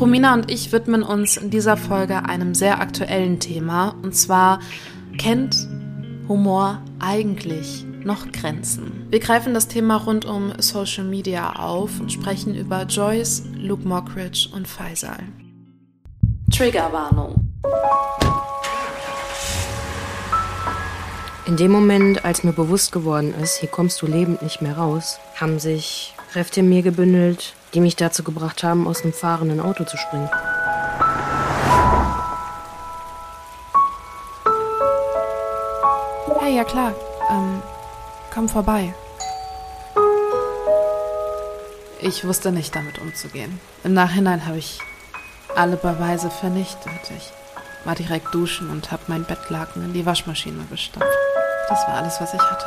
Romina 0.00 0.34
und 0.34 0.50
ich 0.50 0.72
widmen 0.72 1.04
uns 1.04 1.36
in 1.36 1.50
dieser 1.50 1.76
Folge 1.76 2.24
einem 2.24 2.54
sehr 2.54 2.80
aktuellen 2.80 3.38
Thema 3.38 3.94
und 4.02 4.14
zwar 4.14 4.58
kennt 5.18 5.68
Humor 6.28 6.82
eigentlich 6.98 7.86
noch 8.02 8.32
Grenzen? 8.32 9.06
Wir 9.10 9.20
greifen 9.20 9.54
das 9.54 9.68
Thema 9.68 9.96
rund 9.96 10.24
um 10.24 10.52
Social 10.58 11.04
Media 11.04 11.54
auf 11.56 12.00
und 12.00 12.12
sprechen 12.12 12.56
über 12.56 12.82
Joyce, 12.82 13.44
Luke 13.56 13.86
Mockridge 13.86 14.48
und 14.52 14.66
Faisal. 14.66 15.20
Triggerwarnung. 16.52 17.52
In 21.46 21.56
dem 21.56 21.70
Moment, 21.70 22.24
als 22.24 22.42
mir 22.42 22.52
bewusst 22.52 22.90
geworden 22.90 23.32
ist, 23.40 23.58
hier 23.58 23.68
kommst 23.68 24.02
du 24.02 24.06
lebend 24.06 24.42
nicht 24.42 24.60
mehr 24.60 24.76
raus, 24.76 25.18
haben 25.36 25.60
sich 25.60 26.14
Kräfte 26.32 26.60
in 26.60 26.68
mir 26.68 26.82
gebündelt, 26.82 27.54
die 27.74 27.80
mich 27.80 27.96
dazu 27.96 28.22
gebracht 28.22 28.62
haben, 28.62 28.86
aus 28.86 29.02
einem 29.02 29.12
fahrenden 29.12 29.60
Auto 29.60 29.84
zu 29.84 29.96
springen. 29.96 30.30
Hey, 36.40 36.56
ja 36.56 36.64
klar. 36.64 36.92
Ähm, 37.30 37.62
komm 38.32 38.48
vorbei. 38.48 38.94
Ich 42.00 42.24
wusste 42.24 42.52
nicht 42.52 42.76
damit 42.76 42.98
umzugehen. 42.98 43.60
Im 43.82 43.94
Nachhinein 43.94 44.46
habe 44.46 44.58
ich 44.58 44.78
alle 45.56 45.76
Beweise 45.76 46.30
vernichtet. 46.30 46.92
Ich 47.16 47.32
war 47.86 47.94
direkt 47.94 48.34
duschen 48.34 48.70
und 48.70 48.92
habe 48.92 49.02
mein 49.08 49.24
Bettlaken 49.24 49.84
in 49.84 49.92
die 49.94 50.06
Waschmaschine 50.06 50.64
gestopft. 50.70 51.08
Das 51.68 51.80
war 51.88 51.94
alles, 51.94 52.20
was 52.20 52.34
ich 52.34 52.40
hatte. 52.40 52.66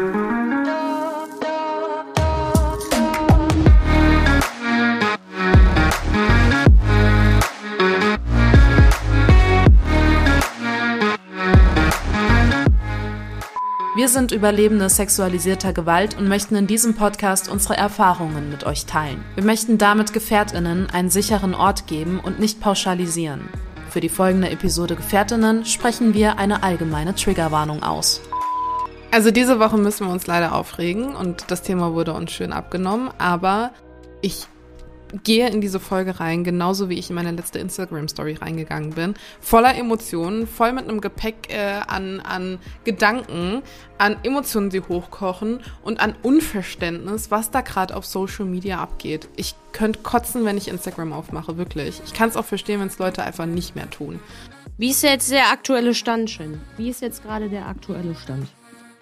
Wir 14.01 14.09
sind 14.09 14.31
Überlebende 14.31 14.89
sexualisierter 14.89 15.73
Gewalt 15.73 16.17
und 16.17 16.27
möchten 16.27 16.55
in 16.55 16.65
diesem 16.65 16.95
Podcast 16.95 17.47
unsere 17.47 17.77
Erfahrungen 17.77 18.49
mit 18.49 18.63
euch 18.63 18.87
teilen. 18.87 19.23
Wir 19.35 19.43
möchten 19.43 19.77
damit 19.77 20.11
Gefährtinnen 20.11 20.89
einen 20.89 21.11
sicheren 21.11 21.53
Ort 21.53 21.85
geben 21.85 22.19
und 22.19 22.39
nicht 22.39 22.59
pauschalisieren. 22.59 23.47
Für 23.91 23.99
die 23.99 24.09
folgende 24.09 24.49
Episode 24.49 24.95
Gefährtinnen 24.95 25.65
sprechen 25.65 26.15
wir 26.15 26.39
eine 26.39 26.63
allgemeine 26.63 27.13
Triggerwarnung 27.13 27.83
aus. 27.83 28.21
Also 29.11 29.29
diese 29.29 29.59
Woche 29.59 29.77
müssen 29.77 30.07
wir 30.07 30.11
uns 30.11 30.25
leider 30.25 30.55
aufregen 30.55 31.15
und 31.15 31.51
das 31.51 31.61
Thema 31.61 31.93
wurde 31.93 32.13
uns 32.13 32.31
schön 32.31 32.53
abgenommen, 32.53 33.11
aber 33.19 33.69
ich 34.23 34.47
gehe 35.23 35.49
in 35.49 35.61
diese 35.61 35.79
Folge 35.79 36.19
rein, 36.19 36.43
genauso 36.43 36.89
wie 36.89 36.97
ich 36.97 37.09
in 37.09 37.15
meine 37.15 37.31
letzte 37.31 37.59
Instagram-Story 37.59 38.35
reingegangen 38.35 38.91
bin. 38.91 39.13
Voller 39.39 39.75
Emotionen, 39.75 40.47
voll 40.47 40.73
mit 40.73 40.87
einem 40.87 41.01
Gepäck 41.01 41.49
äh, 41.49 41.81
an, 41.87 42.19
an 42.19 42.59
Gedanken, 42.83 43.61
an 43.97 44.17
Emotionen, 44.23 44.69
die 44.69 44.81
hochkochen 44.81 45.59
und 45.83 45.99
an 45.99 46.15
Unverständnis, 46.23 47.31
was 47.31 47.51
da 47.51 47.61
gerade 47.61 47.95
auf 47.95 48.05
Social 48.05 48.45
Media 48.45 48.79
abgeht. 48.79 49.29
Ich 49.35 49.55
könnte 49.71 49.99
kotzen, 49.99 50.45
wenn 50.45 50.57
ich 50.57 50.67
Instagram 50.67 51.13
aufmache, 51.13 51.57
wirklich. 51.57 52.01
Ich 52.05 52.13
kann 52.13 52.29
es 52.29 52.35
auch 52.35 52.45
verstehen, 52.45 52.79
wenn 52.79 52.87
es 52.87 52.99
Leute 52.99 53.23
einfach 53.23 53.45
nicht 53.45 53.75
mehr 53.75 53.89
tun. 53.89 54.19
Wie 54.77 54.89
ist 54.89 55.03
jetzt 55.03 55.31
der 55.31 55.51
aktuelle 55.51 55.93
Stand, 55.93 56.29
Shin? 56.29 56.59
Wie 56.77 56.89
ist 56.89 57.01
jetzt 57.01 57.23
gerade 57.23 57.49
der 57.49 57.67
aktuelle 57.67 58.15
Stand? 58.15 58.47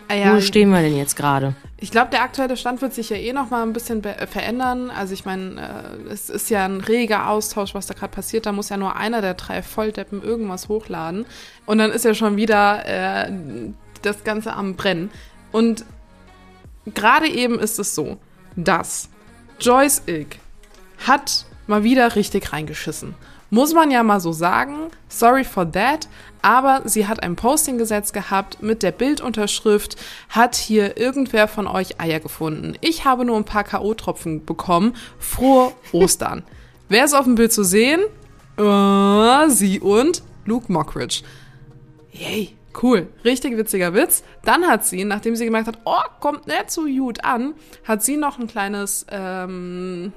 Ah 0.10 0.16
ja, 0.16 0.36
Wo 0.36 0.42
stehen 0.42 0.72
wir 0.72 0.82
denn 0.82 0.98
jetzt 0.98 1.16
gerade? 1.16 1.54
Ich 1.78 1.92
glaube, 1.92 2.10
der 2.10 2.24
aktuelle 2.24 2.58
Stand 2.58 2.82
wird 2.82 2.96
sich 2.96 3.12
ja 3.12 3.16
eh 3.16 3.32
noch 3.32 3.52
mal 3.52 3.62
ein 3.62 3.74
bisschen 3.74 4.04
äh, 4.04 4.26
verändern. 4.26 4.90
Also 4.90 5.14
ich 5.14 5.24
meine, 5.24 5.62
äh, 6.08 6.12
es 6.12 6.32
ist 6.32 6.50
ja 6.50 6.66
ein 6.66 6.82
reger 6.82 7.30
Austausch, 7.30 7.76
was 7.76 7.86
da 7.86 7.94
gerade 7.94 8.12
passiert. 8.12 8.48
Da 8.48 8.52
muss 8.52 8.70
ja 8.70 8.78
nur 8.78 8.96
einer 8.96 9.22
der 9.22 9.36
drei 9.36 9.62
Volldeppen 9.62 10.24
irgendwas 10.24 10.68
hochladen. 10.68 11.28
Und 11.68 11.78
dann 11.78 11.92
ist 11.92 12.06
ja 12.06 12.16
schon 12.16 12.38
wieder 12.38 12.86
äh, 12.88 13.32
das 14.02 14.24
Ganze 14.24 14.54
am 14.54 14.76
Brennen. 14.76 15.12
Und 15.52 15.86
gerade 16.96 17.28
eben 17.28 17.60
ist 17.60 17.78
es 17.78 17.94
so, 17.94 18.18
dass 18.56 19.10
Joyce 19.60 20.02
Ilk 20.08 20.38
hat 21.06 21.46
mal 21.68 21.84
wieder 21.84 22.16
richtig 22.16 22.52
reingeschissen. 22.52 23.14
Muss 23.52 23.76
man 23.76 23.92
ja 23.92 24.02
mal 24.02 24.20
so 24.20 24.32
sagen. 24.32 24.90
Sorry 25.08 25.44
for 25.44 25.72
that. 25.72 26.08
Aber 26.42 26.82
sie 26.86 27.08
hat 27.08 27.22
ein 27.22 27.36
Posting 27.36 27.78
gesetzt 27.78 28.14
gehabt 28.14 28.62
mit 28.62 28.84
der 28.84 28.92
Bildunterschrift, 28.92 29.98
hat 30.30 30.56
hier 30.56 30.98
irgendwer 30.98 31.48
von 31.48 31.68
euch 31.68 32.00
Eier 32.00 32.20
gefunden. 32.20 32.76
Ich 32.82 33.06
habe 33.06 33.26
nur 33.26 33.38
ein 33.38 33.46
paar 33.46 33.64
K.O.-Tropfen 33.64 34.46
bekommen. 34.46 34.96
Frohe 35.18 35.74
Ostern. 35.92 36.44
Wer 36.90 37.06
ist 37.06 37.14
auf 37.14 37.26
dem 37.26 37.36
Bild 37.36 37.54
zu 37.54 37.64
sehen? 37.64 38.02
Uh, 38.60 39.48
sie 39.50 39.80
und 39.80 40.24
Luke 40.46 40.72
Mockridge. 40.72 41.22
Yay, 42.12 42.56
cool. 42.82 43.08
Richtig 43.24 43.56
witziger 43.56 43.94
Witz. 43.94 44.24
Dann 44.44 44.68
hat 44.68 44.86
sie, 44.86 45.06
nachdem 45.06 45.36
sie 45.36 45.46
gemerkt 45.46 45.68
hat, 45.68 45.80
oh, 45.86 46.02
kommt 46.20 46.48
nicht 46.48 46.72
so 46.72 46.84
gut 46.86 47.24
an, 47.24 47.54
hat 47.84 48.04
sie 48.04 48.18
noch 48.18 48.40
ein 48.40 48.48
kleines, 48.48 49.06
ähm, 49.12 50.12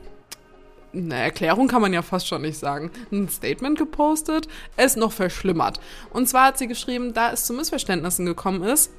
eine 0.95 1.15
Erklärung 1.17 1.69
kann 1.69 1.83
man 1.83 1.93
ja 1.93 2.03
fast 2.03 2.29
schon 2.29 2.43
nicht 2.43 2.59
sagen, 2.59 2.91
ein 3.11 3.29
Statement 3.29 3.79
gepostet, 3.79 4.49
es 4.77 4.97
noch 4.97 5.13
verschlimmert. 5.13 5.81
Und 6.11 6.29
zwar 6.29 6.47
hat 6.47 6.59
sie 6.59 6.67
geschrieben, 6.67 7.15
da 7.15 7.33
es 7.33 7.47
zu 7.47 7.53
Missverständnissen 7.53 8.27
gekommen 8.27 8.63
ist, 8.63 8.91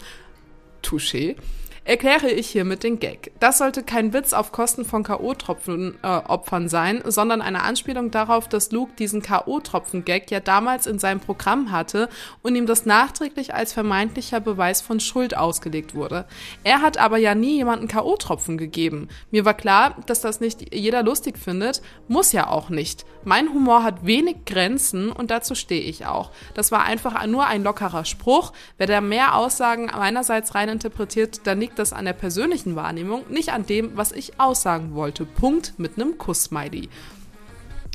touché, 0.82 1.36
erkläre 1.84 2.30
ich 2.30 2.48
hiermit 2.48 2.82
den 2.82 2.98
Gag. 2.98 3.32
Das 3.40 3.58
sollte 3.58 3.82
kein 3.82 4.12
Witz 4.12 4.32
auf 4.32 4.52
Kosten 4.52 4.84
von 4.84 5.02
K.O.-Tropfen-Opfern 5.02 6.64
äh, 6.66 6.68
sein, 6.68 7.02
sondern 7.04 7.42
eine 7.42 7.62
Anspielung 7.62 8.10
darauf, 8.10 8.48
dass 8.48 8.70
Luke 8.72 8.92
diesen 8.98 9.22
K.O.-Tropfen-Gag 9.22 10.30
ja 10.30 10.40
damals 10.40 10.86
in 10.86 10.98
seinem 10.98 11.20
Programm 11.20 11.70
hatte 11.70 12.08
und 12.42 12.54
ihm 12.54 12.66
das 12.66 12.86
nachträglich 12.86 13.54
als 13.54 13.72
vermeintlicher 13.72 14.40
Beweis 14.40 14.80
von 14.82 15.00
Schuld 15.00 15.36
ausgelegt 15.36 15.94
wurde. 15.94 16.26
Er 16.64 16.82
hat 16.82 16.98
aber 16.98 17.18
ja 17.18 17.34
nie 17.34 17.56
jemanden 17.56 17.88
K.O.-Tropfen 17.88 18.56
gegeben. 18.56 19.08
Mir 19.30 19.44
war 19.44 19.54
klar, 19.54 19.96
dass 20.06 20.20
das 20.20 20.40
nicht 20.40 20.74
jeder 20.74 21.02
lustig 21.02 21.38
findet, 21.38 21.82
muss 22.08 22.32
ja 22.32 22.48
auch 22.48 22.68
nicht. 22.68 23.04
Mein 23.24 23.52
Humor 23.52 23.82
hat 23.82 24.06
wenig 24.06 24.44
Grenzen 24.46 25.12
und 25.12 25.30
dazu 25.30 25.54
stehe 25.54 25.82
ich 25.82 26.06
auch. 26.06 26.30
Das 26.54 26.72
war 26.72 26.84
einfach 26.84 27.26
nur 27.26 27.46
ein 27.46 27.62
lockerer 27.62 28.04
Spruch. 28.04 28.52
Wer 28.78 28.86
da 28.86 29.00
mehr 29.00 29.34
Aussagen 29.34 29.86
meinerseits 29.86 30.54
rein 30.54 30.68
interpretiert, 30.68 31.46
dann 31.46 31.60
liegt 31.60 31.69
das 31.76 31.92
an 31.92 32.04
der 32.04 32.12
persönlichen 32.12 32.76
Wahrnehmung, 32.76 33.24
nicht 33.30 33.52
an 33.52 33.66
dem, 33.66 33.96
was 33.96 34.12
ich 34.12 34.38
aussagen 34.38 34.94
wollte. 34.94 35.24
Punkt 35.24 35.74
mit 35.78 35.96
einem 35.96 36.18
Kuss-Smiley. 36.18 36.88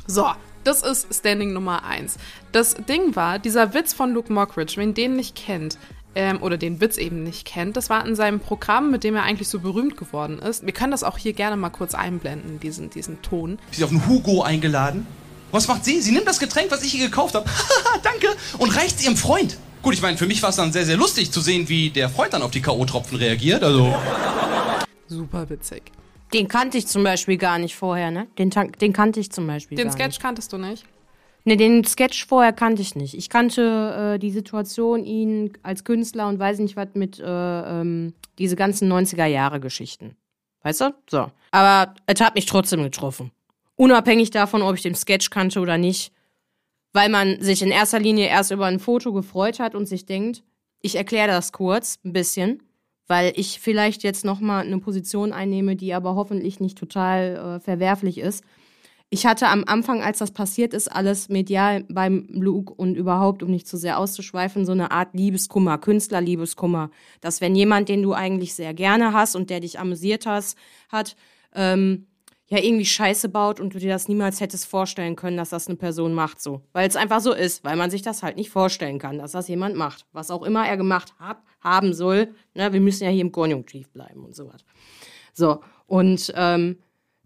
So, 0.08 0.28
das 0.64 0.82
ist 0.82 1.14
Standing 1.14 1.54
Nummer 1.54 1.84
1. 1.84 2.18
Das 2.52 2.76
Ding 2.76 3.16
war, 3.16 3.40
dieser 3.40 3.74
Witz 3.74 3.94
von 3.94 4.14
Luke 4.14 4.32
Mockridge, 4.32 4.74
wenn 4.78 4.94
den 4.94 5.16
nicht 5.16 5.36
kennt, 5.36 5.78
ähm, 6.16 6.42
oder 6.42 6.58
den 6.58 6.82
Witz 6.82 6.98
eben 6.98 7.24
nicht 7.24 7.46
kennt, 7.46 7.78
das 7.78 7.90
war 7.90 8.06
in 8.06 8.16
seinem 8.16 8.40
Programm, 8.40 8.90
mit 8.90 9.04
dem 9.04 9.16
er 9.16 9.24
eigentlich 9.24 9.50
so 9.50 9.60
berühmt 9.60 9.98
geworden 9.98 10.40
ist. 10.40 10.66
Wir 10.66 10.74
können 10.74 10.92
das 10.92 11.04
auch 11.04 11.18
hier 11.18 11.34
gerne 11.34 11.58
mal 11.58 11.70
kurz 11.70 11.94
einblenden, 11.94 12.60
diesen, 12.60 12.90
diesen 12.90 13.22
Ton. 13.22 13.60
Sie 13.72 13.84
auf 13.84 13.92
einen 13.92 14.08
Hugo 14.08 14.42
eingeladen. 14.42 15.06
Was 15.52 15.68
macht 15.68 15.86
sie? 15.86 16.02
Sie 16.02 16.12
nimmt 16.12 16.28
das 16.28 16.40
Getränk, 16.40 16.72
was 16.72 16.84
ich 16.84 16.96
ihr 16.96 17.06
gekauft 17.06 17.36
habe. 17.36 17.50
Danke. 18.04 18.28
Und 18.58 18.76
reicht 18.76 19.00
es 19.00 19.06
ihrem 19.06 19.18
Freund. 19.18 19.58
Gut, 19.86 19.94
ich 19.94 20.02
meine, 20.02 20.18
für 20.18 20.26
mich 20.26 20.42
war 20.42 20.50
es 20.50 20.56
dann 20.56 20.72
sehr, 20.72 20.84
sehr 20.84 20.98
lustig 20.98 21.32
zu 21.32 21.42
sehen, 21.42 21.70
wie 21.70 21.92
der 21.92 22.10
Freund 22.10 22.34
dann 22.34 22.42
auf 22.42 22.50
die 22.50 22.60
K.O.-Tropfen 22.60 23.20
reagiert. 23.20 23.62
Also. 23.62 23.94
Super 25.08 25.48
witzig. 25.48 25.84
Den 26.34 26.48
kannte 26.48 26.80
ich 26.80 26.88
zum 26.88 27.04
Beispiel 27.04 27.38
gar 27.38 27.60
nicht 27.60 27.76
vorher, 27.76 28.10
ne? 28.10 28.26
Den, 28.40 28.50
den 28.50 28.94
kannte 28.94 29.20
ich 29.20 29.32
zum 29.32 29.46
Beispiel. 29.46 29.78
Den 29.78 29.92
Sketch 29.92 30.08
nicht. 30.08 30.22
kanntest 30.24 30.52
du 30.52 30.58
nicht? 30.58 30.86
Ne, 31.44 31.56
den 31.56 31.84
Sketch 31.84 32.26
vorher 32.26 32.52
kannte 32.52 32.82
ich 32.82 32.96
nicht. 32.96 33.14
Ich 33.14 33.30
kannte 33.30 34.16
äh, 34.16 34.18
die 34.18 34.32
Situation, 34.32 35.06
ihn 35.06 35.54
als 35.62 35.84
Künstler 35.84 36.30
und 36.30 36.40
weiß 36.40 36.58
nicht 36.58 36.76
was 36.76 36.88
mit 36.96 37.20
äh, 37.20 37.24
ähm, 37.24 38.16
diese 38.40 38.56
ganzen 38.56 38.92
90er-Jahre-Geschichten. 38.92 40.16
Weißt 40.64 40.82
du? 40.82 40.96
So. 41.08 41.30
Aber 41.52 41.94
es 42.08 42.20
hat 42.22 42.34
mich 42.34 42.48
trotzdem 42.48 42.82
getroffen. 42.82 43.30
Unabhängig 43.76 44.32
davon, 44.32 44.64
ob 44.64 44.78
ich 44.78 44.82
den 44.82 44.96
Sketch 44.96 45.30
kannte 45.30 45.60
oder 45.60 45.78
nicht 45.78 46.12
weil 46.96 47.10
man 47.10 47.42
sich 47.42 47.62
in 47.62 47.72
erster 47.72 48.00
Linie 48.00 48.28
erst 48.28 48.52
über 48.52 48.68
ein 48.68 48.80
Foto 48.80 49.12
gefreut 49.12 49.60
hat 49.60 49.76
und 49.76 49.86
sich 49.86 50.06
denkt, 50.06 50.44
ich 50.82 50.96
erkläre 50.96 51.28
das 51.28 51.52
kurz 51.52 52.00
ein 52.06 52.14
bisschen, 52.14 52.64
weil 53.06 53.34
ich 53.36 53.60
vielleicht 53.60 54.02
jetzt 54.04 54.24
nochmal 54.24 54.66
eine 54.66 54.80
Position 54.80 55.34
einnehme, 55.34 55.76
die 55.76 55.94
aber 55.94 56.16
hoffentlich 56.16 56.62
nicht 56.62 56.78
total 56.78 57.58
äh, 57.58 57.60
verwerflich 57.60 58.18
ist. 58.18 58.46
Ich 59.10 59.26
hatte 59.26 59.50
am 59.50 59.66
Anfang, 59.68 60.02
als 60.02 60.20
das 60.20 60.32
passiert 60.32 60.74
ist, 60.74 60.88
alles 60.88 61.28
medial 61.28 61.84
beim 61.90 62.28
Luke 62.30 62.74
und 62.74 62.96
überhaupt, 62.96 63.44
um 63.44 63.52
nicht 63.52 63.68
zu 63.68 63.76
sehr 63.76 64.00
auszuschweifen, 64.00 64.66
so 64.66 64.72
eine 64.72 64.92
Art 64.92 65.10
Liebeskummer, 65.14 65.78
Künstlerliebeskummer. 65.78 66.92
Dass 67.20 67.42
wenn 67.42 67.56
jemand, 67.56 67.90
den 67.90 68.04
du 68.04 68.14
eigentlich 68.14 68.54
sehr 68.54 68.74
gerne 68.74 69.12
hast 69.12 69.36
und 69.36 69.50
der 69.50 69.60
dich 69.60 69.80
amüsiert 69.80 70.26
hast, 70.26 70.58
hat, 70.90 71.18
ähm, 71.54 72.08
ja 72.48 72.60
irgendwie 72.60 72.86
Scheiße 72.86 73.30
baut 73.30 73.60
und 73.60 73.74
du 73.74 73.80
dir 73.80 73.90
das 73.92 74.08
niemals 74.08 74.40
hättest 74.40 74.68
vorstellen 74.68 75.16
können, 75.16 75.38
dass 75.38 75.50
das 75.50 75.68
eine 75.68 75.78
Person 75.78 76.14
macht 76.14 76.42
so. 76.42 76.62
Weil 76.74 76.88
es 76.88 76.96
einfach 76.96 77.20
so 77.20 77.34
ist, 77.34 77.64
weil 77.64 77.76
man 77.76 77.90
sich 77.90 78.04
das 78.04 78.22
halt 78.22 78.38
nicht 78.38 78.52
vorstellen 78.52 79.00
kann, 79.00 79.18
dass 79.18 79.32
das 79.32 79.48
jemand 79.48 79.76
macht. 79.76 80.06
Was 80.12 80.30
auch 80.30 80.44
immer 80.44 80.68
er 80.68 80.78
gemacht 80.78 81.14
hat, 81.20 81.38
haben 81.62 81.94
soll. 81.94 82.36
Ne, 82.54 82.72
wir 82.72 82.82
müssen 82.82 83.04
ja 83.04 83.10
hier 83.10 83.22
im 83.22 83.32
Konjunktiv 83.32 83.90
bleiben 83.90 84.24
und 84.24 84.36
sowas. 84.36 84.64
So, 85.34 85.62
und 85.88 86.32
ähm, 86.36 86.78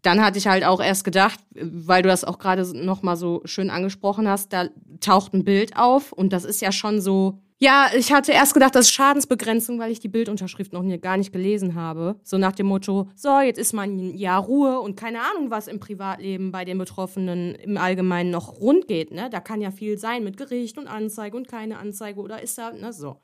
dann 0.02 0.24
hatte 0.24 0.38
ich 0.38 0.48
halt 0.48 0.64
auch 0.64 0.82
erst 0.82 1.04
gedacht, 1.04 1.40
weil 1.54 2.02
du 2.02 2.10
das 2.10 2.24
auch 2.24 2.40
gerade 2.40 2.66
noch 2.78 3.02
mal 3.02 3.18
so 3.18 3.42
schön 3.44 3.70
angesprochen 3.70 4.28
hast, 4.28 4.54
da 4.54 4.70
taucht 5.02 5.34
ein 5.34 5.44
Bild 5.44 5.76
auf 5.76 6.14
und 6.14 6.32
das 6.32 6.46
ist 6.46 6.62
ja 6.62 6.72
schon 6.72 7.02
so 7.02 7.42
ja, 7.62 7.90
ich 7.94 8.14
hatte 8.14 8.32
erst 8.32 8.54
gedacht, 8.54 8.74
das 8.74 8.86
ist 8.86 8.94
Schadensbegrenzung, 8.94 9.80
weil 9.80 9.92
ich 9.92 10.00
die 10.00 10.08
Bildunterschrift 10.08 10.72
noch 10.72 10.82
nie, 10.82 10.98
gar 10.98 11.18
nicht 11.18 11.34
gelesen 11.34 11.76
habe. 11.76 12.18
So 12.24 12.38
nach 12.38 12.54
dem 12.54 12.68
Motto, 12.68 13.10
so, 13.16 13.42
jetzt 13.42 13.60
ist 13.60 13.74
mal 13.74 13.84
ein 13.84 14.16
Jahr 14.16 14.42
Ruhe 14.42 14.80
und 14.80 14.96
keine 14.96 15.20
Ahnung, 15.20 15.52
was 15.52 15.68
im 15.68 15.82
Privatleben 15.82 16.54
bei 16.54 16.64
den 16.64 16.78
Betroffenen 16.78 17.56
im 17.56 17.78
Allgemeinen 17.78 18.32
noch 18.32 18.62
rund 18.62 18.88
geht. 18.88 19.12
Ne? 19.12 19.30
Da 19.30 19.42
kann 19.42 19.60
ja 19.60 19.72
viel 19.72 19.98
sein 19.98 20.24
mit 20.24 20.38
Gericht 20.38 20.78
und 20.78 20.88
Anzeige 20.88 21.36
und 21.36 21.50
keine 21.50 21.80
Anzeige 21.80 22.22
oder 22.22 22.42
ist 22.42 22.58
da, 22.58 22.72
ne, 22.72 22.94
so. 22.94 23.18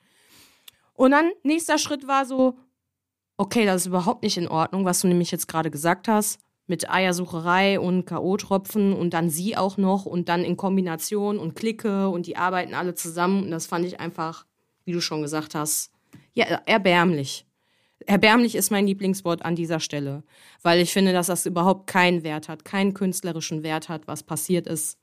Und 0.93 1.11
dann, 1.11 1.31
nächster 1.43 1.77
Schritt 1.77 2.05
war 2.05 2.25
so, 2.25 2.57
okay, 3.37 3.65
das 3.65 3.81
ist 3.81 3.87
überhaupt 3.87 4.23
nicht 4.23 4.37
in 4.37 4.49
Ordnung, 4.49 4.83
was 4.83 4.99
du 4.99 5.07
nämlich 5.07 5.31
jetzt 5.31 5.47
gerade 5.47 5.71
gesagt 5.71 6.09
hast 6.09 6.44
mit 6.67 6.89
Eiersucherei 6.89 7.79
und 7.79 8.05
K.O.-Tropfen 8.05 8.93
und 8.93 9.13
dann 9.13 9.29
sie 9.29 9.55
auch 9.55 9.77
noch 9.77 10.05
und 10.05 10.29
dann 10.29 10.43
in 10.43 10.57
Kombination 10.57 11.37
und 11.37 11.55
Clique 11.55 12.09
und 12.09 12.25
die 12.25 12.37
arbeiten 12.37 12.73
alle 12.73 12.95
zusammen 12.95 13.43
und 13.43 13.51
das 13.51 13.67
fand 13.67 13.85
ich 13.85 13.99
einfach, 13.99 14.45
wie 14.83 14.91
du 14.91 15.01
schon 15.01 15.21
gesagt 15.21 15.55
hast, 15.55 15.91
ja, 16.33 16.45
erbärmlich. 16.65 17.45
Erbärmlich 18.07 18.55
ist 18.55 18.71
mein 18.71 18.87
Lieblingswort 18.87 19.43
an 19.43 19.55
dieser 19.55 19.79
Stelle, 19.79 20.23
weil 20.61 20.79
ich 20.79 20.91
finde, 20.93 21.13
dass 21.13 21.27
das 21.27 21.45
überhaupt 21.45 21.87
keinen 21.87 22.23
Wert 22.23 22.49
hat, 22.49 22.65
keinen 22.65 22.93
künstlerischen 22.93 23.63
Wert 23.63 23.89
hat, 23.89 24.07
was 24.07 24.23
passiert 24.23 24.67
ist. 24.67 24.97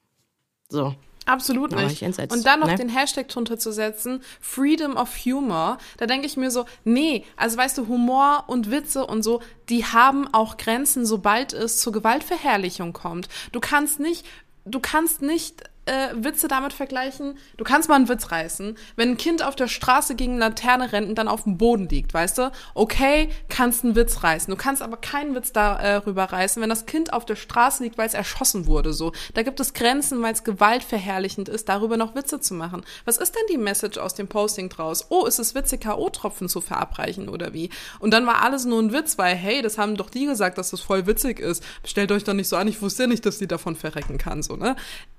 So. 0.69 0.95
Absolut 1.27 1.73
nicht. 1.73 2.03
Und 2.03 2.47
dann 2.47 2.61
noch 2.61 2.69
ne? 2.69 2.75
den 2.77 2.89
Hashtag 2.89 3.29
drunter 3.29 3.59
zu 3.59 3.73
setzen, 3.73 4.23
Freedom 4.41 4.97
of 4.97 5.15
Humor, 5.25 5.79
da 5.99 6.07
denke 6.07 6.27
ich 6.27 6.37
mir 6.37 6.51
so, 6.51 6.65
nee, 6.85 7.25
also 7.37 7.57
weißt 7.57 7.79
du, 7.79 7.89
Humor 7.89 8.45
und 8.49 8.71
Witze 8.71 9.07
und 9.07 9.23
so, 9.23 9.41
die 9.69 9.85
haben 9.85 10.27
auch 10.33 10.57
Grenzen, 10.57 11.07
sobald 11.07 11.53
es 11.53 11.79
zur 11.79 11.93
Gewaltverherrlichung 11.93 12.93
kommt. 12.93 13.29
Du 13.53 13.61
kannst 13.61 14.01
nicht, 14.01 14.27
du 14.65 14.81
kannst 14.81 15.23
nicht 15.23 15.63
äh, 15.87 16.09
Witze 16.15 16.49
damit 16.49 16.73
vergleichen. 16.73 17.39
Du 17.57 17.65
kannst 17.65 17.89
mal 17.89 17.97
einen 17.97 18.09
Witz 18.09 18.31
reißen. 18.31 18.77
Wenn 18.97 19.11
ein 19.11 19.17
Kind 19.17 19.45
auf 19.45 19.57
der 19.57 19.69
Straße 19.69 20.15
gegen 20.15 20.33
eine 20.33 20.41
Laterne 20.41 20.93
rennt 20.93 21.09
und 21.09 21.17
dann 21.17 21.29
auf 21.29 21.45
dem 21.45 21.59
Boden 21.59 21.89
liegt, 21.89 22.15
weißt 22.15 22.39
du? 22.39 22.53
Okay, 22.75 23.31
kannst 23.49 23.85
einen 23.85 23.97
Witz 23.97 24.23
reißen. 24.23 24.51
Du 24.51 24.57
kannst 24.57 24.83
aber 24.83 24.97
keinen 24.97 25.35
Witz 25.35 25.53
darüber 25.53 26.23
äh, 26.23 26.27
reißen, 26.27 26.63
wenn 26.63 26.69
das 26.69 26.87
Kind 26.87 27.13
auf 27.13 27.25
der 27.25 27.37
Straße 27.37 27.83
liegt, 27.83 27.99
weil 27.99 28.07
es 28.07 28.15
erschossen 28.15 28.67
wurde. 28.67 28.93
So, 28.93 29.13
da 29.35 29.43
gibt 29.43 29.59
es 29.61 29.75
Grenzen, 29.75 30.23
weil 30.23 30.33
es 30.33 30.45
gewaltverherrlichend 30.45 31.49
ist, 31.49 31.69
darüber 31.69 31.97
noch 31.97 32.15
Witze 32.15 32.41
zu 32.41 32.55
machen. 32.55 32.83
Was 33.05 33.19
ist 33.19 33.35
denn 33.35 33.43
die 33.51 33.59
Message 33.59 33.99
aus 33.99 34.15
dem 34.15 34.29
Posting 34.29 34.69
draus? 34.69 35.07
Oh, 35.09 35.27
ist 35.27 35.39
es 35.39 35.55
witzig, 35.55 35.81
K.O.-Tropfen 35.81 36.49
zu 36.49 36.61
verabreichen 36.61 37.29
oder 37.29 37.53
wie? 37.53 37.71
Und 37.99 38.13
dann 38.13 38.27
war 38.27 38.43
alles 38.43 38.65
nur 38.65 38.81
ein 38.81 38.93
Witz, 38.93 39.19
weil 39.19 39.35
hey, 39.35 39.63
das 39.63 39.79
haben 39.79 39.97
doch 39.97 40.11
die 40.11 40.27
gesagt, 40.27 40.59
dass 40.59 40.71
das 40.71 40.81
voll 40.81 41.07
witzig 41.07 41.41
ist. 41.41 41.65
Stellt 41.85 42.13
euch 42.13 42.25
doch 42.25 42.35
nicht 42.35 42.49
so 42.49 42.57
an, 42.57 42.69
ich 42.69 42.81
wusste 42.83 43.05
ja 43.05 43.07
nicht, 43.09 43.27
dass 43.27 43.39
die 43.39 43.49
davon 43.49 43.75
verrecken 43.75 44.19
kann, 44.19 44.43
so, 44.43 44.57
ne? 44.57 44.77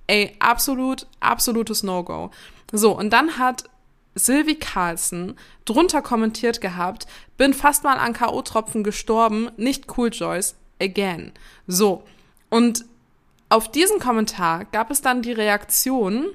Ey, 0.08 0.36
absolut, 0.40 1.08
absolutes 1.20 1.84
No-Go. 1.84 2.32
So, 2.72 2.98
und 2.98 3.12
dann 3.12 3.38
hat 3.38 3.66
Sylvie 4.16 4.56
Carlson 4.56 5.36
drunter 5.66 6.02
kommentiert 6.02 6.62
gehabt, 6.62 7.08
bin 7.38 7.54
fast 7.54 7.84
mal 7.84 7.98
an 7.98 8.14
K.O.-Tropfen 8.14 8.84
gestorben, 8.84 9.50
nicht 9.58 9.98
cool, 9.98 10.10
Joyce, 10.12 10.56
again. 10.82 11.32
So, 11.68 12.04
und 12.50 12.86
auf 13.50 13.72
diesen 13.72 14.00
Kommentar 14.00 14.66
gab 14.66 14.92
es 14.92 15.02
dann 15.02 15.22
die 15.22 15.32
Reaktion, 15.32 16.28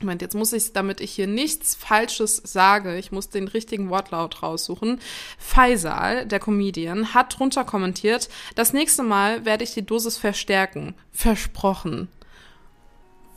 Moment, 0.00 0.22
jetzt 0.22 0.34
muss 0.34 0.54
ich, 0.54 0.72
damit 0.72 1.02
ich 1.02 1.12
hier 1.12 1.26
nichts 1.26 1.74
Falsches 1.74 2.38
sage, 2.38 2.96
ich 2.96 3.12
muss 3.12 3.28
den 3.28 3.48
richtigen 3.48 3.90
Wortlaut 3.90 4.42
raussuchen. 4.42 4.98
Faisal, 5.38 6.24
der 6.24 6.40
Comedian, 6.40 7.12
hat 7.12 7.38
drunter 7.38 7.64
kommentiert, 7.64 8.30
das 8.54 8.72
nächste 8.72 9.02
Mal 9.02 9.44
werde 9.44 9.64
ich 9.64 9.74
die 9.74 9.84
Dosis 9.84 10.16
verstärken. 10.16 10.94
Versprochen 11.12 12.08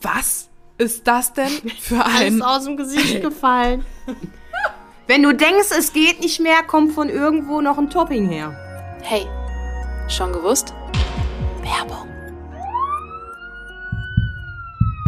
was 0.04 0.50
ist 0.78 1.08
das 1.08 1.34
denn 1.34 1.52
für 1.80 2.04
ein... 2.06 2.42
Alles 2.42 2.42
aus 2.42 2.66
dem 2.66 2.78
Gesicht 2.78 3.22
gefallen. 3.22 3.86
Wenn 5.08 5.24
du 5.24 5.34
denkst, 5.34 5.70
es 5.78 5.92
geht 5.94 6.22
nicht 6.22 6.40
mehr, 6.40 6.64
kommt 6.64 6.94
von 6.94 7.10
irgendwo 7.10 7.62
noch 7.62 7.78
ein 7.78 7.90
Topping 7.90 8.30
her. 8.30 8.56
Hey, 9.02 9.26
schon 10.08 10.32
gewusst? 10.32 10.74
Werbung. 11.62 12.08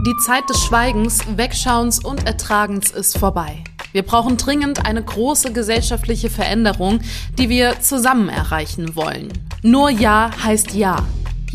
Die 0.06 0.16
Zeit 0.26 0.48
des 0.50 0.64
Schweigens, 0.64 1.20
Wegschauens 1.36 2.04
und 2.04 2.28
Ertragens 2.28 2.92
ist 2.92 3.18
vorbei. 3.18 3.64
Wir 3.92 4.04
brauchen 4.04 4.38
dringend 4.38 4.86
eine 4.86 5.02
große 5.02 5.54
gesellschaftliche 5.54 6.30
Veränderung, 6.30 7.00
die 7.38 7.50
wir 7.50 7.80
zusammen 7.80 8.30
erreichen 8.30 8.96
wollen. 8.96 9.32
Nur 9.64 9.90
Ja 9.90 10.30
heißt 10.44 10.74
Ja. 10.74 10.98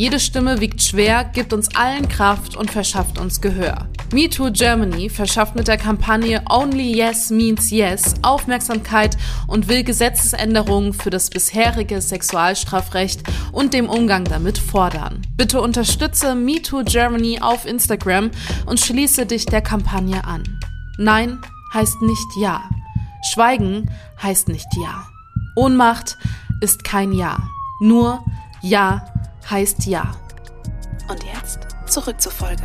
Jede 0.01 0.19
Stimme 0.19 0.63
wiegt 0.63 0.81
schwer, 0.81 1.25
gibt 1.25 1.53
uns 1.53 1.77
allen 1.77 2.09
Kraft 2.09 2.57
und 2.57 2.71
verschafft 2.71 3.19
uns 3.19 3.43
Gehör. 3.43 3.87
MeToo 4.15 4.51
Germany 4.51 5.11
verschafft 5.11 5.55
mit 5.57 5.69
der 5.69 5.77
Kampagne 5.77 6.43
Only 6.49 6.97
Yes 6.97 7.29
Means 7.29 7.71
Yes 7.71 8.15
Aufmerksamkeit 8.23 9.19
und 9.47 9.69
will 9.69 9.85
Gesetzesänderungen 9.85 10.95
für 10.95 11.11
das 11.11 11.29
bisherige 11.29 12.01
Sexualstrafrecht 12.01 13.25
und 13.53 13.75
dem 13.75 13.91
Umgang 13.91 14.25
damit 14.25 14.57
fordern. 14.57 15.21
Bitte 15.37 15.61
unterstütze 15.61 16.35
MeToo 16.35 16.83
Germany 16.83 17.39
auf 17.43 17.67
Instagram 17.67 18.31
und 18.65 18.81
schließe 18.81 19.27
dich 19.27 19.45
der 19.45 19.61
Kampagne 19.61 20.25
an. 20.25 20.45
Nein 20.97 21.39
heißt 21.75 22.01
nicht 22.01 22.37
Ja. 22.41 22.63
Schweigen 23.35 23.91
heißt 24.23 24.49
nicht 24.49 24.69
Ja. 24.83 25.05
Ohnmacht 25.57 26.17
ist 26.63 26.85
kein 26.85 27.13
Ja. 27.13 27.37
Nur 27.83 28.25
Ja 28.63 29.05
heißt 29.49 29.87
ja. 29.87 30.15
Und 31.09 31.25
jetzt 31.25 31.61
zurück 31.87 32.21
zur 32.21 32.33
Folge. 32.33 32.63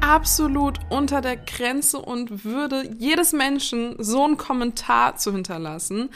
Absolut 0.00 0.78
unter 0.88 1.20
der 1.20 1.36
Grenze 1.36 1.98
und 1.98 2.44
Würde 2.44 2.88
jedes 2.98 3.32
Menschen 3.32 3.94
so 3.98 4.24
einen 4.24 4.36
Kommentar 4.36 5.16
zu 5.16 5.32
hinterlassen. 5.32 6.10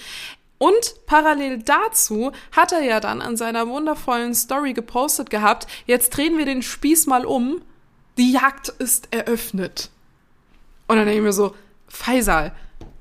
Und 0.58 1.06
parallel 1.06 1.58
dazu 1.58 2.32
hat 2.52 2.72
er 2.72 2.82
ja 2.82 3.00
dann 3.00 3.20
an 3.20 3.36
seiner 3.36 3.69
wundervollen 3.69 4.34
Story 4.34 4.72
gepostet 4.72 5.28
gehabt, 5.28 5.66
jetzt 5.86 6.10
drehen 6.16 6.38
wir 6.38 6.46
den 6.46 6.62
Spieß 6.62 7.06
mal 7.06 7.26
um, 7.26 7.60
die 8.16 8.32
Jagd 8.32 8.69
ist 8.69 9.08
eröffnet. 9.12 9.90
Und 10.86 10.96
dann 10.96 11.06
denke 11.06 11.20
ich 11.20 11.24
mir 11.24 11.32
so, 11.32 11.54
Faisal, 11.88 12.52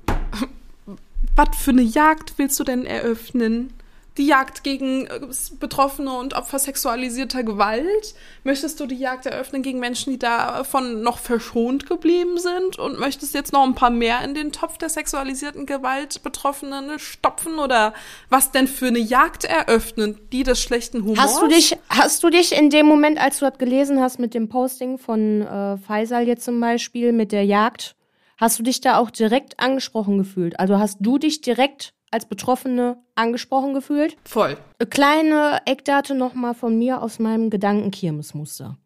was 1.36 1.56
für 1.56 1.70
eine 1.70 1.82
Jagd 1.82 2.34
willst 2.36 2.58
du 2.58 2.64
denn 2.64 2.86
eröffnen? 2.86 3.72
Die 4.16 4.26
Jagd 4.26 4.62
gegen 4.62 5.06
äh, 5.06 5.20
Betroffene 5.58 6.12
und 6.12 6.34
Opfer 6.34 6.58
sexualisierter 6.58 7.42
Gewalt? 7.42 8.14
Möchtest 8.44 8.78
du 8.78 8.86
die 8.86 8.96
Jagd 8.96 9.26
eröffnen 9.26 9.62
gegen 9.62 9.80
Menschen, 9.80 10.12
die 10.12 10.18
davon 10.18 11.02
noch 11.02 11.18
verschont 11.18 11.88
geblieben 11.88 12.38
sind? 12.38 12.78
Und 12.78 12.98
möchtest 12.98 13.34
jetzt 13.34 13.52
noch 13.52 13.64
ein 13.64 13.74
paar 13.74 13.90
mehr 13.90 14.22
in 14.22 14.34
den 14.34 14.52
Topf 14.52 14.78
der 14.78 14.88
sexualisierten 14.88 15.66
Gewalt 15.66 16.22
Betroffenen 16.22 16.98
stopfen? 16.98 17.58
Oder 17.58 17.92
was 18.28 18.52
denn 18.52 18.68
für 18.68 18.86
eine 18.86 19.00
Jagd 19.00 19.44
eröffnen, 19.44 20.20
die 20.32 20.44
des 20.44 20.60
schlechten 20.60 21.04
Humors? 21.04 21.18
Hast 21.18 21.42
du 21.42 21.48
dich, 21.48 21.76
hast 21.88 22.22
du 22.22 22.30
dich 22.30 22.52
in 22.56 22.70
dem 22.70 22.86
Moment, 22.86 23.18
als 23.18 23.40
du 23.40 23.50
das 23.50 23.58
gelesen 23.58 24.00
hast 24.00 24.18
mit 24.18 24.34
dem 24.34 24.48
Posting 24.48 24.98
von 24.98 25.42
äh, 25.42 25.76
Faisal 25.78 26.26
jetzt 26.28 26.44
zum 26.44 26.60
Beispiel, 26.60 27.12
mit 27.12 27.32
der 27.32 27.44
Jagd, 27.44 27.96
hast 28.36 28.58
du 28.58 28.62
dich 28.62 28.80
da 28.80 28.98
auch 28.98 29.10
direkt 29.10 29.58
angesprochen 29.58 30.18
gefühlt? 30.18 30.58
Also 30.60 30.78
hast 30.78 30.98
du 31.00 31.18
dich 31.18 31.40
direkt 31.40 31.94
als 32.14 32.26
Betroffene 32.26 32.96
angesprochen 33.16 33.74
gefühlt. 33.74 34.16
Voll. 34.24 34.56
Eine 34.78 34.88
kleine 34.88 35.60
Eckdate 35.66 36.10
nochmal 36.10 36.54
von 36.54 36.78
mir 36.78 37.02
aus 37.02 37.18
meinem 37.18 37.50
Gedankenkirmesmuster. 37.50 38.78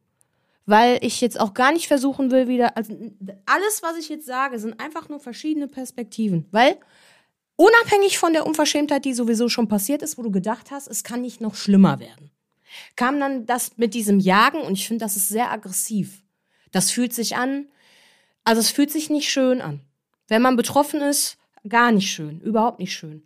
Weil 0.67 0.99
ich 1.03 1.21
jetzt 1.21 1.39
auch 1.39 1.55
gar 1.55 1.73
nicht 1.73 1.89
versuchen 1.89 2.31
will, 2.31 2.49
wieder. 2.49 2.77
Also 2.77 2.93
alles, 3.47 3.83
was 3.83 3.97
ich 3.99 4.09
jetzt 4.09 4.27
sage, 4.27 4.59
sind 4.59 4.81
einfach 4.81 5.09
nur 5.09 5.21
verschiedene 5.21 5.69
Perspektiven. 5.69 6.47
Weil 6.51 6.79
unabhängig 7.57 8.19
von 8.19 8.33
der 8.33 8.47
Unverschämtheit, 8.47 9.05
die 9.05 9.15
sowieso 9.15 9.49
schon 9.49 9.69
passiert 9.69 10.03
ist, 10.03 10.19
wo 10.19 10.23
du 10.23 10.31
gedacht 10.31 10.71
hast, 10.71 10.89
es 10.89 11.05
kann 11.05 11.21
nicht 11.21 11.41
noch 11.41 11.55
schlimmer 11.55 12.01
werden, 12.01 12.31
kam 12.97 13.19
dann 13.21 13.47
das 13.47 13.77
mit 13.77 13.95
diesem 13.95 14.21
Jagen 14.21 14.61
und 14.61 14.73
ich 14.73 14.87
finde, 14.87 15.05
das 15.05 15.17
ist 15.17 15.29
sehr 15.29 15.51
aggressiv. 15.51 16.23
Das 16.71 16.91
fühlt 16.91 17.15
sich 17.15 17.37
an, 17.37 17.67
also 18.45 18.61
es 18.61 18.71
fühlt 18.71 18.91
sich 18.91 19.11
nicht 19.11 19.31
schön 19.31 19.63
an. 19.63 19.81
Wenn 20.29 20.43
man 20.43 20.57
betroffen 20.57 21.01
ist, 21.01 21.38
Gar 21.67 21.93
nicht 21.93 22.11
schön, 22.11 22.41
überhaupt 22.41 22.79
nicht 22.79 22.93
schön. 22.93 23.23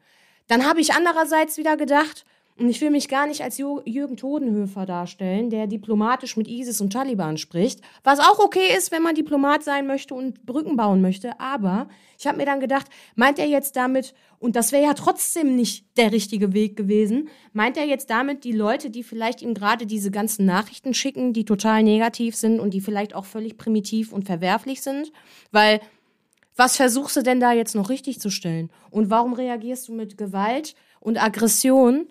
Dann 0.47 0.65
habe 0.65 0.81
ich 0.81 0.93
andererseits 0.93 1.57
wieder 1.57 1.77
gedacht, 1.77 2.25
Und 2.57 2.69
ich 2.69 2.81
will 2.83 2.91
mich 2.91 3.09
gar 3.09 3.27
nicht 3.27 3.43
als 3.43 3.57
Jürgen 3.57 4.17
Todenhöfer 4.17 4.85
darstellen, 4.85 5.49
der 5.49 5.67
diplomatisch 5.67 6.37
mit 6.37 6.49
ISIS 6.49 6.83
und 6.83 6.93
Taliban 6.93 7.39
spricht, 7.39 7.81
was 8.05 8.21
auch 8.21 8.39
okay 8.39 8.77
ist, 8.77 8.93
wenn 8.93 9.03
man 9.03 9.15
Diplomat 9.15 9.65
sein 9.65 9.87
möchte 9.87 10.15
und 10.15 10.45
Brücken 10.45 10.77
bauen 10.77 11.01
möchte. 11.01 11.41
Aber 11.41 11.89
ich 12.19 12.27
habe 12.27 12.37
mir 12.37 12.45
dann 12.45 12.61
gedacht, 12.61 12.87
meint 13.17 13.39
er 13.39 13.47
jetzt 13.47 13.77
damit, 13.77 14.13
und 14.39 14.55
das 14.55 14.71
wäre 14.71 14.85
ja 14.85 14.95
trotzdem 14.95 15.57
nicht 15.57 15.87
der 15.97 16.13
richtige 16.13 16.53
Weg 16.53 16.77
gewesen, 16.77 17.29
meint 17.55 17.79
er 17.79 17.87
jetzt 17.87 18.11
damit 18.11 18.45
die 18.45 18.53
Leute, 18.53 18.91
die 18.91 19.03
vielleicht 19.03 19.41
ihm 19.41 19.55
gerade 19.55 19.87
diese 19.87 20.11
ganzen 20.11 20.45
Nachrichten 20.45 20.93
schicken, 20.93 21.33
die 21.33 21.47
total 21.47 21.83
negativ 21.83 22.37
sind 22.37 22.61
und 22.61 22.75
die 22.75 22.83
vielleicht 22.83 23.15
auch 23.15 23.25
völlig 23.25 23.57
primitiv 23.57 24.13
und 24.13 24.25
verwerflich 24.27 24.83
sind? 24.83 25.11
Weil 25.53 25.81
was 26.57 26.77
versuchst 26.77 27.17
du 27.17 27.23
denn 27.23 27.41
da 27.41 27.53
jetzt 27.53 27.75
noch 27.75 27.89
richtig 27.89 28.21
zu 28.21 28.31
stellen? 28.31 28.71
Und 28.91 29.11
warum 29.11 29.33
reagierst 29.33 29.89
du 29.89 29.93
mit 29.95 30.19
Gewalt 30.19 30.75
und 31.01 31.23
Aggression? 31.23 32.09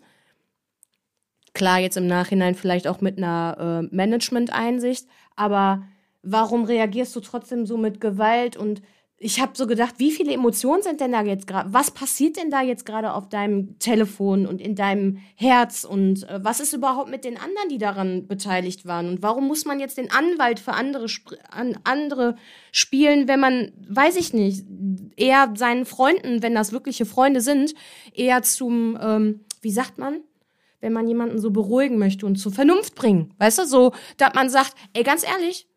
Klar, 1.54 1.80
jetzt 1.80 1.98
im 1.98 2.08
Nachhinein 2.08 2.56
vielleicht 2.56 2.88
auch 2.88 3.02
mit 3.02 3.18
einer 3.18 3.82
äh, 3.92 3.96
Management-Einsicht, 3.96 5.08
aber 5.36 5.84
warum 6.24 6.64
reagierst 6.64 7.16
du 7.16 7.20
trotzdem 7.20 7.66
so 7.66 7.78
mit 7.78 8.00
Gewalt 8.00 8.56
und 8.58 8.82
ich 9.24 9.40
habe 9.40 9.52
so 9.56 9.68
gedacht, 9.68 9.96
wie 10.00 10.12
viele 10.12 10.34
Emotionen 10.34 10.82
sind 10.82 11.00
denn 11.00 11.12
da 11.12 11.22
jetzt 11.22 11.46
gerade? 11.46 11.72
Was 11.72 11.92
passiert 11.92 12.38
denn 12.38 12.50
da 12.50 12.64
jetzt 12.64 12.88
gerade 12.88 13.14
auf 13.14 13.30
deinem 13.30 13.78
Telefon 13.78 14.48
und 14.48 14.60
in 14.60 14.76
deinem 14.76 15.20
Herz? 15.36 15.84
Und 15.84 16.28
äh, 16.28 16.44
was 16.44 16.60
ist 16.60 16.74
überhaupt 16.74 17.10
mit 17.10 17.24
den 17.24 17.38
anderen, 17.38 17.70
die 17.70 17.78
daran 17.78 18.28
beteiligt 18.28 18.88
waren? 18.88 19.08
Und 19.08 19.22
warum 19.22 19.48
muss 19.48 19.64
man 19.64 19.80
jetzt 19.80 20.00
den 20.00 20.10
Anwalt 20.12 20.60
für 20.60 20.74
andere, 20.74 21.06
an 21.52 21.78
andere 21.84 22.36
spielen, 22.72 23.28
wenn 23.28 23.40
man, 23.40 23.72
weiß 23.88 24.16
ich 24.16 24.34
nicht, 24.34 24.66
eher 25.16 25.54
seinen 25.56 25.86
Freunden, 25.86 26.42
wenn 26.42 26.56
das 26.56 26.72
wirkliche 26.72 27.06
Freunde 27.06 27.42
sind, 27.42 27.76
eher 28.16 28.42
zum, 28.42 28.98
ähm, 29.00 29.42
wie 29.62 29.72
sagt 29.72 30.00
man? 30.00 30.22
Wenn 30.80 30.94
man 30.94 31.08
jemanden 31.08 31.40
so 31.40 31.52
beruhigen 31.52 32.00
möchte 32.00 32.26
und 32.26 32.38
zur 32.38 32.54
Vernunft 32.54 32.96
bringen. 32.96 33.36
Weißt 33.38 33.60
du, 33.60 33.66
so, 33.68 33.92
dass 34.18 34.34
man 34.34 34.50
sagt, 34.50 34.74
ey, 34.94 35.04
ganz 35.04 35.24
ehrlich, 35.24 35.68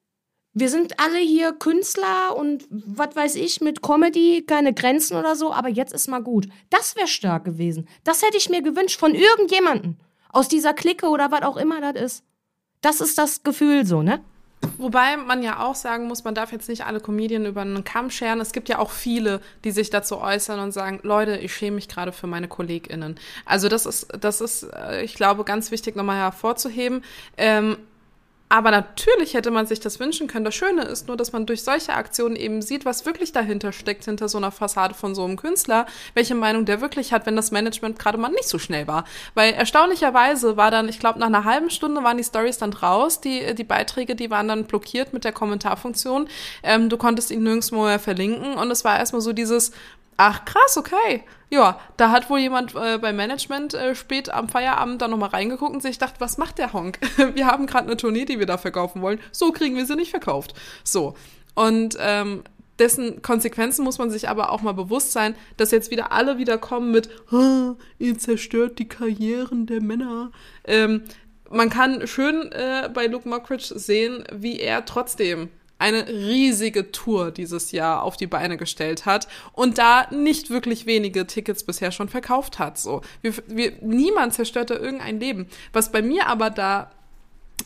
wir 0.55 0.71
sind 0.71 1.01
alle 1.01 1.19
hier 1.19 1.53
Künstler 1.53 2.37
und 2.37 2.65
was 2.71 3.15
weiß 3.15 3.35
ich 3.35 3.61
mit 3.61 3.83
Comedy, 3.83 4.45
keine 4.47 4.73
Grenzen 4.73 5.17
oder 5.17 5.35
so, 5.35 5.53
aber 5.53 5.69
jetzt 5.69 5.93
ist 5.93 6.09
mal 6.09 6.23
gut. 6.23 6.49
Das 6.71 6.95
wäre 6.95 7.09
stark 7.09 7.45
gewesen. 7.45 7.89
Das 8.05 8.23
hätte 8.23 8.37
ich 8.37 8.49
mir 8.49 8.63
gewünscht 8.63 8.99
von 8.99 9.15
irgendjemanden 9.15 9.99
aus 10.33 10.49
dieser 10.49 10.73
Clique 10.73 11.09
oder 11.09 11.31
was 11.33 11.43
auch 11.43 11.57
immer 11.57 11.81
das 11.81 12.03
ist. 12.03 12.25
Das 12.81 13.01
ist 13.01 13.19
das 13.19 13.43
Gefühl 13.43 13.85
so, 13.85 14.03
ne? 14.03 14.21
Wobei 14.79 15.17
man 15.17 15.43
ja 15.43 15.65
auch 15.65 15.75
sagen 15.75 16.07
muss, 16.07 16.25
man 16.25 16.35
darf 16.35 16.53
jetzt 16.53 16.69
nicht 16.69 16.87
alle 16.87 17.01
Comedien 17.01 17.47
über 17.47 17.63
einen 17.63 17.85
Kamm 17.85 18.11
scheren. 18.11 18.41
Es 18.41 18.53
gibt 18.53 18.69
ja 18.69 18.79
auch 18.79 18.91
viele, 18.91 19.41
die 19.65 19.73
sich 19.73 19.91
dazu 19.91 20.19
äußern 20.19 20.59
und 20.61 20.73
sagen, 20.73 21.01
Leute, 21.03 21.37
ich 21.37 21.55
schäme 21.55 21.77
mich 21.77 21.89
gerade 21.89 22.13
für 22.13 22.27
meine 22.27 22.49
KollegInnen. 22.49 23.17
Also 23.45 23.69
das 23.69 23.87
ist, 23.87 24.09
das 24.19 24.41
ist, 24.41 24.65
äh, 24.73 25.03
ich 25.03 25.15
glaube, 25.15 25.45
ganz 25.45 25.71
wichtig 25.71 25.97
nochmal 25.97 26.17
hervorzuheben. 26.17 27.03
Ähm, 27.37 27.77
aber 28.55 28.71
natürlich 28.71 29.35
hätte 29.35 29.51
man 29.51 29.67
sich 29.67 29.81
das 29.81 29.99
wünschen 29.99 30.29
können. 30.29 30.45
Das 30.45 30.55
Schöne 30.55 30.83
ist 30.83 31.09
nur, 31.09 31.17
dass 31.17 31.33
man 31.33 31.45
durch 31.45 31.65
solche 31.65 31.93
Aktionen 31.93 32.37
eben 32.37 32.63
sieht, 32.63 32.85
was 32.85 33.05
wirklich 33.05 33.33
dahinter 33.33 33.73
steckt, 33.73 34.05
hinter 34.05 34.29
so 34.29 34.39
einer 34.39 34.53
Fassade 34.53 34.95
von 34.95 35.17
so 35.17 35.25
einem 35.25 35.37
Künstler, 35.37 35.87
welche 36.15 36.37
Meinung 36.37 36.65
der 36.65 36.81
wirklich 36.81 37.13
hat, 37.13 37.27
wenn 37.27 37.35
das 37.35 37.51
Management 37.51 37.99
gerade 37.99 38.17
mal 38.17 38.29
nicht 38.29 38.47
so 38.47 38.61
schnell 38.61 38.87
war. 38.87 39.07
Weil 39.35 39.55
erstaunlicherweise 39.55 40.57
war 40.57 40.71
dann, 40.71 40.89
ich 40.89 41.01
glaube, 41.01 41.19
nach 41.19 41.27
einer 41.27 41.43
halben 41.43 41.69
Stunde 41.69 42.05
waren 42.05 42.17
die 42.17 42.23
Stories 42.23 42.59
dann 42.59 42.73
raus, 42.73 43.21
die, 43.21 43.57
die 43.57 43.65
Beiträge, 43.65 44.15
die 44.15 44.31
waren 44.31 44.47
dann 44.47 44.67
blockiert 44.67 45.13
mit 45.13 45.25
der 45.25 45.33
Kommentarfunktion. 45.33 46.29
Ähm, 46.63 46.89
du 46.89 46.97
konntest 46.97 47.33
ihn 47.33 47.43
nirgendwo 47.43 47.83
mehr 47.83 47.99
verlinken 47.99 48.55
und 48.55 48.71
es 48.71 48.85
war 48.85 48.97
erstmal 48.97 49.21
so 49.21 49.33
dieses, 49.33 49.73
Ach 50.17 50.45
krass, 50.45 50.77
okay. 50.77 51.25
Ja, 51.51 51.79
da 51.97 52.11
hat 52.11 52.31
wohl 52.31 52.39
jemand 52.39 52.75
äh, 52.75 52.99
beim 52.99 53.17
Management 53.17 53.75
äh, 53.75 53.95
spät 53.95 54.31
am 54.31 54.49
Feierabend 54.49 55.03
dann 55.03 55.11
nochmal 55.11 55.31
reingeguckt 55.31 55.73
und 55.73 55.83
sich 55.83 55.99
gedacht, 55.99 56.15
was 56.19 56.39
macht 56.39 56.59
der 56.59 56.73
Honk? 56.73 56.99
wir 57.35 57.47
haben 57.47 57.67
gerade 57.67 57.87
eine 57.87 57.97
Tournee, 57.97 58.25
die 58.25 58.39
wir 58.39 58.47
da 58.47 58.59
verkaufen 58.59 59.03
wollen. 59.03 59.21
So 59.33 59.53
kriegen 59.53 59.77
wir 59.77 59.87
sie 59.87 59.97
nicht 59.97 60.11
verkauft. 60.11 60.55
So. 60.83 61.15
Und 61.55 61.97
ähm, 62.01 62.43
dessen 62.79 63.23
Konsequenzen 63.23 63.85
muss 63.85 63.99
man 63.99 64.11
sich 64.11 64.29
aber 64.29 64.51
auch 64.51 64.63
mal 64.63 64.73
bewusst 64.73 65.13
sein, 65.13 65.35
dass 65.57 65.71
jetzt 65.71 65.91
wieder 65.91 66.13
alle 66.13 66.39
wieder 66.39 66.59
kommen 66.59 66.91
mit, 66.91 67.09
ihr 67.99 68.19
zerstört 68.19 68.79
die 68.79 68.89
Karrieren 68.89 69.67
der 69.67 69.81
Männer. 69.81 70.33
Ähm, 70.65 71.03
man 71.51 71.71
kann 71.71 72.07
schön 72.07 72.51
äh, 72.53 72.91
bei 72.93 73.07
Luke 73.07 73.29
Mockridge 73.29 73.79
sehen, 73.79 74.25
wie 74.33 74.59
er 74.59 74.85
trotzdem 74.85 75.51
eine 75.85 76.09
riesige 76.09 76.93
Tour 76.93 77.31
dieses 77.31 77.71
Jahr 77.71 78.03
auf 78.03 78.17
die 78.17 78.27
Beine 78.27 78.57
gestellt 78.57 79.05
hat 79.05 79.29
und 79.53 79.77
da 79.77 80.09
nicht 80.11 80.49
wirklich 80.49 80.87
wenige 80.87 81.27
Tickets 81.27 81.63
bisher 81.63 81.93
schon 81.93 82.09
verkauft 82.09 82.59
hat. 82.59 82.79
So, 82.79 83.03
wir, 83.21 83.35
wir, 83.47 83.73
niemand 83.83 84.33
zerstört 84.33 84.71
da 84.71 84.77
irgendein 84.77 85.21
Leben. 85.21 85.47
Was 85.75 85.93
bei 85.93 86.01
mir 86.01 86.27
aber 86.27 86.49
da 86.49 86.91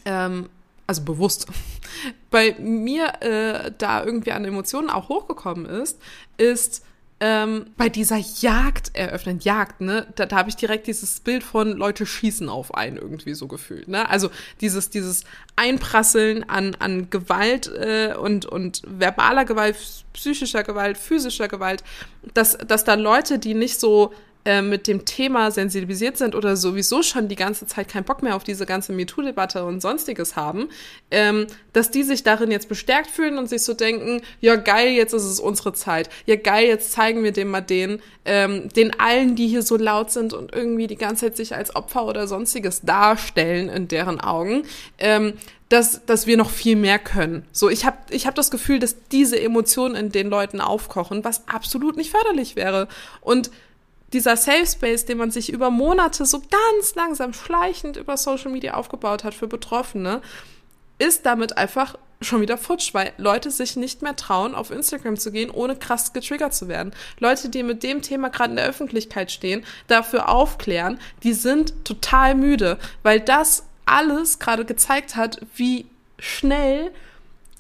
ähm, 0.05 0.49
also 0.89 1.03
bewusst, 1.05 1.47
bei 2.31 2.57
mir 2.59 3.13
äh, 3.21 3.71
da 3.79 4.05
irgendwie 4.05 4.33
an 4.33 4.45
Emotionen 4.45 4.91
auch 4.91 5.09
hochgekommen 5.09 5.67
ist, 5.67 6.01
ist, 6.39 6.85
ähm, 7.21 7.67
bei 7.77 7.89
dieser 7.89 8.19
Jagd 8.19 8.95
eröffnen, 8.95 9.41
Jagd, 9.41 9.81
ne, 9.81 10.07
da, 10.15 10.27
da 10.27 10.37
habe 10.37 10.51
ich 10.51 10.57
direkt 10.57 10.87
dieses 10.87 11.19
Bild 11.19 11.43
von 11.43 11.73
Leute 11.73 12.07
schießen 12.07 12.49
auf 12.49 12.75
einen 12.75 12.97
irgendwie 12.97 13.35
so 13.35 13.49
gefühlt, 13.49 13.89
ne? 13.89 14.09
Also 14.09 14.31
dieses, 14.61 14.91
dieses 14.91 15.25
Einprasseln 15.57 16.49
an, 16.49 16.77
an 16.79 17.11
Gewalt 17.11 17.67
äh, 17.75 18.15
und, 18.15 18.47
und 18.47 18.83
verbaler 18.87 19.45
Gewalt, 19.45 19.77
psychischer 20.13 20.63
Gewalt, 20.63 20.97
physischer 20.97 21.49
Gewalt, 21.49 21.83
dass, 22.35 22.57
dass 22.57 22.85
da 22.85 22.95
Leute, 22.95 23.41
die 23.41 23.55
nicht 23.55 23.81
so 23.81 24.13
äh, 24.45 24.63
mit 24.63 24.87
dem 24.87 25.05
Thema 25.05 25.51
sensibilisiert 25.51 26.17
sind 26.17 26.35
oder 26.35 26.57
sowieso 26.57 27.03
schon 27.03 27.29
die 27.29 27.37
ganze 27.37 27.67
Zeit 27.67 27.89
keinen 27.89 28.05
Bock 28.05 28.23
mehr 28.23 28.37
auf 28.37 28.45
diese 28.45 28.67
ganze 28.67 28.93
MeToo-Debatte 28.93 29.65
und 29.65 29.81
sonstiges 29.81 30.37
haben, 30.37 30.69
ähm, 31.11 31.47
dass 31.73 31.91
die 31.91 32.03
sich 32.03 32.23
darin 32.23 32.51
jetzt 32.51 32.69
bestärkt 32.69 33.11
fühlen 33.11 33.37
und 33.37 33.49
sich 33.49 33.63
so 33.63 33.75
denken, 33.75 34.23
ja 34.41 34.57
geil, 34.57 34.89
jetzt 34.91 35.13
ist 35.13 35.25
es 35.25 35.41
unsere 35.41 35.73
Zeit. 35.73 36.09
Ja 36.27 36.37
geil, 36.37 36.67
jetzt 36.67 36.93
zeigen 36.93 37.25
wir 37.25 37.33
dem 37.33 37.49
mal 37.49 37.61
den, 37.61 38.01
ähm, 38.25 38.69
den 38.71 38.99
allen, 38.99 39.37
die 39.37 39.49
hier 39.49 39.63
so 39.63 39.77
laut 39.77 40.11
sind 40.11 40.33
und 40.33 40.55
irgendwie 40.55 40.87
die 40.87 40.97
ganze 40.97 41.27
Zeit 41.27 41.37
sich 41.37 41.55
als 41.55 41.75
Opfer 41.77 42.07
oder 42.07 42.27
sonstiges 42.27 42.83
darstellen 42.83 43.69
in 43.69 43.89
deren 43.89 44.21
Augen. 44.21 44.63
Ähm, 44.99 45.35
dass, 45.69 46.05
dass 46.07 46.27
wir 46.27 46.37
noch 46.37 46.51
viel 46.51 46.77
mehr 46.77 46.99
können. 46.99 47.45
So, 47.53 47.69
ich 47.69 47.85
habe 47.85 47.99
ich 48.11 48.27
hab 48.27 48.35
das 48.35 48.51
Gefühl, 48.51 48.79
dass 48.79 48.97
diese 49.13 49.39
Emotionen 49.39 49.95
in 49.97 50.11
den 50.11 50.31
Leuten 50.31 50.61
aufkochen, 50.61 51.25
was 51.25 51.47
absolut 51.47 51.97
nicht 51.97 52.11
förderlich 52.11 52.57
wäre. 52.57 52.89
Und 53.21 53.51
dieser 54.13 54.37
Safe 54.37 54.67
Space, 54.67 55.05
den 55.05 55.19
man 55.19 55.31
sich 55.31 55.53
über 55.53 55.71
Monate 55.71 56.25
so 56.25 56.41
ganz 56.41 56.95
langsam 56.95 57.33
schleichend 57.33 57.97
über 57.97 58.17
Social 58.17 58.51
Media 58.51 58.75
aufgebaut 58.75 59.25
hat 59.25 59.35
für 59.35 59.49
Betroffene, 59.49 60.23
ist 60.99 61.27
damit 61.27 61.59
einfach 61.59 61.97
schon 62.21 62.41
wieder 62.41 62.59
futsch, 62.59 62.95
weil 62.95 63.13
Leute 63.17 63.51
sich 63.51 63.77
nicht 63.77 64.03
mehr 64.03 64.17
trauen, 64.17 64.55
auf 64.55 64.71
Instagram 64.71 65.17
zu 65.17 65.31
gehen, 65.31 65.51
ohne 65.51 65.77
krass 65.77 66.13
getriggert 66.13 66.55
zu 66.55 66.67
werden. 66.69 66.93
Leute, 67.21 67.49
die 67.49 67.63
mit 67.63 67.83
dem 67.83 68.03
Thema 68.03 68.29
gerade 68.29 68.51
in 68.51 68.57
der 68.57 68.67
Öffentlichkeit 68.67 69.31
stehen, 69.31 69.65
dafür 69.87 70.29
aufklären, 70.29 70.99
die 71.23 71.33
sind 71.33 71.85
total 71.85 72.35
müde, 72.35 72.79
weil 73.03 73.21
das 73.21 73.65
alles 73.87 74.39
gerade 74.39 74.65
gezeigt 74.65 75.17
hat, 75.17 75.41
wie 75.55 75.87
schnell 76.19 76.91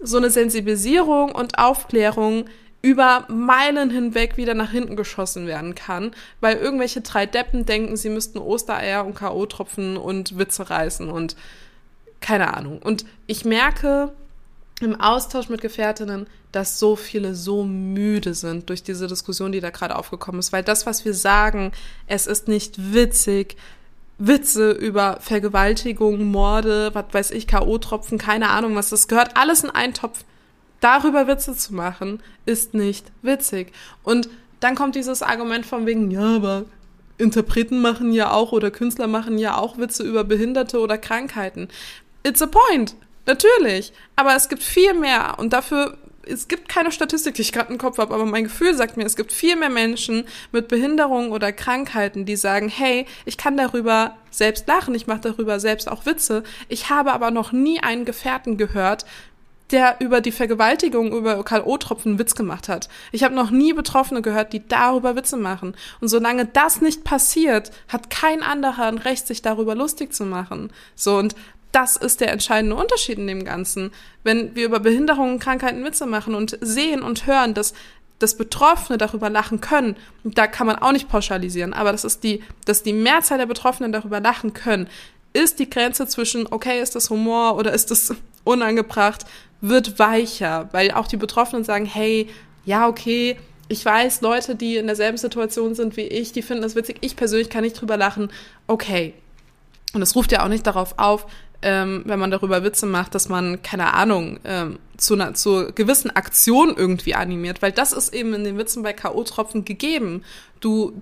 so 0.00 0.17
eine 0.17 0.31
Sensibilisierung 0.31 1.33
und 1.33 1.59
Aufklärung 1.59 2.47
über 2.81 3.27
Meilen 3.29 3.91
hinweg 3.91 4.37
wieder 4.37 4.55
nach 4.55 4.71
hinten 4.71 4.97
geschossen 4.97 5.47
werden 5.47 5.75
kann, 5.75 6.13
weil 6.41 6.57
irgendwelche 6.57 7.01
drei 7.01 7.27
Deppen 7.27 7.67
denken, 7.67 7.97
sie 7.97 8.09
müssten 8.09 8.39
Ostereier 8.39 9.05
und 9.05 9.15
K.O.-Tropfen 9.15 9.97
und 9.97 10.39
Witze 10.39 10.71
reißen 10.71 11.09
und 11.09 11.35
keine 12.21 12.55
Ahnung. 12.55 12.81
Und 12.83 13.05
ich 13.27 13.45
merke 13.45 14.13
im 14.81 15.01
Austausch 15.01 15.49
mit 15.49 15.61
Gefährtinnen, 15.61 16.29
dass 16.53 16.79
so 16.79 16.95
viele 16.97 17.35
so 17.35 17.65
müde 17.65 18.35
sind 18.35 18.69
durch 18.69 18.83
diese 18.83 19.09
Diskussion, 19.09 19.53
die 19.53 19.61
da 19.61 19.71
gerade 19.71 19.97
aufgekommen 19.97 20.39
ist, 20.39 20.53
weil 20.53 20.63
das, 20.63 20.87
was 20.87 21.05
wir 21.05 21.15
sagen, 21.15 21.73
es 22.07 22.27
ist 22.27 22.49
nicht 22.49 22.93
witzig, 22.95 23.57
Witze 24.19 24.73
über 24.73 25.19
Vergewaltigung, 25.21 26.25
Morde, 26.25 26.91
was 26.93 27.07
weiß 27.13 27.31
ich, 27.33 27.47
K.O.-Tropfen, 27.47 28.19
keine 28.19 28.51
Ahnung 28.51 28.75
was, 28.75 28.91
das 28.91 29.09
gehört 29.09 29.37
alles 29.37 29.65
in 29.65 29.71
einen 29.71 29.95
Topf 29.95 30.25
darüber 30.81 31.27
Witze 31.27 31.57
zu 31.57 31.75
machen, 31.75 32.23
ist 32.47 32.75
nicht 32.75 33.07
witzig. 33.23 33.73
Und 34.03 34.29
dann 34.61 34.75
kommt 34.75 34.95
dieses 34.95 35.23
Argument 35.23 35.67
von 35.67 35.87
wegen, 35.87 36.11
ja, 36.11 36.37
aber 36.37 36.65
Interpreten 37.17 37.81
machen 37.81 38.13
ja 38.13 38.33
auch 38.33 38.53
oder 38.53 38.71
Künstler 38.71 39.07
machen 39.07 39.39
ja 39.39 39.57
auch 39.57 39.79
Witze 39.79 40.05
über 40.05 40.25
Behinderte 40.25 40.81
oder 40.81 40.99
Krankheiten. 40.99 41.69
It's 42.23 42.43
a 42.43 42.47
point. 42.47 42.95
Natürlich. 43.27 43.93
Aber 44.17 44.35
es 44.35 44.49
gibt 44.49 44.63
viel 44.63 44.95
mehr 44.95 45.35
und 45.39 45.53
dafür, 45.53 45.99
es 46.27 46.49
gibt 46.49 46.69
keine 46.69 46.91
Statistik, 46.91 47.35
die 47.35 47.43
ich 47.43 47.53
gerade 47.53 47.71
im 47.71 47.79
Kopf 47.79 47.99
habe, 47.99 48.15
aber 48.15 48.25
mein 48.25 48.45
Gefühl 48.45 48.75
sagt 48.75 48.97
mir, 48.97 49.05
es 49.05 49.17
gibt 49.17 49.33
viel 49.33 49.55
mehr 49.55 49.69
Menschen 49.69 50.25
mit 50.51 50.69
Behinderungen 50.69 51.31
oder 51.31 51.53
Krankheiten, 51.53 52.25
die 52.25 52.37
sagen, 52.37 52.71
hey, 52.71 53.07
ich 53.27 53.37
kann 53.37 53.59
darüber 53.59 54.17
selbst 54.31 54.67
lachen, 54.67 54.95
ich 54.95 55.07
mache 55.07 55.21
darüber 55.21 55.61
selbst 55.61 55.91
auch 55.91 56.07
Witze. 56.07 56.43
Ich 56.69 56.89
habe 56.89 57.13
aber 57.13 57.31
noch 57.31 57.53
nie 57.53 57.81
einen 57.81 58.07
Gefährten 58.07 58.57
gehört, 58.57 59.05
der 59.71 59.97
über 60.01 60.21
die 60.21 60.33
Vergewaltigung 60.33 61.13
über 61.13 61.43
K.O.-Tropfen 61.45 62.19
Witz 62.19 62.35
gemacht 62.35 62.69
hat. 62.69 62.89
Ich 63.13 63.23
habe 63.23 63.35
noch 63.35 63.51
nie 63.51 63.73
Betroffene 63.73 64.23
gehört, 64.23 64.53
die 64.53 64.67
darüber 64.67 65.17
Witze 65.17 65.37
machen. 65.37 65.75
Und 66.01 66.09
solange 66.09 66.47
das 66.47 66.81
nicht 66.81 67.05
passiert, 67.05 67.71
hat 67.89 68.11
kein 68.11 68.43
anderer 68.43 68.87
ein 68.87 68.99
Recht, 68.99 69.27
sich 69.27 69.43
darüber 69.43 69.75
lustig 69.75 70.15
zu 70.15 70.25
machen. 70.25 70.71
So, 70.95 71.17
und 71.17 71.35
das 71.73 71.97
ist 71.97 72.21
der 72.21 72.33
entscheidende 72.33 72.77
Unterschied 72.77 73.19
in 73.19 73.27
dem 73.27 73.45
Ganzen. 73.45 73.91
Wenn 74.25 74.55
wir 74.55 74.65
über 74.65 74.81
Behinderungen, 74.81 75.39
Krankheiten 75.39 75.85
Witze 75.85 76.07
machen 76.07 76.35
und 76.35 76.57
sehen 76.61 77.03
und 77.03 77.27
hören, 77.27 77.55
dass 77.55 77.75
dass 78.19 78.37
Betroffene 78.37 78.99
darüber 78.99 79.31
lachen 79.31 79.61
können, 79.61 79.97
da 80.25 80.49
kann 80.49 80.67
man 80.67 80.77
auch 80.77 80.91
nicht 80.91 81.09
pauschalisieren, 81.09 81.73
aber 81.73 81.93
das 81.93 82.05
ist 82.05 82.25
die, 82.25 82.43
dass 82.65 82.83
die 82.83 82.93
Mehrzahl 82.93 83.39
der 83.39 83.47
Betroffenen 83.47 83.93
darüber 83.93 84.19
lachen 84.19 84.55
können, 84.55 84.89
ist 85.33 85.59
die 85.59 85.71
Grenze 85.71 86.07
zwischen, 86.07 86.47
okay, 86.51 86.81
ist 86.81 86.97
das 86.97 87.11
Humor 87.11 87.57
oder 87.57 87.73
ist 87.73 87.91
das 87.91 88.15
unangebracht, 88.45 89.25
wird 89.61 89.99
weicher, 89.99 90.69
weil 90.73 90.91
auch 90.93 91.07
die 91.07 91.17
Betroffenen 91.17 91.65
sagen, 91.65 91.85
hey, 91.85 92.29
ja, 92.65 92.88
okay, 92.88 93.37
ich 93.69 93.85
weiß, 93.85 94.23
Leute, 94.23 94.55
die 94.55 94.77
in 94.77 94.87
derselben 94.87 95.19
Situation 95.19 95.75
sind 95.75 95.97
wie 95.97 96.03
ich, 96.03 96.33
die 96.33 96.43
finden 96.43 96.62
das 96.62 96.75
witzig, 96.75 96.99
ich 97.00 97.17
persönlich 97.17 97.50
kann 97.50 97.65
nicht 97.65 97.81
drüber 97.81 97.97
lachen, 97.97 98.31
okay. 98.67 99.15
Und 99.93 100.03
es 100.03 100.15
ruft 100.15 100.33
ja 100.33 100.45
auch 100.45 100.49
nicht 100.49 100.67
darauf 100.67 100.95
auf, 100.99 101.27
ähm, 101.61 102.03
wenn 102.07 102.19
man 102.19 102.31
darüber 102.31 102.62
Witze 102.62 102.87
macht, 102.87 103.15
dass 103.15 103.29
man, 103.29 103.62
keine 103.62 103.95
Ahnung, 103.95 104.38
ähm, 104.45 104.79
zu 104.97 105.15
einer 105.15 105.35
zu 105.35 105.73
gewissen 105.75 106.11
Aktion 106.11 106.75
irgendwie 106.77 107.15
animiert, 107.15 107.62
weil 107.62 107.73
das 107.73 107.93
ist 107.93 108.15
eben 108.15 108.33
in 108.35 108.45
den 108.45 108.59
Witzen 108.59 108.83
bei 108.83 108.93
K.O.-Tropfen 108.93 109.65
gegeben. 109.65 110.25
Du, 110.61 111.00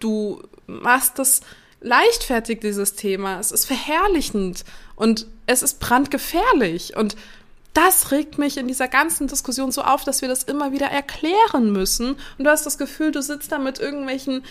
du 0.00 0.42
machst 0.66 1.18
das 1.18 1.40
leichtfertig, 1.80 2.60
dieses 2.60 2.94
Thema. 2.94 3.38
Es 3.38 3.50
ist 3.50 3.64
verherrlichend 3.66 4.64
und 4.96 5.26
es 5.46 5.62
ist 5.62 5.80
brandgefährlich 5.80 6.96
und 6.96 7.16
das 7.74 8.12
regt 8.12 8.38
mich 8.38 8.56
in 8.56 8.68
dieser 8.68 8.88
ganzen 8.88 9.26
Diskussion 9.26 9.72
so 9.72 9.82
auf, 9.82 10.04
dass 10.04 10.22
wir 10.22 10.28
das 10.28 10.44
immer 10.44 10.72
wieder 10.72 10.86
erklären 10.86 11.72
müssen. 11.72 12.16
Und 12.38 12.44
du 12.44 12.50
hast 12.50 12.64
das 12.64 12.78
Gefühl, 12.78 13.10
du 13.10 13.20
sitzt 13.20 13.52
da 13.52 13.58
mit 13.58 13.80
irgendwelchen 13.80 14.44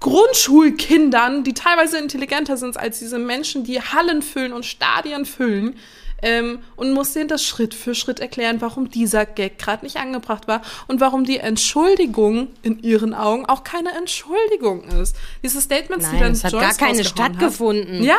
Grundschulkindern, 0.00 1.44
die 1.44 1.54
teilweise 1.54 1.98
intelligenter 1.98 2.56
sind 2.56 2.76
als 2.76 2.98
diese 2.98 3.18
Menschen, 3.18 3.62
die 3.62 3.80
Hallen 3.80 4.22
füllen 4.22 4.52
und 4.52 4.64
Stadien 4.64 5.26
füllen. 5.26 5.76
Ähm, 6.24 6.60
und 6.76 6.92
musst 6.92 7.16
denen 7.16 7.26
das 7.26 7.44
Schritt 7.44 7.74
für 7.74 7.96
Schritt 7.96 8.20
erklären, 8.20 8.60
warum 8.60 8.88
dieser 8.88 9.26
Gag 9.26 9.58
gerade 9.58 9.84
nicht 9.84 9.96
angebracht 9.96 10.46
war 10.46 10.62
und 10.86 11.00
warum 11.00 11.24
die 11.24 11.38
Entschuldigung 11.38 12.46
in 12.62 12.78
ihren 12.78 13.12
Augen 13.12 13.44
auch 13.46 13.64
keine 13.64 13.90
Entschuldigung 13.96 14.84
ist. 14.84 15.16
Diese 15.42 15.60
Statements, 15.60 16.06
Nein, 16.06 16.14
die 16.14 16.20
dann 16.20 16.32
es 16.32 16.44
hat 16.44 16.52
Joyce 16.52 16.78
gar 16.78 16.88
keine 16.88 17.04
stattgefunden. 17.04 17.98
Hat. 17.98 18.04
Ja, 18.04 18.18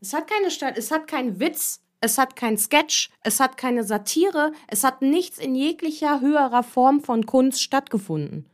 Es 0.00 0.14
hat 0.14 0.26
keine 0.26 0.50
Stadt, 0.50 0.78
es 0.78 0.90
hat 0.90 1.06
keinen 1.06 1.38
Witz, 1.38 1.80
es 2.00 2.18
hat 2.18 2.36
kein 2.36 2.58
Sketch, 2.58 3.10
es 3.22 3.40
hat 3.40 3.56
keine 3.56 3.84
Satire, 3.84 4.52
es 4.68 4.84
hat 4.84 5.02
nichts 5.02 5.38
in 5.38 5.54
jeglicher 5.54 6.20
höherer 6.20 6.62
Form 6.62 7.00
von 7.00 7.26
Kunst 7.26 7.62
stattgefunden. 7.62 8.46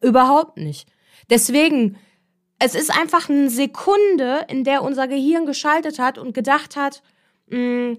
Überhaupt 0.00 0.56
nicht. 0.56 0.88
Deswegen, 1.30 1.96
es 2.58 2.74
ist 2.74 2.96
einfach 2.96 3.28
eine 3.28 3.50
Sekunde, 3.50 4.46
in 4.48 4.64
der 4.64 4.82
unser 4.82 5.08
Gehirn 5.08 5.46
geschaltet 5.46 5.98
hat 5.98 6.18
und 6.18 6.34
gedacht 6.34 6.76
hat, 6.76 7.02
mh, 7.48 7.96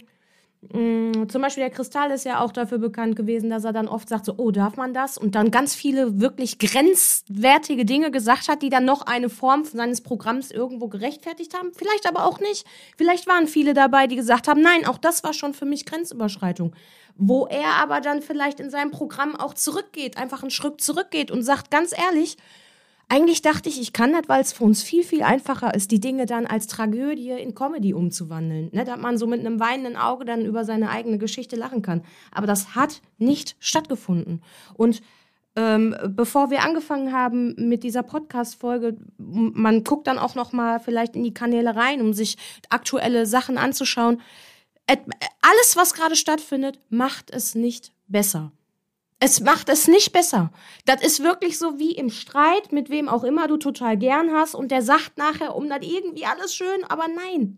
mh, 0.72 1.28
zum 1.28 1.42
Beispiel 1.42 1.64
der 1.64 1.72
Kristall 1.72 2.12
ist 2.12 2.26
ja 2.26 2.40
auch 2.40 2.52
dafür 2.52 2.78
bekannt 2.78 3.16
gewesen, 3.16 3.50
dass 3.50 3.64
er 3.64 3.74
dann 3.74 3.88
oft 3.88 4.10
sagt, 4.10 4.26
so, 4.26 4.36
oh, 4.38 4.52
darf 4.52 4.78
man 4.78 4.94
das? 4.94 5.18
Und 5.18 5.36
dann 5.36 5.52
ganz 5.52 5.76
viele 5.76 6.20
wirklich 6.20 6.60
grenzwertige 6.60 7.86
Dinge 7.86 8.12
gesagt 8.12 8.48
hat, 8.48 8.62
die 8.62 8.70
dann 8.70 8.86
noch 8.86 9.04
eine 9.04 9.30
Form 9.30 9.64
seines 9.66 10.02
Programms 10.02 10.52
irgendwo 10.52 10.88
gerechtfertigt 10.88 11.58
haben. 11.58 11.72
Vielleicht 11.74 12.08
aber 12.08 12.26
auch 12.26 12.40
nicht. 12.40 12.66
Vielleicht 12.98 13.28
waren 13.28 13.48
viele 13.48 13.74
dabei, 13.74 14.08
die 14.08 14.16
gesagt 14.16 14.48
haben, 14.48 14.62
nein, 14.62 14.86
auch 14.86 14.98
das 14.98 15.24
war 15.24 15.34
schon 15.34 15.54
für 15.54 15.66
mich 15.66 15.86
Grenzüberschreitung. 15.86 16.74
Wo 17.18 17.46
er 17.46 17.76
aber 17.82 18.02
dann 18.02 18.22
vielleicht 18.22 18.60
in 18.60 18.70
seinem 18.70 18.92
Programm 18.92 19.36
auch 19.36 19.54
zurückgeht, 19.54 20.18
einfach 20.18 20.42
einen 20.42 20.52
Schritt 20.52 20.82
zurückgeht 20.82 21.32
und 21.32 21.44
sagt, 21.44 21.72
ganz 21.72 21.94
ehrlich, 21.98 22.38
eigentlich 23.08 23.42
dachte 23.42 23.70
ich, 23.70 23.80
ich 23.80 23.94
kann 23.94 24.14
das, 24.14 24.24
weil 24.28 24.42
es 24.42 24.54
für 24.54 24.64
uns 24.64 24.82
viel, 24.82 25.04
viel 25.04 25.22
einfacher 25.22 25.74
ist, 25.74 25.92
die 25.92 26.00
Dinge 26.00 26.26
dann 26.26 26.48
als 26.48 26.68
Tragödie 26.68 27.30
in 27.30 27.54
Comedy 27.54 27.94
umzuwandeln. 27.94 28.70
Ne? 28.72 28.84
Dass 28.84 29.00
man 29.00 29.18
so 29.18 29.28
mit 29.28 29.40
einem 29.40 29.60
weinenden 29.60 29.96
Auge 29.96 30.26
dann 30.26 30.44
über 30.44 30.66
seine 30.66 30.90
eigene 30.90 31.18
Geschichte 31.18 31.56
lachen 31.56 31.82
kann. 31.82 32.04
Aber 32.32 32.48
das 32.48 32.76
hat 32.76 33.02
nicht 33.18 33.56
stattgefunden. 33.60 34.42
Und 34.74 35.02
ähm, 35.56 35.96
bevor 36.10 36.50
wir 36.50 36.64
angefangen 36.64 37.14
haben 37.14 37.56
mit 37.58 37.84
dieser 37.84 38.04
Podcast-Folge, 38.04 38.98
man 39.18 39.84
guckt 39.84 40.08
dann 40.08 40.20
auch 40.20 40.36
noch 40.36 40.52
mal 40.52 40.80
vielleicht 40.80 41.16
in 41.16 41.24
die 41.24 41.34
Kanäle 41.34 41.76
rein, 41.76 42.02
um 42.02 42.14
sich 42.14 42.38
aktuelle 42.70 43.26
Sachen 43.26 43.58
anzuschauen. 43.58 44.22
Alles, 44.88 45.76
was 45.78 45.94
gerade 45.94 46.16
stattfindet, 46.16 46.80
macht 46.90 47.32
es 47.32 47.56
nicht 47.56 47.94
besser. 48.08 48.52
Es 49.26 49.40
macht 49.40 49.70
es 49.70 49.88
nicht 49.88 50.14
besser. 50.14 50.52
Das 50.86 51.02
ist 51.02 51.24
wirklich 51.24 51.58
so 51.58 51.80
wie 51.80 51.94
im 51.94 52.12
Streit, 52.12 52.72
mit 52.72 52.92
wem 52.92 53.10
auch 53.10 53.24
immer 53.24 53.48
du 53.48 53.58
total 53.58 53.98
gern 53.98 54.32
hast 54.32 54.54
und 54.54 54.70
der 54.70 54.84
sagt 54.84 55.18
nachher, 55.18 55.56
um 55.56 55.68
das 55.68 55.80
irgendwie 55.82 56.28
alles 56.28 56.54
schön, 56.54 56.84
aber 56.90 57.06
nein. 57.08 57.58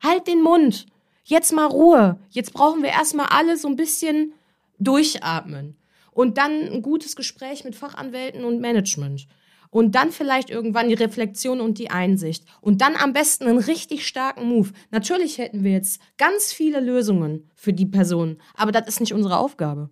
Halt 0.00 0.28
den 0.28 0.40
Mund. 0.40 0.86
Jetzt 1.24 1.52
mal 1.52 1.66
Ruhe. 1.66 2.20
Jetzt 2.30 2.52
brauchen 2.52 2.84
wir 2.84 2.90
erstmal 2.90 3.26
alle 3.26 3.56
so 3.56 3.66
ein 3.66 3.74
bisschen 3.74 4.34
durchatmen. 4.78 5.76
Und 6.12 6.38
dann 6.38 6.52
ein 6.52 6.80
gutes 6.80 7.16
Gespräch 7.16 7.64
mit 7.64 7.74
Fachanwälten 7.74 8.44
und 8.44 8.60
Management. 8.60 9.26
Und 9.70 9.96
dann 9.96 10.12
vielleicht 10.12 10.48
irgendwann 10.48 10.90
die 10.90 10.94
Reflexion 10.94 11.60
und 11.60 11.78
die 11.78 11.90
Einsicht. 11.90 12.44
Und 12.60 12.82
dann 12.82 12.94
am 12.94 13.12
besten 13.12 13.48
einen 13.48 13.58
richtig 13.58 14.06
starken 14.06 14.46
Move. 14.46 14.70
Natürlich 14.92 15.38
hätten 15.38 15.64
wir 15.64 15.72
jetzt 15.72 16.00
ganz 16.18 16.52
viele 16.52 16.78
Lösungen 16.78 17.50
für 17.56 17.72
die 17.72 17.86
Person, 17.86 18.40
aber 18.54 18.70
das 18.70 18.86
ist 18.86 19.00
nicht 19.00 19.12
unsere 19.12 19.38
Aufgabe. 19.38 19.90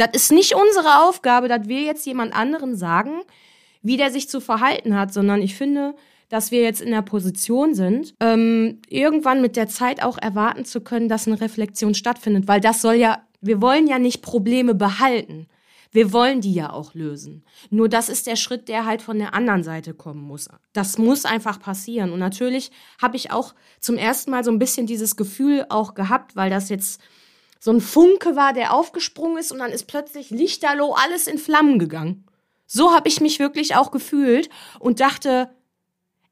Das 0.00 0.08
ist 0.14 0.32
nicht 0.32 0.54
unsere 0.54 1.02
Aufgabe, 1.02 1.46
dass 1.46 1.68
wir 1.68 1.82
jetzt 1.82 2.06
jemand 2.06 2.34
anderen 2.34 2.74
sagen, 2.74 3.20
wie 3.82 3.98
der 3.98 4.10
sich 4.10 4.30
zu 4.30 4.40
verhalten 4.40 4.98
hat, 4.98 5.12
sondern 5.12 5.42
ich 5.42 5.54
finde, 5.54 5.94
dass 6.30 6.50
wir 6.50 6.62
jetzt 6.62 6.80
in 6.80 6.90
der 6.90 7.02
Position 7.02 7.74
sind, 7.74 8.14
ähm, 8.18 8.80
irgendwann 8.88 9.42
mit 9.42 9.56
der 9.56 9.68
Zeit 9.68 10.02
auch 10.02 10.16
erwarten 10.16 10.64
zu 10.64 10.80
können, 10.80 11.10
dass 11.10 11.26
eine 11.26 11.38
Reflexion 11.38 11.92
stattfindet, 11.92 12.48
weil 12.48 12.62
das 12.62 12.80
soll 12.80 12.94
ja, 12.94 13.22
wir 13.42 13.60
wollen 13.60 13.86
ja 13.86 13.98
nicht 13.98 14.22
Probleme 14.22 14.74
behalten. 14.74 15.48
Wir 15.92 16.14
wollen 16.14 16.40
die 16.40 16.54
ja 16.54 16.72
auch 16.72 16.94
lösen. 16.94 17.44
Nur 17.68 17.90
das 17.90 18.08
ist 18.08 18.26
der 18.26 18.36
Schritt, 18.36 18.68
der 18.68 18.86
halt 18.86 19.02
von 19.02 19.18
der 19.18 19.34
anderen 19.34 19.64
Seite 19.64 19.92
kommen 19.92 20.22
muss. 20.22 20.48
Das 20.72 20.96
muss 20.96 21.26
einfach 21.26 21.60
passieren. 21.60 22.12
Und 22.12 22.20
natürlich 22.20 22.70
habe 23.02 23.16
ich 23.16 23.32
auch 23.32 23.54
zum 23.80 23.96
ersten 23.96 24.30
Mal 24.30 24.44
so 24.44 24.50
ein 24.50 24.60
bisschen 24.60 24.86
dieses 24.86 25.16
Gefühl 25.16 25.66
auch 25.68 25.92
gehabt, 25.92 26.36
weil 26.36 26.48
das 26.48 26.70
jetzt 26.70 27.02
so 27.60 27.70
ein 27.70 27.80
Funke 27.80 28.34
war, 28.36 28.52
der 28.52 28.74
aufgesprungen 28.74 29.38
ist 29.38 29.52
und 29.52 29.58
dann 29.58 29.70
ist 29.70 29.86
plötzlich 29.86 30.30
lichterloh 30.30 30.94
alles 30.94 31.26
in 31.26 31.38
Flammen 31.38 31.78
gegangen. 31.78 32.24
So 32.66 32.92
habe 32.92 33.08
ich 33.08 33.20
mich 33.20 33.38
wirklich 33.38 33.76
auch 33.76 33.90
gefühlt 33.90 34.48
und 34.78 35.00
dachte, 35.00 35.50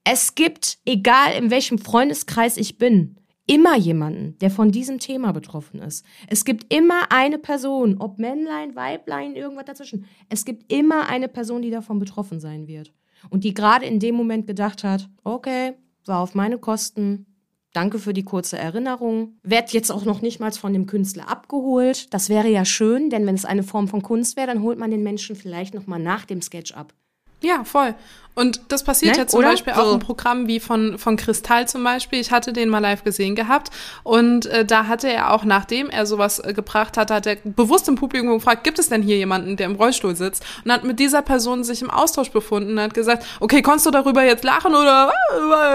es 0.05 0.35
gibt, 0.35 0.79
egal 0.87 1.35
in 1.35 1.51
welchem 1.51 1.79
Freundeskreis 1.79 2.57
ich 2.57 2.79
bin, 2.79 3.17
immer 3.47 3.77
jemanden, 3.77 4.39
der 4.39 4.51
von 4.51 4.71
diesem 4.71 4.99
Thema 5.01 5.33
betroffen 5.33 5.81
ist. 5.81 6.05
Es 6.29 6.45
gibt 6.45 6.73
immer 6.73 7.11
eine 7.11 7.39
Person, 7.39 7.97
ob 7.99 8.19
Männlein, 8.19 8.75
Weiblein, 8.75 9.35
irgendwas 9.35 9.67
dazwischen. 9.67 10.07
Es 10.29 10.45
gibt 10.45 10.73
immer 10.73 11.09
eine 11.09 11.29
Person, 11.29 11.61
die 11.63 11.71
davon 11.71 11.99
betroffen 11.99 12.41
sein 12.41 12.67
wird. 12.69 12.93
Und 13.31 13.45
die 13.45 13.53
gerade 13.53 13.85
in 13.85 14.01
dem 14.01 14.15
Moment 14.15 14.47
gedacht 14.47 14.85
hat, 14.85 15.09
okay, 15.25 15.75
war 16.05 16.21
auf 16.21 16.35
meine 16.35 16.59
Kosten, 16.59 17.27
Danke 17.73 17.99
für 17.99 18.15
die 18.15 18.25
kurze 18.25 18.59
Erinnerung. 18.59 19.39
Werd 19.43 19.73
jetzt 19.73 19.91
auch 19.91 20.05
noch 20.05 20.23
nicht 20.23 20.41
mal 20.41 20.53
von 20.53 20.73
dem 20.73 20.87
Künstler 20.87 21.29
abgeholt. 21.29 22.13
Das 22.15 22.29
wäre 22.29 22.49
ja 22.49 22.65
schön, 22.65 23.11
denn 23.11 23.27
wenn 23.27 23.35
es 23.35 23.45
eine 23.45 23.63
Form 23.63 23.89
von 23.89 24.03
Kunst 24.03 24.37
wäre, 24.37 24.47
dann 24.47 24.63
holt 24.63 24.79
man 24.79 24.91
den 24.91 25.03
Menschen 25.03 25.37
vielleicht 25.37 25.75
noch 25.75 25.87
mal 25.87 25.99
nach 25.99 26.25
dem 26.25 26.41
Sketch 26.41 26.73
ab. 26.73 26.95
Ja, 27.43 27.65
voll. 27.65 27.95
Und 28.39 28.61
das 28.69 28.85
passiert 28.85 29.17
ne? 29.17 29.23
ja 29.23 29.27
zum 29.27 29.41
Oder? 29.41 29.49
Beispiel 29.49 29.75
so. 29.75 29.81
auch 29.81 29.93
im 29.95 29.99
Programm 29.99 30.47
wie 30.47 30.61
von, 30.61 30.97
von 30.97 31.17
Kristall 31.17 31.67
zum 31.67 31.83
Beispiel. 31.83 32.21
Ich 32.21 32.31
hatte 32.31 32.53
den 32.53 32.69
mal 32.69 32.79
live 32.79 33.03
gesehen 33.03 33.35
gehabt 33.35 33.71
und 34.05 34.47
äh, 34.47 34.65
da 34.65 34.87
hatte 34.87 35.13
er 35.13 35.33
auch, 35.33 35.43
nachdem 35.43 35.91
er 35.91 36.07
sowas 36.07 36.39
äh, 36.39 36.53
gebracht 36.53 36.97
hat, 36.97 37.11
hat 37.11 37.27
er 37.27 37.35
bewusst 37.43 37.89
im 37.89 37.97
Publikum 37.97 38.35
gefragt, 38.35 38.63
gibt 38.63 38.79
es 38.79 38.91
denn 38.91 39.03
hier 39.03 39.17
jemanden, 39.17 39.57
der 39.57 39.67
im 39.67 39.75
Rollstuhl 39.75 40.15
sitzt? 40.15 40.45
Und 40.65 40.71
hat 40.71 40.85
mit 40.85 41.01
dieser 41.01 41.21
Person 41.21 41.65
sich 41.65 41.83
im 41.83 41.91
Austausch 41.91 42.31
befunden 42.31 42.75
und 42.75 42.81
hat 42.81 42.95
gesagt, 42.95 43.27
okay, 43.41 43.61
konntest 43.61 43.87
du 43.87 43.91
darüber 43.91 44.23
jetzt 44.23 44.45
lachen 44.45 44.73
oder 44.73 45.13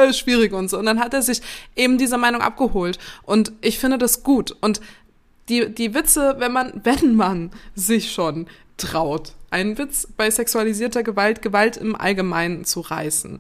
äh, 0.08 0.13
schwierig 0.13 0.54
und 0.54 0.69
so. 0.69 0.80
Und 0.80 0.86
dann 0.86 1.02
hat 1.02 1.13
er 1.13 1.21
sich 1.21 1.41
eben 1.76 1.97
dieser 1.97 2.17
Meinung 2.17 2.39
abgeholt. 2.39 2.97
Und 3.23 3.52
ich 3.60 3.78
finde 3.78 3.97
das 3.97 4.23
gut. 4.23 4.56
Und 4.62 4.80
die, 5.49 5.67
die 5.69 5.93
Witze, 5.93 6.36
wenn 6.38 6.54
man, 6.54 6.71
wenn 6.86 7.17
man 7.17 7.52
sich 7.76 8.13
schon 8.13 8.47
traut, 8.78 9.34
einen 9.53 9.77
Witz 9.77 10.07
bei 10.17 10.29
sexualisierter 10.29 11.03
Gewalt, 11.03 11.41
Gewalt 11.41 11.77
im 11.77 11.95
Allgemeinen 11.95 12.65
zu 12.65 12.81
reißen. 12.81 13.39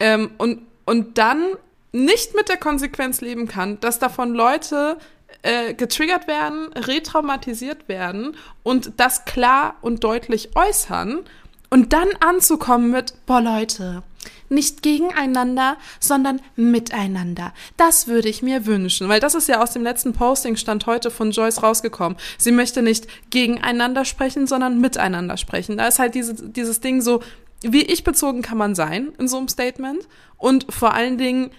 Ähm, 0.00 0.30
und, 0.38 0.62
und 0.86 1.18
dann 1.18 1.44
nicht 1.92 2.34
mit 2.34 2.48
der 2.48 2.56
Konsequenz 2.56 3.20
leben 3.20 3.46
kann, 3.46 3.78
dass 3.80 3.98
davon 3.98 4.34
Leute 4.34 4.96
äh, 5.42 5.74
getriggert 5.74 6.26
werden, 6.26 6.72
retraumatisiert 6.72 7.88
werden 7.88 8.36
und 8.62 8.92
das 8.96 9.24
klar 9.24 9.76
und 9.82 10.02
deutlich 10.02 10.56
äußern 10.56 11.20
und 11.68 11.92
dann 11.92 12.08
anzukommen 12.20 12.90
mit, 12.90 13.14
boah 13.26 13.40
Leute, 13.40 14.02
nicht 14.48 14.82
gegeneinander, 14.82 15.76
sondern 16.00 16.40
miteinander. 16.56 17.52
Das 17.76 18.08
würde 18.08 18.28
ich 18.28 18.42
mir 18.42 18.66
wünschen, 18.66 19.08
weil 19.08 19.20
das 19.20 19.34
ist 19.34 19.48
ja 19.48 19.62
aus 19.62 19.72
dem 19.72 19.82
letzten 19.82 20.12
Posting 20.12 20.56
stand 20.56 20.86
heute 20.86 21.10
von 21.10 21.30
Joyce 21.30 21.62
rausgekommen. 21.62 22.18
Sie 22.38 22.52
möchte 22.52 22.82
nicht 22.82 23.06
gegeneinander 23.30 24.04
sprechen, 24.04 24.46
sondern 24.46 24.80
miteinander 24.80 25.36
sprechen. 25.36 25.76
Da 25.76 25.86
ist 25.86 25.98
halt 25.98 26.14
diese, 26.14 26.34
dieses 26.34 26.80
Ding 26.80 27.00
so, 27.00 27.22
wie 27.62 27.82
ich 27.82 28.04
bezogen 28.04 28.42
kann 28.42 28.58
man 28.58 28.74
sein 28.74 29.12
in 29.18 29.28
so 29.28 29.38
einem 29.38 29.48
Statement 29.48 30.08
und 30.38 30.66
vor 30.72 30.94
allen 30.94 31.18
Dingen 31.18 31.50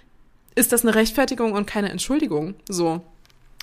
ist 0.55 0.71
das 0.71 0.83
eine 0.83 0.95
Rechtfertigung 0.95 1.53
und 1.53 1.67
keine 1.67 1.89
Entschuldigung. 1.89 2.55
So. 2.67 3.01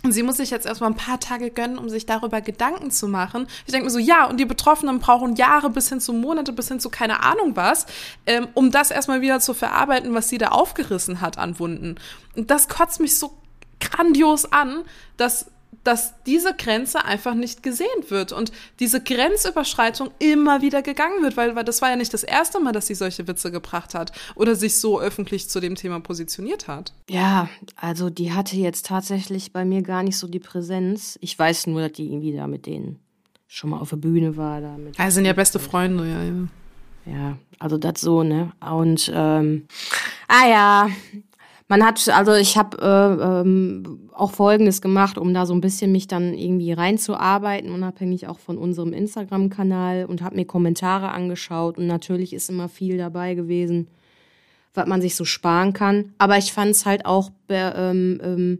Und 0.05 0.13
sie 0.13 0.23
muss 0.23 0.37
sich 0.37 0.51
jetzt 0.51 0.65
erstmal 0.65 0.91
ein 0.91 0.97
paar 0.97 1.19
Tage 1.19 1.51
gönnen, 1.51 1.77
um 1.77 1.89
sich 1.89 2.07
darüber 2.07 2.41
Gedanken 2.41 2.91
zu 2.91 3.09
machen. 3.09 3.49
Ich 3.67 3.73
denke 3.73 3.87
mir 3.87 3.91
so, 3.91 3.99
ja, 3.99 4.27
und 4.27 4.39
die 4.39 4.45
Betroffenen 4.45 5.01
brauchen 5.01 5.35
Jahre 5.35 5.71
bis 5.71 5.89
hin 5.89 6.01
zu 6.01 6.13
Monate, 6.13 6.53
bis 6.53 6.69
hin 6.69 6.79
zu 6.79 6.89
keine 6.89 7.25
Ahnung 7.25 7.57
was, 7.57 7.87
ähm, 8.27 8.47
um 8.55 8.71
das 8.71 8.93
erstmal 8.93 9.21
wieder 9.21 9.41
zu 9.41 9.55
verarbeiten, 9.55 10.15
was 10.15 10.29
sie 10.29 10.39
da 10.39 10.49
aufgerissen 10.49 11.21
hat 11.21 11.37
an 11.37 11.59
Wunden. 11.59 11.97
Und 12.37 12.51
das 12.51 12.69
kotzt 12.69 13.01
mich 13.01 13.19
so 13.19 13.39
grandios 13.81 14.53
an, 14.53 14.85
dass 15.17 15.47
dass 15.89 16.23
diese 16.25 16.55
Grenze 16.55 17.03
einfach 17.07 17.35
nicht 17.35 17.63
gesehen 17.63 17.87
wird 18.11 18.33
und 18.33 18.53
diese 18.79 19.03
Grenzüberschreitung 19.03 20.11
immer 20.19 20.61
wieder 20.61 20.83
gegangen 20.83 21.23
wird, 21.23 21.39
weil, 21.39 21.57
weil 21.57 21.65
das 21.65 21.81
war 21.81 21.89
ja 21.89 21.97
nicht 21.97 22.13
das 22.13 22.25
erste 22.25 22.61
Mal, 22.61 22.73
dass 22.73 22.89
sie 22.89 22.95
solche 22.95 23.27
Witze 23.27 23.51
gebracht 23.51 23.95
hat 23.95 24.13
oder 24.35 24.55
sich 24.55 24.77
so 24.77 25.01
öffentlich 25.01 25.49
zu 25.49 25.61
dem 25.61 25.77
Thema 25.77 25.99
positioniert 26.01 26.69
hat. 26.69 26.93
Ja, 27.09 27.49
also 27.75 28.11
die 28.11 28.35
hatte 28.35 28.57
jetzt 28.57 28.85
tatsächlich 28.85 29.55
bei 29.55 29.65
mir 29.65 29.81
gar 29.81 30.03
nicht 30.03 30.19
so 30.19 30.29
die 30.29 30.41
Präsenz. 30.41 31.19
Ich 31.23 31.39
weiß 31.39 31.69
nur, 31.69 31.81
dass 31.81 31.93
die 31.93 32.13
irgendwie 32.13 32.37
da 32.37 32.47
mit 32.47 32.67
denen 32.67 32.99
schon 33.47 33.71
mal 33.71 33.81
auf 33.81 33.89
der 33.89 33.97
Bühne 33.97 34.37
war. 34.37 34.61
Da 34.61 34.77
mit 34.77 35.01
also 35.01 35.15
sind 35.15 35.25
ja 35.25 35.33
beste 35.33 35.59
Freunde, 35.59 36.07
ja, 36.07 36.23
ja. 36.23 36.49
Ja, 37.07 37.39
also 37.59 37.79
das 37.79 38.03
so, 38.03 38.23
ne? 38.23 38.53
Und 38.61 39.11
ähm, 39.15 39.67
ah 40.29 40.47
ja, 40.47 40.89
man 41.69 41.85
hat, 41.85 42.09
also 42.09 42.35
ich 42.35 42.57
habe 42.57 42.79
äh, 42.81 43.41
ähm, 43.41 44.09
auch 44.15 44.33
Folgendes 44.33 44.81
gemacht, 44.81 45.19
um 45.19 45.35
da 45.35 45.45
so 45.45 45.53
ein 45.53 45.61
bisschen 45.61 45.93
mich 45.93 46.09
dann 46.09 46.33
irgendwie 46.33 46.73
reinzuarbeiten, 46.73 47.71
unabhängig 47.71 48.27
auch 48.27 48.39
von 48.39 48.57
unserem 48.57 48.95
Instagram-Kanal 48.95 50.07
und 50.07 50.23
habe 50.23 50.37
mir 50.37 50.47
Kommentare 50.47 51.11
angeschaut. 51.11 51.77
Und 51.77 51.87
natürlich 51.87 52.33
ist 52.33 52.49
immer 52.49 52.71
viel 52.71 52.97
dabei 52.97 53.35
gewesen, 53.35 53.89
was 54.79 54.89
man 54.89 55.03
sich 55.03 55.15
so 55.15 55.27
sparen 55.27 55.75
kann. 55.75 56.15
Aber 56.17 56.39
ich 56.39 56.53
fand 56.55 56.71
es 56.71 56.87
halt 56.87 57.05
auch 57.05 57.31
ähm, 57.51 58.21
ähm, 58.23 58.59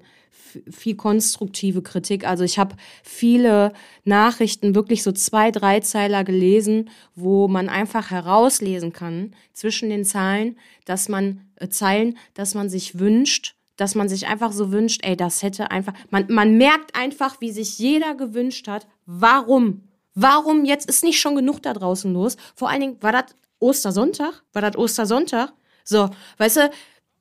viel 0.71 0.97
konstruktive 0.97 1.83
Kritik. 1.83 2.27
Also 2.27 2.45
ich 2.45 2.59
habe 2.59 2.77
viele 3.03 3.73
Nachrichten, 4.05 4.75
wirklich 4.75 5.03
so 5.03 5.13
zwei, 5.13 5.51
drei 5.51 5.81
Zeiler 5.81 6.25
gelesen, 6.25 6.91
wo 7.15 7.49
man 7.49 7.69
einfach 7.69 8.11
herauslesen 8.11 8.93
kann 8.93 9.35
zwischen 9.53 9.91
den 9.91 10.05
Zeilen, 10.05 10.57
dass 10.85 11.09
man 11.09 11.41
äh, 11.57 11.69
Zeilen, 11.69 12.19
dass 12.35 12.55
man 12.55 12.69
sich 12.69 12.99
wünscht, 12.99 13.55
dass 13.77 13.95
man 13.95 14.09
sich 14.09 14.27
einfach 14.27 14.53
so 14.53 14.73
wünscht, 14.73 15.01
ey, 15.05 15.17
das 15.17 15.43
hätte 15.43 15.71
einfach, 15.71 15.95
man, 16.11 16.27
man 16.29 16.57
merkt 16.57 16.97
einfach, 16.97 17.41
wie 17.41 17.53
sich 17.53 17.79
jeder 17.79 18.15
gewünscht 18.15 18.69
hat, 18.69 18.87
warum? 19.07 19.85
Warum 20.15 20.65
jetzt 20.65 20.89
ist 20.89 21.05
nicht 21.05 21.21
schon 21.21 21.37
genug 21.37 21.63
da 21.63 21.73
draußen 21.73 22.13
los? 22.13 22.37
Vor 22.57 22.69
allen 22.69 22.81
Dingen, 22.81 22.97
war 23.01 23.13
das 23.13 23.27
Ostersonntag? 23.61 24.43
War 24.53 24.63
das 24.63 24.77
Ostersonntag? 24.77 25.53
So, 25.89 26.11
weißt 26.37 26.57
du, 26.59 26.71